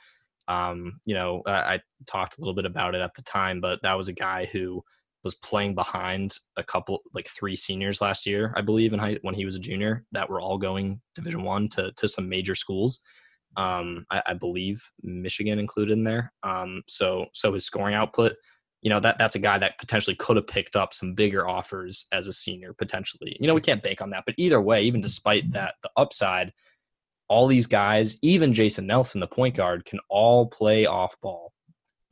Um, 0.48 1.00
you 1.06 1.14
know, 1.14 1.42
I, 1.46 1.52
I 1.76 1.80
talked 2.06 2.38
a 2.38 2.40
little 2.40 2.54
bit 2.54 2.66
about 2.66 2.94
it 2.94 3.02
at 3.02 3.14
the 3.14 3.22
time, 3.22 3.60
but 3.60 3.80
that 3.82 3.94
was 3.96 4.08
a 4.08 4.12
guy 4.14 4.46
who 4.46 4.82
was 5.24 5.34
playing 5.36 5.74
behind 5.74 6.36
a 6.56 6.62
couple, 6.64 7.00
like 7.14 7.26
three 7.28 7.56
seniors 7.56 8.02
last 8.02 8.26
year, 8.26 8.52
I 8.56 8.60
believe, 8.62 8.92
in 8.92 8.98
high, 9.00 9.18
when 9.22 9.34
he 9.34 9.44
was 9.46 9.56
a 9.56 9.60
junior, 9.60 10.04
that 10.12 10.28
were 10.30 10.40
all 10.40 10.58
going 10.58 11.00
Division 11.14 11.44
One 11.44 11.68
to 11.70 11.92
to 11.92 12.08
some 12.08 12.28
major 12.28 12.54
schools. 12.54 13.00
Um, 13.56 14.06
I, 14.10 14.22
I, 14.28 14.34
believe 14.34 14.82
Michigan 15.02 15.58
included 15.58 15.92
in 15.92 16.04
there. 16.04 16.32
Um, 16.42 16.82
so 16.88 17.26
so 17.32 17.52
his 17.52 17.64
scoring 17.64 17.94
output, 17.94 18.34
you 18.82 18.90
know, 18.90 19.00
that 19.00 19.16
that's 19.18 19.34
a 19.34 19.40
guy 19.40 19.58
that 19.58 19.78
potentially 19.78 20.16
could 20.16 20.36
have 20.36 20.46
picked 20.46 20.76
up 20.76 20.92
some 20.92 21.14
bigger 21.14 21.48
offers 21.48 22.06
as 22.12 22.26
a 22.26 22.32
senior 22.32 22.72
potentially. 22.72 23.36
You 23.40 23.46
know, 23.46 23.54
we 23.54 23.60
can't 23.60 23.82
bank 23.82 24.02
on 24.02 24.10
that, 24.10 24.24
but 24.26 24.34
either 24.38 24.60
way, 24.60 24.82
even 24.84 25.00
despite 25.00 25.52
that, 25.52 25.74
the 25.82 25.90
upside 25.96 26.52
all 27.28 27.46
these 27.46 27.66
guys, 27.66 28.18
even 28.22 28.52
Jason 28.52 28.86
Nelson, 28.86 29.20
the 29.20 29.26
point 29.26 29.56
guard, 29.56 29.84
can 29.84 29.98
all 30.08 30.46
play 30.46 30.86
off 30.86 31.20
ball. 31.20 31.52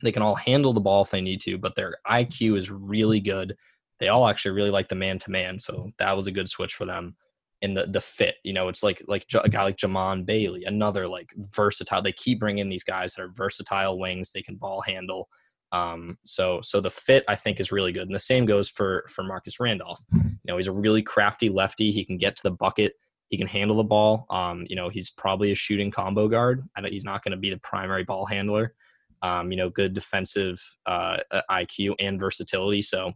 They 0.01 0.11
can 0.11 0.23
all 0.23 0.35
handle 0.35 0.73
the 0.73 0.81
ball 0.81 1.03
if 1.03 1.11
they 1.11 1.21
need 1.21 1.39
to, 1.41 1.57
but 1.57 1.75
their 1.75 1.95
IQ 2.07 2.57
is 2.57 2.71
really 2.71 3.19
good. 3.19 3.55
They 3.99 4.09
all 4.09 4.27
actually 4.27 4.51
really 4.51 4.71
like 4.71 4.89
the 4.89 4.95
man 4.95 5.19
to 5.19 5.31
man, 5.31 5.59
so 5.59 5.91
that 5.97 6.15
was 6.15 6.27
a 6.27 6.31
good 6.31 6.49
switch 6.49 6.73
for 6.73 6.85
them. 6.85 7.15
And 7.63 7.75
the 7.75 7.87
the 7.87 8.01
fit, 8.01 8.35
you 8.43 8.53
know, 8.53 8.67
it's 8.67 8.83
like 8.83 9.01
like 9.07 9.25
a 9.41 9.49
guy 9.49 9.63
like 9.63 9.77
Jamon 9.77 10.25
Bailey, 10.25 10.63
another 10.65 11.07
like 11.07 11.29
versatile. 11.37 12.03
They 12.03 12.11
keep 12.11 12.39
bringing 12.39 12.69
these 12.69 12.83
guys 12.83 13.13
that 13.13 13.23
are 13.23 13.31
versatile 13.33 13.97
wings. 13.97 14.31
They 14.31 14.43
can 14.43 14.55
ball 14.55 14.81
handle. 14.81 15.29
Um, 15.71 16.19
so 16.23 16.59
so 16.61 16.79
the 16.79 16.91
fit 16.91 17.23
I 17.27 17.35
think 17.35 17.59
is 17.59 17.71
really 17.71 17.91
good, 17.91 18.03
and 18.03 18.13
the 18.13 18.19
same 18.19 18.45
goes 18.45 18.69
for 18.69 19.05
for 19.09 19.23
Marcus 19.23 19.59
Randolph. 19.59 20.01
You 20.13 20.29
know, 20.45 20.57
he's 20.57 20.67
a 20.67 20.71
really 20.71 21.01
crafty 21.01 21.49
lefty. 21.49 21.89
He 21.89 22.05
can 22.05 22.17
get 22.17 22.35
to 22.35 22.43
the 22.43 22.51
bucket. 22.51 22.93
He 23.29 23.37
can 23.37 23.47
handle 23.47 23.77
the 23.77 23.83
ball. 23.83 24.27
Um, 24.29 24.65
you 24.69 24.75
know, 24.75 24.89
he's 24.89 25.09
probably 25.09 25.51
a 25.51 25.55
shooting 25.55 25.89
combo 25.89 26.27
guard. 26.27 26.63
I 26.77 26.87
he's 26.87 27.05
not 27.05 27.23
going 27.23 27.31
to 27.31 27.37
be 27.37 27.49
the 27.49 27.59
primary 27.59 28.03
ball 28.03 28.27
handler. 28.27 28.75
Um, 29.23 29.51
you 29.51 29.57
know, 29.57 29.69
good 29.69 29.93
defensive 29.93 30.61
uh 30.85 31.17
IQ 31.49 31.95
and 31.99 32.19
versatility. 32.19 32.83
So 32.83 33.13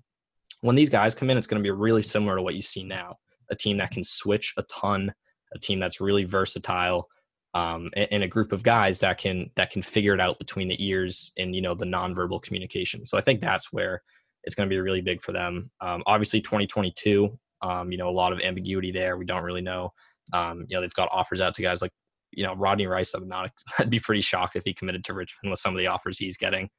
when 0.61 0.75
these 0.75 0.89
guys 0.89 1.13
come 1.13 1.29
in, 1.29 1.37
it's 1.37 1.47
going 1.47 1.61
to 1.61 1.67
be 1.67 1.71
really 1.71 2.01
similar 2.01 2.37
to 2.37 2.41
what 2.41 2.55
you 2.55 2.61
see 2.61 2.83
now. 2.83 3.17
A 3.49 3.55
team 3.55 3.77
that 3.77 3.91
can 3.91 4.03
switch 4.03 4.53
a 4.57 4.63
ton, 4.63 5.11
a 5.53 5.59
team 5.59 5.79
that's 5.79 6.01
really 6.01 6.25
versatile, 6.25 7.07
um, 7.53 7.89
and, 7.95 8.07
and, 8.11 8.23
a 8.23 8.27
group 8.27 8.51
of 8.51 8.61
guys 8.61 8.99
that 8.99 9.17
can 9.17 9.49
that 9.55 9.71
can 9.71 9.81
figure 9.81 10.13
it 10.13 10.21
out 10.21 10.37
between 10.37 10.67
the 10.67 10.85
ears 10.85 11.31
and 11.37 11.55
you 11.55 11.61
know 11.61 11.73
the 11.73 11.85
nonverbal 11.85 12.41
communication. 12.41 13.05
So 13.05 13.17
I 13.17 13.21
think 13.21 13.39
that's 13.39 13.71
where 13.71 14.01
it's 14.43 14.55
going 14.55 14.69
to 14.69 14.73
be 14.73 14.79
really 14.79 15.01
big 15.01 15.21
for 15.21 15.31
them. 15.31 15.71
Um, 15.81 16.03
obviously, 16.05 16.41
2022 16.41 17.37
um, 17.61 17.91
you 17.91 17.97
know, 17.97 18.09
a 18.09 18.11
lot 18.11 18.33
of 18.33 18.39
ambiguity 18.39 18.91
there. 18.91 19.17
We 19.17 19.25
don't 19.25 19.43
really 19.43 19.61
know. 19.61 19.93
Um, 20.33 20.65
you 20.67 20.75
know, 20.75 20.81
they've 20.81 20.93
got 20.93 21.09
offers 21.11 21.41
out 21.41 21.53
to 21.55 21.61
guys 21.61 21.81
like, 21.81 21.91
you 22.31 22.43
know, 22.43 22.53
Rodney 22.53 22.87
Rice. 22.87 23.13
I'm 23.13 23.27
not. 23.27 23.51
I'd 23.79 23.89
be 23.89 23.99
pretty 23.99 24.21
shocked 24.21 24.55
if 24.55 24.63
he 24.65 24.73
committed 24.73 25.03
to 25.05 25.13
Richmond 25.13 25.51
with 25.51 25.59
some 25.59 25.73
of 25.73 25.79
the 25.79 25.87
offers 25.87 26.17
he's 26.17 26.37
getting. 26.37 26.69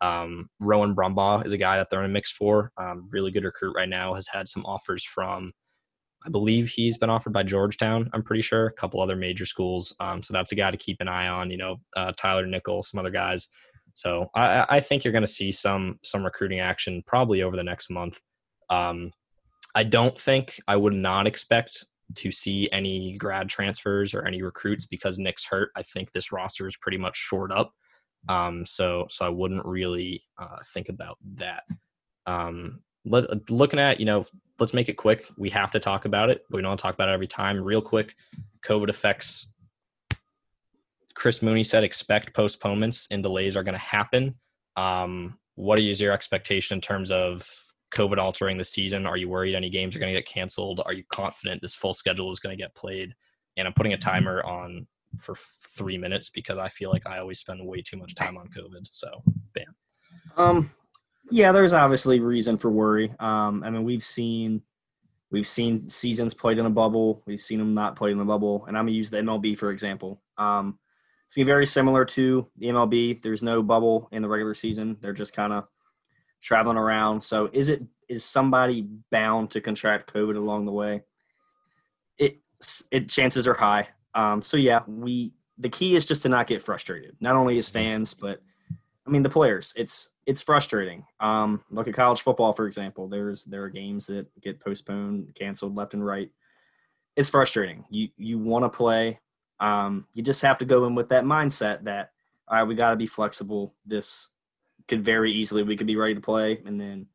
Um, 0.00 0.48
Rowan 0.60 0.94
Brumbaugh 0.94 1.46
is 1.46 1.52
a 1.52 1.58
guy 1.58 1.76
that 1.76 1.88
they're 1.90 2.00
in 2.00 2.10
a 2.10 2.12
mix 2.12 2.32
for. 2.32 2.72
Um, 2.76 3.08
really 3.10 3.30
good 3.30 3.44
recruit 3.44 3.74
right 3.74 3.88
now. 3.88 4.14
Has 4.14 4.28
had 4.32 4.48
some 4.48 4.64
offers 4.66 5.04
from, 5.04 5.52
I 6.26 6.28
believe 6.28 6.68
he's 6.68 6.98
been 6.98 7.10
offered 7.10 7.32
by 7.32 7.44
Georgetown. 7.44 8.10
I'm 8.12 8.22
pretty 8.22 8.42
sure 8.42 8.66
a 8.66 8.72
couple 8.72 9.00
other 9.00 9.16
major 9.16 9.46
schools. 9.46 9.94
Um, 10.00 10.22
so 10.22 10.32
that's 10.32 10.52
a 10.52 10.56
guy 10.56 10.70
to 10.70 10.76
keep 10.76 11.00
an 11.00 11.08
eye 11.08 11.28
on. 11.28 11.50
You 11.50 11.56
know, 11.56 11.76
uh, 11.94 12.12
Tyler 12.16 12.46
Nickel, 12.46 12.82
some 12.82 12.98
other 12.98 13.10
guys. 13.10 13.48
So 13.94 14.28
I, 14.34 14.66
I 14.68 14.80
think 14.80 15.04
you're 15.04 15.12
going 15.12 15.22
to 15.22 15.28
see 15.28 15.52
some 15.52 15.98
some 16.02 16.24
recruiting 16.24 16.60
action 16.60 17.02
probably 17.06 17.42
over 17.42 17.56
the 17.56 17.62
next 17.62 17.90
month. 17.90 18.20
Um, 18.68 19.12
I 19.74 19.84
don't 19.84 20.18
think 20.18 20.60
I 20.66 20.76
would 20.76 20.94
not 20.94 21.26
expect 21.26 21.84
to 22.16 22.30
see 22.30 22.68
any 22.72 23.16
grad 23.16 23.48
transfers 23.48 24.14
or 24.14 24.26
any 24.26 24.42
recruits 24.42 24.86
because 24.86 25.18
Nick's 25.18 25.44
hurt. 25.44 25.70
I 25.76 25.82
think 25.82 26.12
this 26.12 26.32
roster 26.32 26.66
is 26.66 26.76
pretty 26.76 26.98
much 26.98 27.16
shored 27.16 27.52
up. 27.52 27.72
Um, 28.28 28.66
so 28.66 29.06
so 29.08 29.24
I 29.24 29.28
wouldn't 29.28 29.64
really 29.64 30.20
uh, 30.38 30.58
think 30.74 30.88
about 30.88 31.18
that. 31.36 31.62
Um, 32.26 32.80
let, 33.06 33.50
looking 33.50 33.80
at 33.80 33.98
you 34.00 34.06
know, 34.06 34.26
let's 34.58 34.74
make 34.74 34.88
it 34.88 34.94
quick. 34.94 35.26
We 35.36 35.48
have 35.50 35.72
to 35.72 35.80
talk 35.80 36.04
about 36.04 36.30
it, 36.30 36.44
but 36.50 36.56
we 36.56 36.62
don't 36.62 36.76
talk 36.76 36.94
about 36.94 37.08
it 37.08 37.12
every 37.12 37.26
time. 37.26 37.62
Real 37.62 37.82
quick, 37.82 38.16
COVID 38.62 38.88
effects. 38.88 39.50
Chris 41.14 41.40
Mooney 41.40 41.64
said 41.64 41.82
expect 41.82 42.34
postponements 42.34 43.08
and 43.10 43.22
delays 43.22 43.56
are 43.56 43.62
going 43.62 43.74
to 43.74 43.78
happen. 43.78 44.34
Um, 44.76 45.38
what 45.54 45.78
is 45.78 46.00
your 46.00 46.12
expectation 46.12 46.76
in 46.76 46.80
terms 46.82 47.10
of 47.10 47.48
COVID 47.94 48.18
altering 48.18 48.58
the 48.58 48.64
season? 48.64 49.06
Are 49.06 49.16
you 49.16 49.28
worried 49.28 49.54
any 49.54 49.70
games 49.70 49.96
are 49.96 49.98
going 49.98 50.12
to 50.12 50.18
get 50.18 50.28
canceled? 50.28 50.82
Are 50.84 50.92
you 50.92 51.04
confident 51.08 51.62
this 51.62 51.74
full 51.74 51.94
schedule 51.94 52.30
is 52.30 52.40
going 52.40 52.56
to 52.56 52.62
get 52.62 52.74
played? 52.74 53.14
And 53.56 53.66
I'm 53.66 53.72
putting 53.72 53.94
a 53.94 53.98
timer 53.98 54.44
on 54.44 54.86
for 55.18 55.34
three 55.34 55.96
minutes 55.96 56.28
because 56.28 56.58
I 56.58 56.68
feel 56.68 56.90
like 56.90 57.06
I 57.06 57.18
always 57.18 57.38
spend 57.38 57.66
way 57.66 57.80
too 57.80 57.96
much 57.96 58.14
time 58.14 58.36
on 58.36 58.48
COVID. 58.48 58.86
So, 58.90 59.22
bam. 59.54 59.74
Um, 60.36 60.70
yeah, 61.30 61.52
there's 61.52 61.74
obviously 61.74 62.20
reason 62.20 62.56
for 62.56 62.70
worry. 62.70 63.14
Um, 63.18 63.62
I 63.64 63.70
mean, 63.70 63.84
we've 63.84 64.04
seen 64.04 64.62
we've 65.30 65.46
seen 65.46 65.88
seasons 65.88 66.34
played 66.34 66.58
in 66.58 66.66
a 66.66 66.70
bubble. 66.70 67.22
We've 67.26 67.40
seen 67.40 67.58
them 67.58 67.72
not 67.72 67.96
played 67.96 68.12
in 68.12 68.20
a 68.20 68.24
bubble, 68.24 68.64
and 68.66 68.76
I'm 68.76 68.84
gonna 68.84 68.96
use 68.96 69.10
the 69.10 69.18
MLB 69.18 69.58
for 69.58 69.70
example. 69.70 70.22
Um, 70.38 70.78
it's 71.26 71.34
be 71.34 71.42
very 71.42 71.66
similar 71.66 72.04
to 72.04 72.46
the 72.56 72.66
MLB. 72.66 73.20
There's 73.20 73.42
no 73.42 73.62
bubble 73.62 74.08
in 74.12 74.22
the 74.22 74.28
regular 74.28 74.54
season. 74.54 74.96
They're 75.00 75.12
just 75.12 75.34
kind 75.34 75.52
of 75.52 75.68
traveling 76.40 76.76
around. 76.76 77.22
So 77.22 77.50
is 77.52 77.68
it 77.68 77.82
is 78.08 78.24
somebody 78.24 78.88
bound 79.10 79.50
to 79.50 79.60
contract 79.60 80.12
COVID 80.12 80.36
along 80.36 80.66
the 80.66 80.72
way? 80.72 81.02
It 82.18 82.38
it 82.92 83.08
chances 83.08 83.46
are 83.48 83.54
high. 83.54 83.88
Um, 84.14 84.42
so 84.42 84.56
yeah, 84.56 84.82
we 84.86 85.34
the 85.58 85.68
key 85.68 85.96
is 85.96 86.04
just 86.06 86.22
to 86.22 86.28
not 86.28 86.46
get 86.46 86.62
frustrated. 86.62 87.16
Not 87.20 87.34
only 87.34 87.58
as 87.58 87.68
fans, 87.68 88.14
but 88.14 88.40
I 89.06 89.10
mean 89.10 89.22
the 89.22 89.28
players. 89.28 89.72
It's 89.76 90.10
it's 90.26 90.42
frustrating. 90.42 91.04
Um, 91.20 91.62
look 91.70 91.86
at 91.88 91.94
college 91.94 92.22
football, 92.22 92.52
for 92.52 92.66
example. 92.66 93.08
There's 93.08 93.44
there 93.44 93.62
are 93.62 93.68
games 93.68 94.06
that 94.06 94.26
get 94.40 94.60
postponed, 94.60 95.34
canceled 95.34 95.76
left 95.76 95.94
and 95.94 96.04
right. 96.04 96.30
It's 97.14 97.30
frustrating. 97.30 97.84
You 97.90 98.08
you 98.16 98.38
want 98.38 98.64
to 98.64 98.68
play. 98.68 99.20
Um, 99.60 100.06
you 100.12 100.22
just 100.22 100.42
have 100.42 100.58
to 100.58 100.64
go 100.64 100.86
in 100.86 100.94
with 100.94 101.08
that 101.10 101.24
mindset 101.24 101.84
that 101.84 102.10
all 102.48 102.58
right, 102.58 102.64
we 102.64 102.74
got 102.74 102.90
to 102.90 102.96
be 102.96 103.06
flexible. 103.06 103.74
This 103.84 104.30
could 104.88 105.04
very 105.04 105.32
easily 105.32 105.62
we 105.62 105.76
could 105.76 105.86
be 105.86 105.96
ready 105.96 106.14
to 106.14 106.20
play, 106.20 106.60
and 106.66 106.80
then 106.80 107.06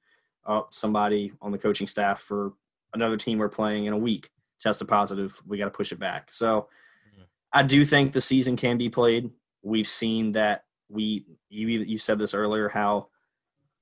oh, 0.46 0.68
somebody 0.72 1.34
on 1.42 1.52
the 1.52 1.58
coaching 1.58 1.88
staff 1.88 2.22
for 2.22 2.54
another 2.94 3.18
team 3.18 3.38
we're 3.38 3.50
playing 3.50 3.86
in 3.86 3.94
a 3.94 3.98
week 3.98 4.30
tested 4.62 4.88
positive. 4.88 5.42
We 5.46 5.58
got 5.58 5.66
to 5.66 5.72
push 5.72 5.92
it 5.92 6.00
back. 6.00 6.32
So 6.32 6.68
mm-hmm. 7.10 7.24
I 7.52 7.64
do 7.64 7.84
think 7.84 8.14
the 8.14 8.22
season 8.22 8.56
can 8.56 8.78
be 8.78 8.90
played. 8.90 9.30
We've 9.64 9.88
seen 9.88 10.34
that 10.34 10.66
we 10.88 11.26
you 11.52 11.68
you 11.68 11.98
said 11.98 12.18
this 12.18 12.34
earlier 12.34 12.70
how 12.70 13.08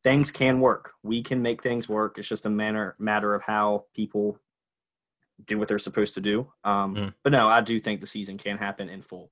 things 0.03 0.31
can 0.31 0.59
work. 0.59 0.93
We 1.03 1.21
can 1.21 1.41
make 1.41 1.61
things 1.61 1.87
work. 1.87 2.17
It's 2.17 2.27
just 2.27 2.45
a 2.45 2.49
manner 2.49 2.95
matter 2.99 3.35
of 3.35 3.43
how 3.43 3.85
people 3.93 4.39
do 5.45 5.57
what 5.57 5.67
they're 5.67 5.79
supposed 5.79 6.15
to 6.15 6.21
do. 6.21 6.51
Um, 6.63 6.95
mm. 6.95 7.13
But 7.23 7.31
no, 7.31 7.47
I 7.47 7.61
do 7.61 7.79
think 7.79 8.01
the 8.01 8.07
season 8.07 8.37
can 8.37 8.57
happen 8.57 8.89
in 8.89 9.01
full. 9.01 9.31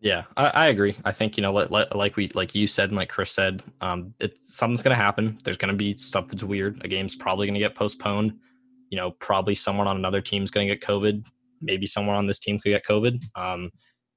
Yeah, 0.00 0.24
I, 0.36 0.46
I, 0.46 0.66
agree. 0.66 0.96
I 1.04 1.12
think 1.12 1.36
you 1.36 1.42
know, 1.42 1.52
like, 1.52 1.94
like 1.94 2.16
we, 2.16 2.28
like 2.34 2.54
you 2.54 2.66
said, 2.66 2.90
and 2.90 2.96
like 2.96 3.08
Chris 3.08 3.30
said, 3.30 3.62
um, 3.80 4.12
it 4.20 4.38
something's 4.42 4.82
gonna 4.82 4.96
happen. 4.96 5.38
There's 5.44 5.56
gonna 5.56 5.72
be 5.72 5.96
something's 5.96 6.44
weird. 6.44 6.82
A 6.84 6.88
game's 6.88 7.16
probably 7.16 7.46
gonna 7.46 7.58
get 7.58 7.74
postponed. 7.74 8.34
You 8.90 8.98
know, 8.98 9.12
probably 9.12 9.54
someone 9.54 9.86
on 9.86 9.96
another 9.96 10.20
team's 10.20 10.50
gonna 10.50 10.66
get 10.66 10.82
COVID. 10.82 11.24
Maybe 11.62 11.86
someone 11.86 12.16
on 12.16 12.26
this 12.26 12.38
team 12.38 12.58
could 12.58 12.70
get 12.70 12.84
COVID. 12.84 13.22
Um, 13.34 13.70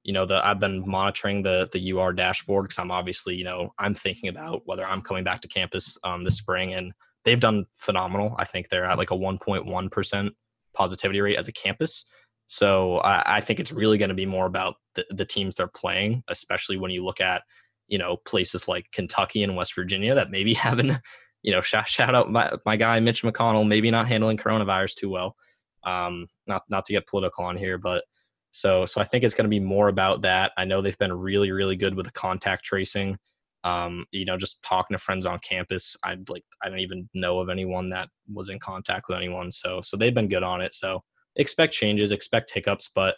you 0.08 0.14
know, 0.14 0.24
the 0.24 0.40
I've 0.42 0.58
been 0.58 0.88
monitoring 0.88 1.42
the 1.42 1.68
the 1.70 1.92
UR 1.92 2.14
dashboard 2.14 2.64
because 2.64 2.78
I'm 2.78 2.90
obviously, 2.90 3.34
you 3.34 3.44
know, 3.44 3.74
I'm 3.78 3.92
thinking 3.92 4.30
about 4.30 4.62
whether 4.64 4.86
I'm 4.86 5.02
coming 5.02 5.22
back 5.22 5.42
to 5.42 5.48
campus 5.48 5.98
um, 6.02 6.24
this 6.24 6.38
spring, 6.38 6.72
and 6.72 6.94
they've 7.26 7.38
done 7.38 7.66
phenomenal. 7.74 8.34
I 8.38 8.46
think 8.46 8.70
they're 8.70 8.86
at 8.86 8.96
like 8.96 9.10
a 9.10 9.14
1.1 9.14 9.90
percent 9.90 10.32
positivity 10.72 11.20
rate 11.20 11.36
as 11.36 11.46
a 11.46 11.52
campus. 11.52 12.06
So 12.46 13.00
I, 13.00 13.36
I 13.36 13.40
think 13.42 13.60
it's 13.60 13.70
really 13.70 13.98
going 13.98 14.08
to 14.08 14.14
be 14.14 14.24
more 14.24 14.46
about 14.46 14.76
the, 14.94 15.04
the 15.10 15.26
teams 15.26 15.56
they're 15.56 15.68
playing, 15.68 16.22
especially 16.28 16.78
when 16.78 16.90
you 16.90 17.04
look 17.04 17.20
at 17.20 17.42
you 17.86 17.98
know 17.98 18.16
places 18.24 18.66
like 18.66 18.90
Kentucky 18.92 19.42
and 19.42 19.56
West 19.56 19.74
Virginia 19.74 20.14
that 20.14 20.30
maybe 20.30 20.54
haven't 20.68 21.02
you 21.42 21.52
know 21.52 21.60
shout, 21.60 21.86
shout 21.86 22.14
out 22.14 22.32
my, 22.32 22.50
my 22.64 22.76
guy 22.76 22.98
Mitch 22.98 23.24
McConnell 23.24 23.68
maybe 23.68 23.90
not 23.90 24.08
handling 24.08 24.38
coronavirus 24.38 24.94
too 24.94 25.10
well. 25.10 25.36
Um, 25.84 26.28
not 26.46 26.62
not 26.70 26.86
to 26.86 26.94
get 26.94 27.06
political 27.06 27.44
on 27.44 27.58
here, 27.58 27.76
but 27.76 28.04
so 28.50 28.84
so 28.84 29.00
I 29.00 29.04
think 29.04 29.24
it's 29.24 29.34
going 29.34 29.44
to 29.44 29.50
be 29.50 29.60
more 29.60 29.88
about 29.88 30.22
that. 30.22 30.52
I 30.56 30.64
know 30.64 30.80
they've 30.80 30.98
been 30.98 31.12
really 31.12 31.50
really 31.50 31.76
good 31.76 31.94
with 31.94 32.06
the 32.06 32.12
contact 32.12 32.64
tracing. 32.64 33.18
Um, 33.64 34.06
you 34.12 34.24
know, 34.24 34.36
just 34.36 34.62
talking 34.62 34.94
to 34.96 35.02
friends 35.02 35.26
on 35.26 35.38
campus, 35.40 35.96
I 36.04 36.16
like 36.28 36.44
I 36.62 36.68
don't 36.68 36.78
even 36.78 37.08
know 37.14 37.40
of 37.40 37.48
anyone 37.48 37.90
that 37.90 38.08
was 38.32 38.48
in 38.48 38.58
contact 38.58 39.06
with 39.08 39.18
anyone. 39.18 39.50
So 39.50 39.80
so 39.82 39.96
they've 39.96 40.14
been 40.14 40.28
good 40.28 40.42
on 40.42 40.60
it. 40.60 40.74
So 40.74 41.02
expect 41.36 41.72
changes, 41.72 42.12
expect 42.12 42.52
hiccups, 42.52 42.90
but 42.94 43.16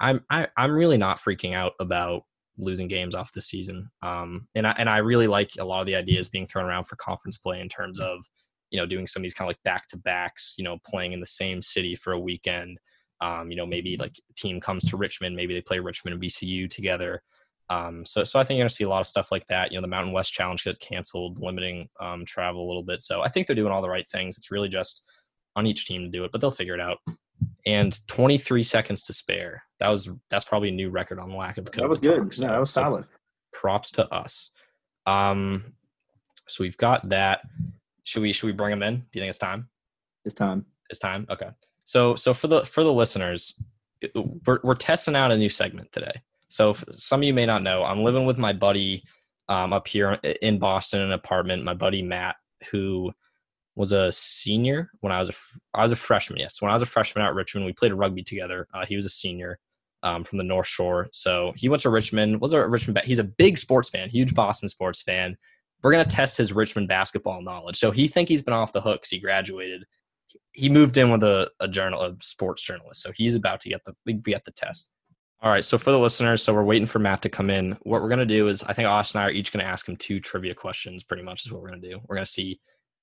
I'm 0.00 0.24
I, 0.30 0.42
am 0.42 0.46
i 0.56 0.64
am 0.64 0.72
really 0.72 0.96
not 0.96 1.18
freaking 1.18 1.54
out 1.54 1.72
about 1.80 2.22
losing 2.58 2.88
games 2.88 3.14
off 3.14 3.32
the 3.32 3.40
season. 3.40 3.88
Um, 4.02 4.48
and 4.54 4.66
I 4.66 4.74
and 4.78 4.88
I 4.88 4.98
really 4.98 5.26
like 5.26 5.52
a 5.58 5.64
lot 5.64 5.80
of 5.80 5.86
the 5.86 5.96
ideas 5.96 6.28
being 6.28 6.46
thrown 6.46 6.66
around 6.66 6.84
for 6.84 6.96
conference 6.96 7.38
play 7.38 7.60
in 7.60 7.68
terms 7.68 8.00
of 8.00 8.24
you 8.70 8.78
know 8.78 8.86
doing 8.86 9.06
some 9.06 9.20
of 9.20 9.24
these 9.24 9.34
kind 9.34 9.46
of 9.46 9.50
like 9.50 9.62
back 9.62 9.88
to 9.88 9.96
backs, 9.96 10.54
you 10.58 10.64
know, 10.64 10.78
playing 10.86 11.12
in 11.12 11.20
the 11.20 11.26
same 11.26 11.62
city 11.62 11.94
for 11.94 12.12
a 12.12 12.20
weekend. 12.20 12.78
Um, 13.20 13.50
you 13.50 13.56
know, 13.56 13.66
maybe 13.66 13.96
like 13.96 14.14
team 14.36 14.60
comes 14.60 14.84
to 14.90 14.96
Richmond, 14.96 15.34
maybe 15.34 15.54
they 15.54 15.60
play 15.60 15.78
Richmond 15.80 16.14
and 16.14 16.22
VCU 16.22 16.68
together. 16.68 17.22
Um, 17.70 18.04
so, 18.06 18.24
so 18.24 18.38
I 18.40 18.44
think 18.44 18.56
you're 18.56 18.62
going 18.62 18.68
to 18.70 18.74
see 18.74 18.84
a 18.84 18.88
lot 18.88 19.00
of 19.00 19.06
stuff 19.06 19.30
like 19.30 19.44
that. 19.46 19.70
You 19.72 19.76
know, 19.78 19.82
the 19.82 19.88
Mountain 19.88 20.12
West 20.12 20.32
Challenge 20.32 20.62
gets 20.64 20.78
canceled, 20.78 21.38
limiting 21.42 21.88
um, 22.00 22.24
travel 22.24 22.64
a 22.64 22.68
little 22.68 22.82
bit. 22.82 23.02
So 23.02 23.20
I 23.20 23.28
think 23.28 23.46
they're 23.46 23.56
doing 23.56 23.72
all 23.72 23.82
the 23.82 23.88
right 23.90 24.08
things. 24.08 24.38
It's 24.38 24.50
really 24.50 24.68
just 24.68 25.04
on 25.56 25.66
each 25.66 25.84
team 25.86 26.02
to 26.02 26.08
do 26.08 26.24
it, 26.24 26.32
but 26.32 26.40
they'll 26.40 26.50
figure 26.50 26.74
it 26.74 26.80
out. 26.80 26.98
And 27.66 27.98
23 28.08 28.62
seconds 28.62 29.02
to 29.04 29.12
spare. 29.12 29.64
That 29.80 29.88
was 29.88 30.10
that's 30.30 30.44
probably 30.44 30.70
a 30.70 30.72
new 30.72 30.88
record 30.90 31.18
on 31.18 31.36
lack 31.36 31.58
of 31.58 31.66
COVID. 31.66 31.74
That 31.76 31.88
was 31.88 32.00
good. 32.00 32.34
so- 32.34 32.46
no, 32.46 32.52
that 32.52 32.60
was 32.60 32.70
so 32.70 32.82
solid. 32.82 33.04
props 33.52 33.90
to 33.92 34.08
us. 34.14 34.50
Um, 35.06 35.74
so 36.46 36.64
we've 36.64 36.76
got 36.78 37.08
that. 37.10 37.40
Should 38.04 38.22
we 38.22 38.32
should 38.32 38.46
we 38.46 38.52
bring 38.52 38.70
them 38.70 38.82
in? 38.82 38.96
Do 38.96 39.06
you 39.12 39.20
think 39.20 39.28
it's 39.28 39.38
time? 39.38 39.68
It's 40.24 40.34
time. 40.34 40.64
It's 40.88 40.98
time. 40.98 41.26
Okay. 41.30 41.48
So 41.88 42.16
so 42.16 42.34
for 42.34 42.48
the 42.48 42.66
for 42.66 42.84
the 42.84 42.92
listeners, 42.92 43.58
we're 44.14 44.60
we're 44.62 44.74
testing 44.74 45.16
out 45.16 45.30
a 45.30 45.38
new 45.38 45.48
segment 45.48 45.90
today. 45.90 46.20
So 46.48 46.74
some 46.92 47.20
of 47.20 47.24
you 47.24 47.32
may 47.32 47.46
not 47.46 47.62
know, 47.62 47.82
I'm 47.82 48.04
living 48.04 48.26
with 48.26 48.36
my 48.36 48.52
buddy 48.52 49.02
um, 49.48 49.72
up 49.72 49.88
here 49.88 50.12
in 50.42 50.58
Boston 50.58 51.00
in 51.00 51.06
an 51.06 51.12
apartment. 51.14 51.64
My 51.64 51.72
buddy 51.72 52.02
Matt, 52.02 52.36
who 52.70 53.10
was 53.74 53.92
a 53.92 54.12
senior 54.12 54.90
when 55.00 55.14
I 55.14 55.18
was 55.18 55.30
a 55.30 55.32
I 55.72 55.80
was 55.80 55.92
a 55.92 55.96
freshman. 55.96 56.40
Yes, 56.40 56.60
when 56.60 56.70
I 56.70 56.74
was 56.74 56.82
a 56.82 56.86
freshman 56.86 57.24
at 57.24 57.34
Richmond, 57.34 57.64
we 57.64 57.72
played 57.72 57.94
rugby 57.94 58.22
together. 58.22 58.68
Uh, 58.74 58.84
he 58.84 58.94
was 58.94 59.06
a 59.06 59.10
senior 59.10 59.58
um, 60.02 60.24
from 60.24 60.36
the 60.36 60.44
North 60.44 60.66
Shore, 60.66 61.08
so 61.10 61.54
he 61.56 61.70
went 61.70 61.80
to 61.84 61.90
Richmond. 61.90 62.38
Was 62.42 62.52
a 62.52 62.68
Richmond. 62.68 63.00
He's 63.04 63.18
a 63.18 63.24
big 63.24 63.56
sports 63.56 63.88
fan, 63.88 64.10
huge 64.10 64.34
Boston 64.34 64.68
sports 64.68 65.00
fan. 65.00 65.38
We're 65.82 65.92
gonna 65.92 66.04
test 66.04 66.36
his 66.36 66.52
Richmond 66.52 66.88
basketball 66.88 67.40
knowledge. 67.40 67.78
So 67.78 67.92
he 67.92 68.08
think 68.08 68.28
he's 68.28 68.42
been 68.42 68.52
off 68.52 68.74
the 68.74 68.82
hook 68.82 69.00
'cause 69.04 69.10
he 69.10 69.20
graduated. 69.20 69.86
He 70.58 70.68
moved 70.68 70.98
in 70.98 71.10
with 71.10 71.22
a, 71.22 71.50
a 71.60 71.68
journal, 71.68 72.02
a 72.02 72.16
sports 72.20 72.62
journalist. 72.62 73.02
So 73.02 73.12
he's 73.12 73.34
about 73.34 73.60
to 73.60 73.68
get 73.68 73.82
the 73.84 74.14
be 74.14 74.34
at 74.34 74.44
the 74.44 74.50
test. 74.50 74.92
All 75.40 75.50
right. 75.50 75.64
So 75.64 75.78
for 75.78 75.92
the 75.92 75.98
listeners, 75.98 76.42
so 76.42 76.52
we're 76.52 76.64
waiting 76.64 76.86
for 76.86 76.98
Matt 76.98 77.22
to 77.22 77.28
come 77.28 77.48
in. 77.48 77.78
What 77.82 78.02
we're 78.02 78.08
gonna 78.08 78.26
do 78.26 78.48
is, 78.48 78.64
I 78.64 78.72
think 78.72 78.88
Austin 78.88 79.20
and 79.20 79.24
I 79.24 79.28
are 79.28 79.32
each 79.32 79.52
gonna 79.52 79.64
ask 79.64 79.88
him 79.88 79.96
two 79.96 80.18
trivia 80.18 80.54
questions. 80.54 81.04
Pretty 81.04 81.22
much 81.22 81.46
is 81.46 81.52
what 81.52 81.62
we're 81.62 81.68
gonna 81.68 81.80
do. 81.80 82.00
We're 82.08 82.16
gonna 82.16 82.26
see, 82.26 82.60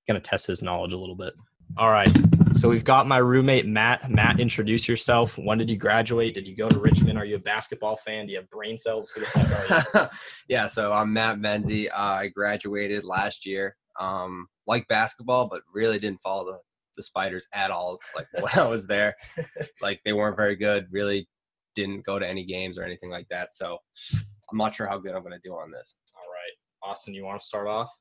gonna 0.08 0.20
test 0.20 0.48
his 0.48 0.62
knowledge 0.62 0.94
a 0.94 0.98
little 0.98 1.16
bit. 1.16 1.34
All 1.78 1.92
right. 1.92 2.10
So 2.54 2.70
we've 2.70 2.84
got 2.84 3.08
my 3.08 3.18
roommate 3.18 3.66
Matt. 3.66 4.10
Matt, 4.10 4.40
introduce 4.40 4.88
yourself. 4.88 5.38
When 5.38 5.58
did 5.58 5.70
you 5.70 5.78
graduate? 5.78 6.34
Did 6.34 6.48
you 6.48 6.56
go 6.56 6.70
to 6.70 6.80
Richmond? 6.80 7.18
Are 7.18 7.26
you 7.26 7.36
a 7.36 7.40
basketball 7.40 7.98
fan? 7.98 8.26
Do 8.26 8.32
you 8.32 8.40
have 8.40 8.50
brain 8.50 8.78
cells? 8.78 9.12
Yeah, 10.48 10.68
so 10.68 10.94
I'm 10.94 11.12
Matt 11.12 11.40
Menzie. 11.40 11.88
Uh, 11.88 12.20
I 12.22 12.28
graduated 12.30 13.04
last 13.04 13.46
year. 13.46 13.76
Um, 14.00 14.48
like 14.68 14.88
basketball, 14.88 15.48
but 15.48 15.62
really 15.74 16.00
didn't 16.00 16.22
follow 16.22 16.46
the, 16.46 16.58
the 16.96 17.04
Spiders 17.04 17.48
at 17.54 17.72
all. 17.72 18.00
Like 18.16 18.28
when 18.40 18.52
I 18.56 18.68
was 18.68 18.88
there, 18.88 19.16
like 19.82 20.02
they 20.06 20.14
weren't 20.14 20.38
very 20.38 20.56
good. 20.56 20.88
Really 20.92 21.28
didn't 21.76 22.06
go 22.06 22.20
to 22.20 22.28
any 22.28 22.46
games 22.46 22.78
or 22.78 22.84
anything 22.84 23.10
like 23.10 23.28
that. 23.30 23.54
So 23.54 23.80
I'm 24.52 24.58
not 24.58 24.74
sure 24.74 24.88
how 24.88 24.98
good 24.98 25.14
I'm 25.14 25.22
going 25.22 25.34
to 25.34 25.48
do 25.48 25.54
on 25.54 25.72
this. 25.72 25.98
All 26.16 26.32
right. 26.32 26.92
Austin, 26.92 27.14
you 27.14 27.26
want 27.26 27.40
to 27.40 27.46
start 27.46 27.68
off? 27.68 27.92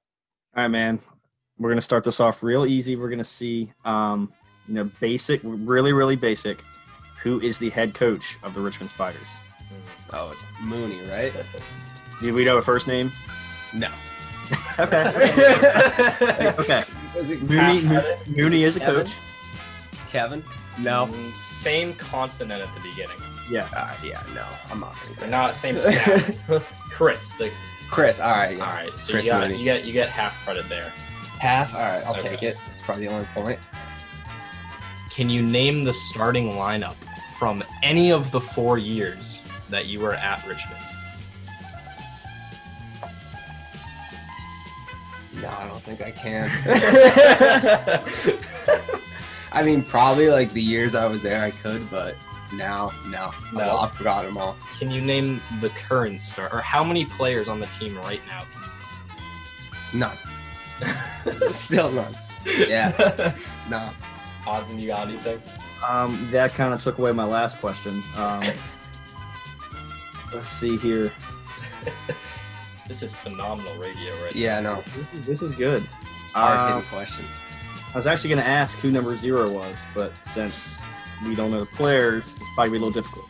All 0.56 0.62
right, 0.62 0.68
man. 0.68 1.00
We're 1.58 1.70
gonna 1.70 1.80
start 1.80 2.02
this 2.02 2.18
off 2.18 2.42
real 2.42 2.66
easy. 2.66 2.96
We're 2.96 3.08
gonna 3.08 3.22
see, 3.22 3.72
um, 3.84 4.32
you 4.66 4.74
know, 4.74 4.90
basic, 5.00 5.40
really, 5.44 5.92
really 5.92 6.16
basic. 6.16 6.62
Who 7.22 7.40
is 7.40 7.58
the 7.58 7.70
head 7.70 7.94
coach 7.94 8.38
of 8.42 8.54
the 8.54 8.60
Richmond 8.60 8.90
Spiders? 8.90 9.28
Oh, 10.12 10.30
it's 10.30 10.46
Mooney, 10.62 11.00
right? 11.08 11.32
Do 12.20 12.34
we 12.34 12.44
know 12.44 12.58
a 12.58 12.62
first 12.62 12.88
name? 12.88 13.10
No. 13.72 13.88
Okay. 14.78 16.54
okay. 16.58 16.82
Is 17.16 17.30
it 17.30 17.42
Mooney, 17.42 17.82
credit? 17.86 18.28
Mooney 18.28 18.62
is 18.64 18.76
a 18.76 18.80
Kevin? 18.80 19.04
coach. 19.06 19.16
Kevin? 20.10 20.44
No. 20.78 21.06
Mm, 21.06 21.34
Same 21.44 21.94
consonant 21.94 22.60
at 22.62 22.72
the 22.74 22.80
beginning. 22.88 23.16
Yes. 23.50 23.72
Uh, 23.76 23.94
yeah, 24.04 24.22
no. 24.34 24.44
I'm 24.70 24.80
not. 24.80 24.96
They're 25.18 25.28
not 25.28 25.54
same 25.54 25.78
sound. 25.80 26.38
Chris. 26.90 27.34
The, 27.34 27.44
that. 27.44 27.52
Chris. 27.90 28.20
All 28.20 28.30
right. 28.32 28.56
Yeah. 28.56 28.66
all 28.66 28.74
right. 28.74 28.98
So 28.98 29.12
Chris 29.12 29.26
you 29.26 29.30
got 29.32 29.56
you 29.56 29.64
get 29.64 29.84
you 29.84 29.92
get 29.92 30.08
half 30.08 30.42
credit 30.44 30.68
there. 30.68 30.90
Half. 31.38 31.74
All 31.74 31.80
right. 31.80 32.02
I'll 32.06 32.14
Okay. 32.16 32.30
take 32.30 32.42
it. 32.42 32.58
It's 32.72 32.80
probably 32.82 33.06
the 33.06 33.12
only 33.12 33.26
point. 33.34 33.58
Can 35.10 35.30
you 35.30 35.42
name 35.42 35.84
the 35.84 35.92
starting 35.92 36.52
lineup 36.52 36.96
from 37.38 37.62
any 37.82 38.10
of 38.10 38.30
the 38.32 38.40
four 38.40 38.78
years 38.78 39.42
that 39.70 39.86
you 39.86 40.00
were 40.00 40.14
at 40.14 40.44
Richmond? 40.46 40.80
No, 45.44 45.50
I 45.50 45.66
don't 45.68 45.82
think 45.82 46.00
I 46.00 46.10
can. 46.10 46.48
I 49.52 49.62
mean, 49.62 49.82
probably 49.82 50.30
like 50.30 50.50
the 50.52 50.62
years 50.62 50.94
I 50.94 51.06
was 51.06 51.20
there, 51.20 51.44
I 51.44 51.50
could, 51.50 51.88
but 51.90 52.16
now, 52.54 52.90
no, 53.08 53.30
No. 53.52 53.64
no, 53.64 53.78
I 53.80 53.90
forgot 53.90 54.24
them 54.24 54.38
all. 54.38 54.56
Can 54.78 54.90
you 54.90 55.02
name 55.02 55.42
the 55.60 55.68
current 55.70 56.22
star 56.22 56.50
or 56.50 56.60
how 56.60 56.82
many 56.82 57.04
players 57.04 57.46
on 57.48 57.60
the 57.60 57.66
team 57.66 57.94
right 57.98 58.22
now? 58.26 58.44
None. 59.92 60.16
Still 61.50 61.92
none. 61.92 62.14
Yeah, 62.46 63.34
no. 63.70 63.90
Austin, 64.46 64.78
you 64.78 64.86
got 64.86 65.08
anything? 65.08 65.42
Um, 65.86 66.26
that 66.30 66.54
kind 66.54 66.72
of 66.72 66.82
took 66.82 66.96
away 66.98 67.12
my 67.12 67.24
last 67.24 67.60
question. 67.60 68.02
Um, 68.16 68.42
let's 70.32 70.48
see 70.48 70.78
here. 70.78 71.12
This 72.86 73.02
is 73.02 73.14
phenomenal 73.14 73.74
radio 73.76 74.12
right 74.22 74.34
Yeah, 74.34 74.60
no. 74.60 74.82
This 74.82 75.20
is, 75.20 75.26
this 75.26 75.42
is 75.42 75.52
good. 75.52 75.82
Hard 76.32 76.58
Um, 76.58 76.82
hitting 76.82 76.90
questions. 76.90 77.28
I 77.94 77.96
was 77.96 78.06
actually 78.06 78.30
going 78.30 78.42
to 78.42 78.48
ask 78.48 78.78
who 78.78 78.90
number 78.90 79.16
zero 79.16 79.50
was, 79.50 79.86
but 79.94 80.12
since 80.26 80.82
we 81.24 81.34
don't 81.34 81.50
know 81.50 81.60
the 81.60 81.66
players, 81.66 82.36
it's 82.36 82.48
probably 82.54 82.72
be 82.72 82.76
a 82.78 82.80
little 82.80 83.02
difficult. 83.02 83.26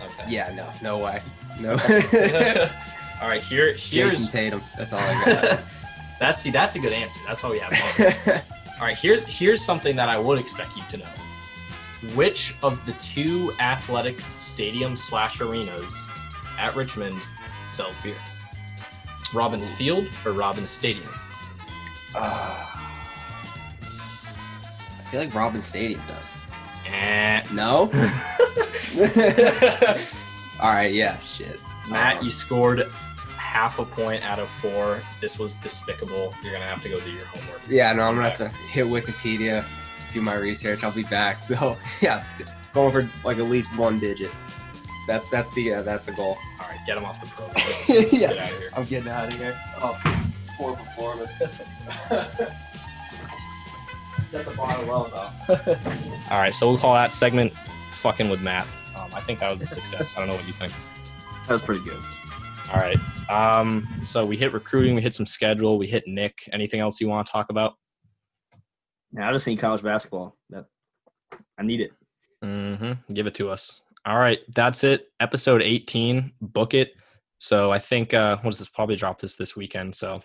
Okay. 0.00 0.24
Yeah, 0.28 0.52
no, 0.54 0.70
no 0.82 0.98
way. 1.04 1.20
No. 1.58 1.72
All 3.20 3.28
right, 3.28 3.42
here 3.42 3.74
Jayson 3.74 4.08
here's 4.08 4.30
Tatum. 4.30 4.62
That's 4.78 4.94
all 4.94 5.00
I 5.00 5.24
got. 5.26 5.60
that's 6.18 6.40
see 6.40 6.50
that's 6.50 6.74
a 6.76 6.78
good 6.78 6.92
answer. 6.92 7.20
That's 7.26 7.42
why 7.42 7.50
we 7.50 7.58
have 7.58 7.72
fun. 7.72 8.40
All 8.80 8.86
right, 8.86 8.96
here's 8.96 9.26
here's 9.26 9.62
something 9.62 9.94
that 9.96 10.08
I 10.08 10.18
would 10.18 10.38
expect 10.38 10.74
you 10.74 10.82
to 10.90 10.96
know. 10.98 12.14
Which 12.14 12.54
of 12.62 12.84
the 12.86 12.92
two 12.94 13.52
athletic 13.60 14.20
stadium 14.38 14.96
slash 14.96 15.42
arenas 15.42 16.06
at 16.58 16.74
Richmond 16.74 17.20
sells 17.68 17.98
beer? 17.98 18.14
Robins. 19.34 19.68
Field 19.70 20.08
or 20.24 20.32
Robins 20.32 20.70
Stadium? 20.70 21.08
Ah. 22.14 22.66
I 23.82 25.04
feel 25.10 25.20
like 25.20 25.34
Robin 25.34 25.60
Stadium 25.60 26.00
does. 26.08 26.34
Eh. 26.86 27.42
No. 27.52 27.90
all 30.60 30.72
right. 30.72 30.92
Yeah. 30.92 31.18
Shit. 31.20 31.60
Matt, 31.88 32.18
Um, 32.18 32.24
you 32.24 32.30
scored 32.30 32.86
half 33.36 33.78
a 33.78 33.84
point 33.84 34.22
out 34.22 34.38
of 34.38 34.48
four. 34.48 35.00
This 35.20 35.38
was 35.38 35.54
despicable. 35.54 36.34
You're 36.42 36.52
gonna 36.52 36.64
have 36.64 36.82
to 36.82 36.88
go 36.88 37.00
do 37.00 37.10
your 37.10 37.24
homework. 37.26 37.60
Yeah, 37.68 37.92
no, 37.92 38.02
I'm 38.04 38.14
gonna 38.14 38.28
have 38.28 38.38
to 38.38 38.48
hit 38.48 38.86
Wikipedia, 38.86 39.64
do 40.12 40.20
my 40.20 40.34
research. 40.34 40.84
I'll 40.84 40.92
be 40.92 41.02
back. 41.04 41.48
No, 41.50 41.76
yeah, 42.00 42.24
going 42.72 42.92
for 42.92 43.08
like 43.24 43.38
at 43.38 43.44
least 43.46 43.76
one 43.76 43.98
digit. 43.98 44.30
That's 45.10 45.26
that's 45.28 45.52
the 45.56 45.74
uh, 45.74 45.82
that's 45.82 46.04
the 46.04 46.12
goal. 46.12 46.38
All 46.60 46.68
right, 46.68 46.78
get 46.86 46.96
him 46.96 47.04
off 47.04 47.20
the 47.20 47.26
program. 47.26 47.66
Yeah. 48.12 48.28
Get 48.28 48.38
out 48.38 48.52
of 48.52 48.58
here. 48.58 48.70
I'm 48.76 48.84
getting 48.84 49.08
out 49.08 49.26
of 49.26 49.34
here. 49.34 49.60
Oh, 49.82 50.22
poor 50.56 50.76
performance. 50.76 51.36
Set 54.28 54.44
the 54.44 54.52
bar 54.56 54.80
low 54.84 55.08
though. 55.08 55.28
All 56.30 56.38
right, 56.38 56.54
so 56.54 56.68
we'll 56.68 56.78
call 56.78 56.94
that 56.94 57.12
segment 57.12 57.52
"fucking 57.88 58.30
with 58.30 58.40
Matt." 58.40 58.68
Um, 58.94 59.10
I 59.12 59.20
think 59.20 59.40
that 59.40 59.50
was 59.50 59.60
a 59.62 59.66
success. 59.66 60.14
I 60.16 60.20
don't 60.20 60.28
know 60.28 60.36
what 60.36 60.46
you 60.46 60.52
think. 60.52 60.72
That 61.48 61.54
was 61.54 61.62
pretty 61.62 61.82
good. 61.82 61.98
All 62.72 62.78
right. 62.78 62.96
Um, 63.28 63.88
so 64.04 64.24
we 64.24 64.36
hit 64.36 64.52
recruiting, 64.52 64.94
we 64.94 65.02
hit 65.02 65.14
some 65.14 65.26
schedule, 65.26 65.76
we 65.76 65.88
hit 65.88 66.04
Nick. 66.06 66.38
Anything 66.52 66.78
else 66.78 67.00
you 67.00 67.08
want 67.08 67.26
to 67.26 67.32
talk 67.32 67.50
about? 67.50 67.74
Now 69.10 69.28
I 69.28 69.32
just 69.32 69.44
need 69.48 69.58
college 69.58 69.82
basketball. 69.82 70.36
That 70.50 70.66
I 71.58 71.64
need 71.64 71.80
it. 71.80 71.90
Mm-hmm. 72.44 73.12
Give 73.12 73.26
it 73.26 73.34
to 73.34 73.50
us. 73.50 73.82
All 74.06 74.18
right, 74.18 74.38
that's 74.54 74.82
it. 74.82 75.08
Episode 75.20 75.60
18. 75.60 76.32
Book 76.40 76.74
it. 76.74 76.92
So 77.38 77.70
I 77.70 77.78
think 77.78 78.14
uh, 78.14 78.38
what 78.38 78.52
is 78.54 78.58
this? 78.58 78.68
Probably 78.68 78.96
drop 78.96 79.20
this 79.20 79.36
this 79.36 79.56
weekend. 79.56 79.94
So 79.94 80.22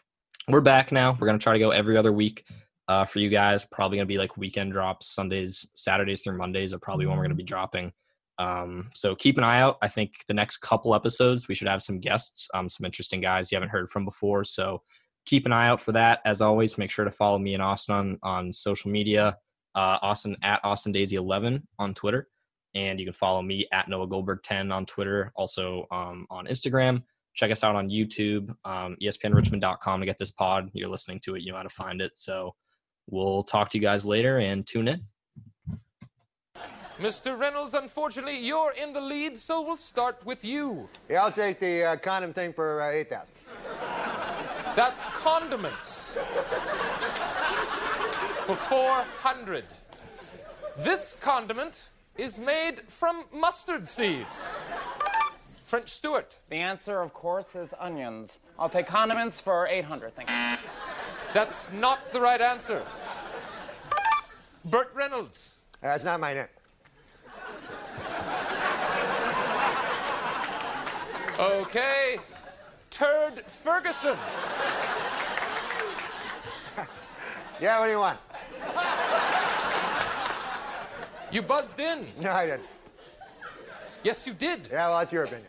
we're 0.47 0.61
back 0.61 0.91
now. 0.91 1.17
We're 1.19 1.27
gonna 1.27 1.39
try 1.39 1.53
to 1.53 1.59
go 1.59 1.71
every 1.71 1.97
other 1.97 2.13
week 2.13 2.45
uh, 2.87 3.05
for 3.05 3.19
you 3.19 3.29
guys. 3.29 3.65
Probably 3.65 3.97
gonna 3.97 4.05
be 4.05 4.17
like 4.17 4.37
weekend 4.37 4.71
drops. 4.71 5.07
Sundays, 5.07 5.69
Saturdays 5.75 6.23
through 6.23 6.37
Mondays 6.37 6.73
are 6.73 6.79
probably 6.79 7.05
when 7.05 7.17
we're 7.17 7.23
gonna 7.23 7.35
be 7.35 7.43
dropping. 7.43 7.91
Um, 8.37 8.91
so 8.93 9.15
keep 9.15 9.37
an 9.37 9.43
eye 9.43 9.61
out. 9.61 9.77
I 9.81 9.87
think 9.87 10.13
the 10.27 10.33
next 10.33 10.57
couple 10.57 10.95
episodes 10.95 11.47
we 11.47 11.55
should 11.55 11.67
have 11.67 11.81
some 11.81 11.99
guests, 11.99 12.49
um, 12.53 12.69
some 12.69 12.85
interesting 12.85 13.21
guys 13.21 13.51
you 13.51 13.55
haven't 13.55 13.69
heard 13.69 13.89
from 13.89 14.05
before. 14.05 14.43
So 14.43 14.81
keep 15.25 15.45
an 15.45 15.53
eye 15.53 15.67
out 15.67 15.81
for 15.81 15.93
that. 15.93 16.19
As 16.25 16.41
always, 16.41 16.77
make 16.77 16.91
sure 16.91 17.05
to 17.05 17.11
follow 17.11 17.39
me 17.39 17.53
and 17.53 17.63
Austin 17.63 17.95
on, 17.95 18.19
on 18.23 18.53
social 18.53 18.91
media. 18.91 19.37
Uh, 19.73 19.99
Austin 20.01 20.37
at 20.41 20.61
Austin 20.63 20.93
Daisey 20.93 21.13
11 21.13 21.67
on 21.79 21.93
Twitter, 21.93 22.29
and 22.75 22.99
you 22.99 23.05
can 23.05 23.13
follow 23.13 23.41
me 23.41 23.65
at 23.71 23.87
Noah 23.87 24.07
Goldberg 24.07 24.43
10 24.43 24.71
on 24.71 24.85
Twitter, 24.85 25.31
also 25.35 25.87
um, 25.91 26.27
on 26.29 26.45
Instagram. 26.45 27.03
Check 27.33 27.51
us 27.51 27.63
out 27.63 27.75
on 27.75 27.89
YouTube, 27.89 28.55
um, 28.65 28.95
ESPNRichmond.com 29.01 29.99
to 30.01 30.05
get 30.05 30.17
this 30.17 30.31
pod. 30.31 30.69
You're 30.73 30.89
listening 30.89 31.19
to 31.21 31.35
it, 31.35 31.41
you 31.41 31.51
know 31.51 31.57
how 31.57 31.63
to 31.63 31.69
find 31.69 32.01
it. 32.01 32.17
So 32.17 32.55
we'll 33.09 33.43
talk 33.43 33.69
to 33.71 33.77
you 33.77 33.81
guys 33.81 34.05
later 34.05 34.37
and 34.37 34.65
tune 34.67 34.87
in. 34.87 35.05
Mr. 36.99 37.37
Reynolds, 37.37 37.73
unfortunately, 37.73 38.39
you're 38.39 38.71
in 38.71 38.93
the 38.93 39.01
lead, 39.01 39.37
so 39.37 39.61
we'll 39.61 39.75
start 39.75 40.25
with 40.25 40.45
you. 40.45 40.87
Yeah, 41.09 41.23
I'll 41.23 41.31
take 41.31 41.59
the 41.59 41.83
uh, 41.83 41.95
condom 41.97 42.31
thing 42.31 42.53
for 42.53 42.81
uh, 42.81 42.89
8000 42.89 43.27
That's 44.77 45.05
condiments. 45.07 46.17
For 48.45 48.55
400. 48.55 49.65
This 50.77 51.17
condiment 51.21 51.89
is 52.17 52.39
made 52.39 52.81
from 52.87 53.25
mustard 53.33 53.87
seeds. 53.87 54.55
French 55.63 55.89
Stewart. 55.89 56.37
The 56.49 56.57
answer, 56.57 57.01
of 57.01 57.13
course, 57.13 57.55
is 57.55 57.69
onions. 57.79 58.37
I'll 58.57 58.69
take 58.69 58.87
condiments 58.87 59.39
for 59.39 59.67
800. 59.67 60.15
Thank 60.15 60.29
you. 60.29 60.67
That's 61.33 61.71
not 61.73 62.11
the 62.11 62.21
right 62.21 62.39
answer. 62.39 62.83
Burt 64.63 64.91
Reynolds. 64.93 65.55
That's 65.81 66.05
not 66.05 66.19
my 66.19 66.33
name. 66.33 66.45
Okay. 71.37 72.17
Turd 72.89 73.43
Ferguson. 73.47 74.17
Yeah, 77.61 77.79
what 77.79 77.85
do 77.85 77.91
you 77.91 77.99
want? 77.99 78.19
You 81.31 81.41
buzzed 81.41 81.79
in. 81.79 82.07
No, 82.19 82.31
I 82.31 82.45
didn't. 82.45 82.63
Yes, 84.03 84.27
you 84.27 84.33
did. 84.33 84.69
Yeah, 84.71 84.89
well, 84.89 84.99
that's 84.99 85.11
your 85.11 85.23
opinion. 85.23 85.47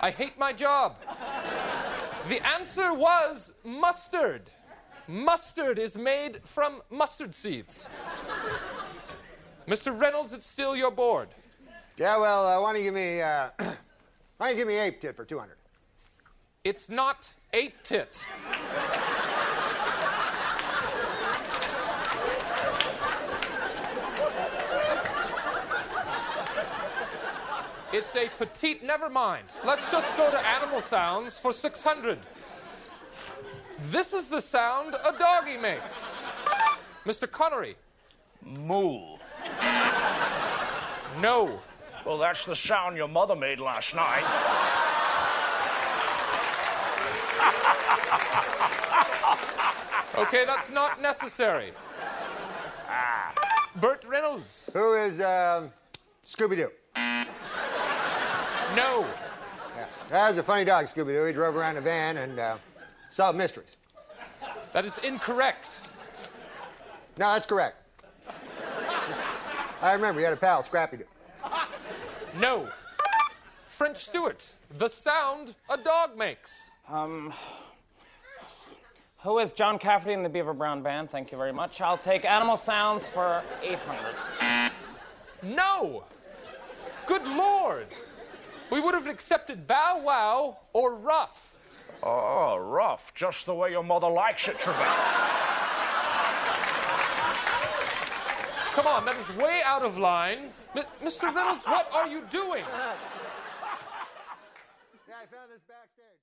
I 0.00 0.10
hate 0.10 0.38
my 0.38 0.52
job. 0.52 0.96
The 2.28 2.46
answer 2.46 2.92
was 2.92 3.52
mustard. 3.64 4.50
Mustard 5.08 5.78
is 5.78 5.96
made 5.96 6.40
from 6.44 6.82
mustard 6.90 7.34
seeds. 7.34 7.88
Mr. 9.66 9.98
Reynolds, 9.98 10.32
it's 10.32 10.46
still 10.46 10.76
your 10.76 10.90
board. 10.90 11.28
Yeah, 11.98 12.18
well, 12.18 12.46
uh, 12.46 12.60
why 12.60 12.72
don't 12.72 12.82
you 12.82 12.88
give 12.88 12.94
me, 12.94 13.20
uh, 13.20 13.48
why 13.58 13.74
don't 14.38 14.50
you 14.50 14.56
give 14.56 14.68
me 14.68 14.78
ape 14.78 15.00
tit 15.00 15.16
for 15.16 15.24
200? 15.24 15.56
It's 16.64 16.88
not 16.88 17.32
ape 17.52 17.82
tit. 17.82 18.24
It's 27.92 28.16
a 28.16 28.30
petite, 28.38 28.82
never 28.82 29.10
mind. 29.10 29.44
Let's 29.66 29.90
just 29.92 30.16
go 30.16 30.30
to 30.30 30.46
animal 30.46 30.80
sounds 30.80 31.38
for 31.38 31.52
600. 31.52 32.18
This 33.82 34.14
is 34.14 34.28
the 34.28 34.40
sound 34.40 34.94
a 34.94 35.12
doggy 35.18 35.58
makes. 35.58 36.22
Mr. 37.04 37.30
Connery. 37.30 37.76
Moo. 38.42 39.16
No. 41.20 41.60
Well, 42.06 42.16
that's 42.16 42.46
the 42.46 42.56
sound 42.56 42.96
your 42.96 43.08
mother 43.08 43.36
made 43.36 43.60
last 43.60 43.94
night. 43.94 44.24
Okay, 50.16 50.44
that's 50.46 50.70
not 50.70 51.02
necessary. 51.02 51.72
Burt 53.76 54.02
Reynolds. 54.06 54.70
Who 54.72 54.94
is 54.94 55.20
um, 55.20 55.70
Scooby 56.24 56.56
Doo? 56.56 56.70
No. 58.76 59.06
Yeah. 59.76 59.86
That 60.08 60.28
was 60.28 60.38
a 60.38 60.42
funny 60.42 60.64
dog, 60.64 60.86
Scooby 60.86 61.14
Doo. 61.14 61.24
He 61.24 61.32
drove 61.32 61.56
around 61.56 61.76
a 61.76 61.80
van 61.80 62.16
and 62.16 62.38
uh, 62.38 62.56
solved 63.10 63.36
mysteries. 63.36 63.76
That 64.72 64.84
is 64.84 64.98
incorrect. 64.98 65.88
No, 67.18 67.32
that's 67.32 67.46
correct. 67.46 67.76
I 69.82 69.92
remember 69.92 70.20
you 70.20 70.24
had 70.24 70.32
a 70.32 70.38
pal, 70.38 70.62
Scrappy 70.62 70.98
Doo. 70.98 71.04
No. 72.38 72.68
French 73.66 73.98
Stewart. 73.98 74.48
The 74.78 74.88
sound 74.88 75.54
a 75.68 75.76
dog 75.76 76.16
makes. 76.16 76.70
Um, 76.88 77.32
who 79.18 79.38
is 79.38 79.52
John 79.52 79.78
Cafferty 79.78 80.14
in 80.14 80.22
the 80.22 80.28
Beaver 80.28 80.54
Brown 80.54 80.82
Band? 80.82 81.10
Thank 81.10 81.30
you 81.30 81.38
very 81.38 81.52
much. 81.52 81.80
I'll 81.80 81.98
take 81.98 82.24
animal 82.24 82.56
sounds 82.56 83.06
for 83.06 83.42
800. 83.62 84.72
No. 85.42 86.04
Good 87.06 87.24
Lord. 87.26 87.88
We 88.72 88.80
would 88.80 88.94
have 88.94 89.06
accepted 89.06 89.66
Bow 89.66 90.00
Wow 90.02 90.56
or 90.72 90.94
Ruff. 90.94 91.58
Oh, 92.02 92.56
rough. 92.56 93.12
Just 93.14 93.44
the 93.44 93.54
way 93.54 93.70
your 93.70 93.84
mother 93.84 94.08
likes 94.08 94.48
it, 94.48 94.56
Trebek. 94.56 94.72
Come 98.72 98.86
on, 98.86 99.04
that 99.04 99.16
is 99.18 99.28
way 99.36 99.60
out 99.62 99.82
of 99.82 99.98
line. 99.98 100.54
M- 100.74 100.84
Mr. 101.04 101.24
Reynolds, 101.34 101.66
what 101.66 101.92
are 101.92 102.08
you 102.08 102.22
doing? 102.30 102.64
Yeah, 102.64 102.94
I 105.20 105.26
found 105.26 105.50
this 105.52 105.60
backstage. 105.68 106.22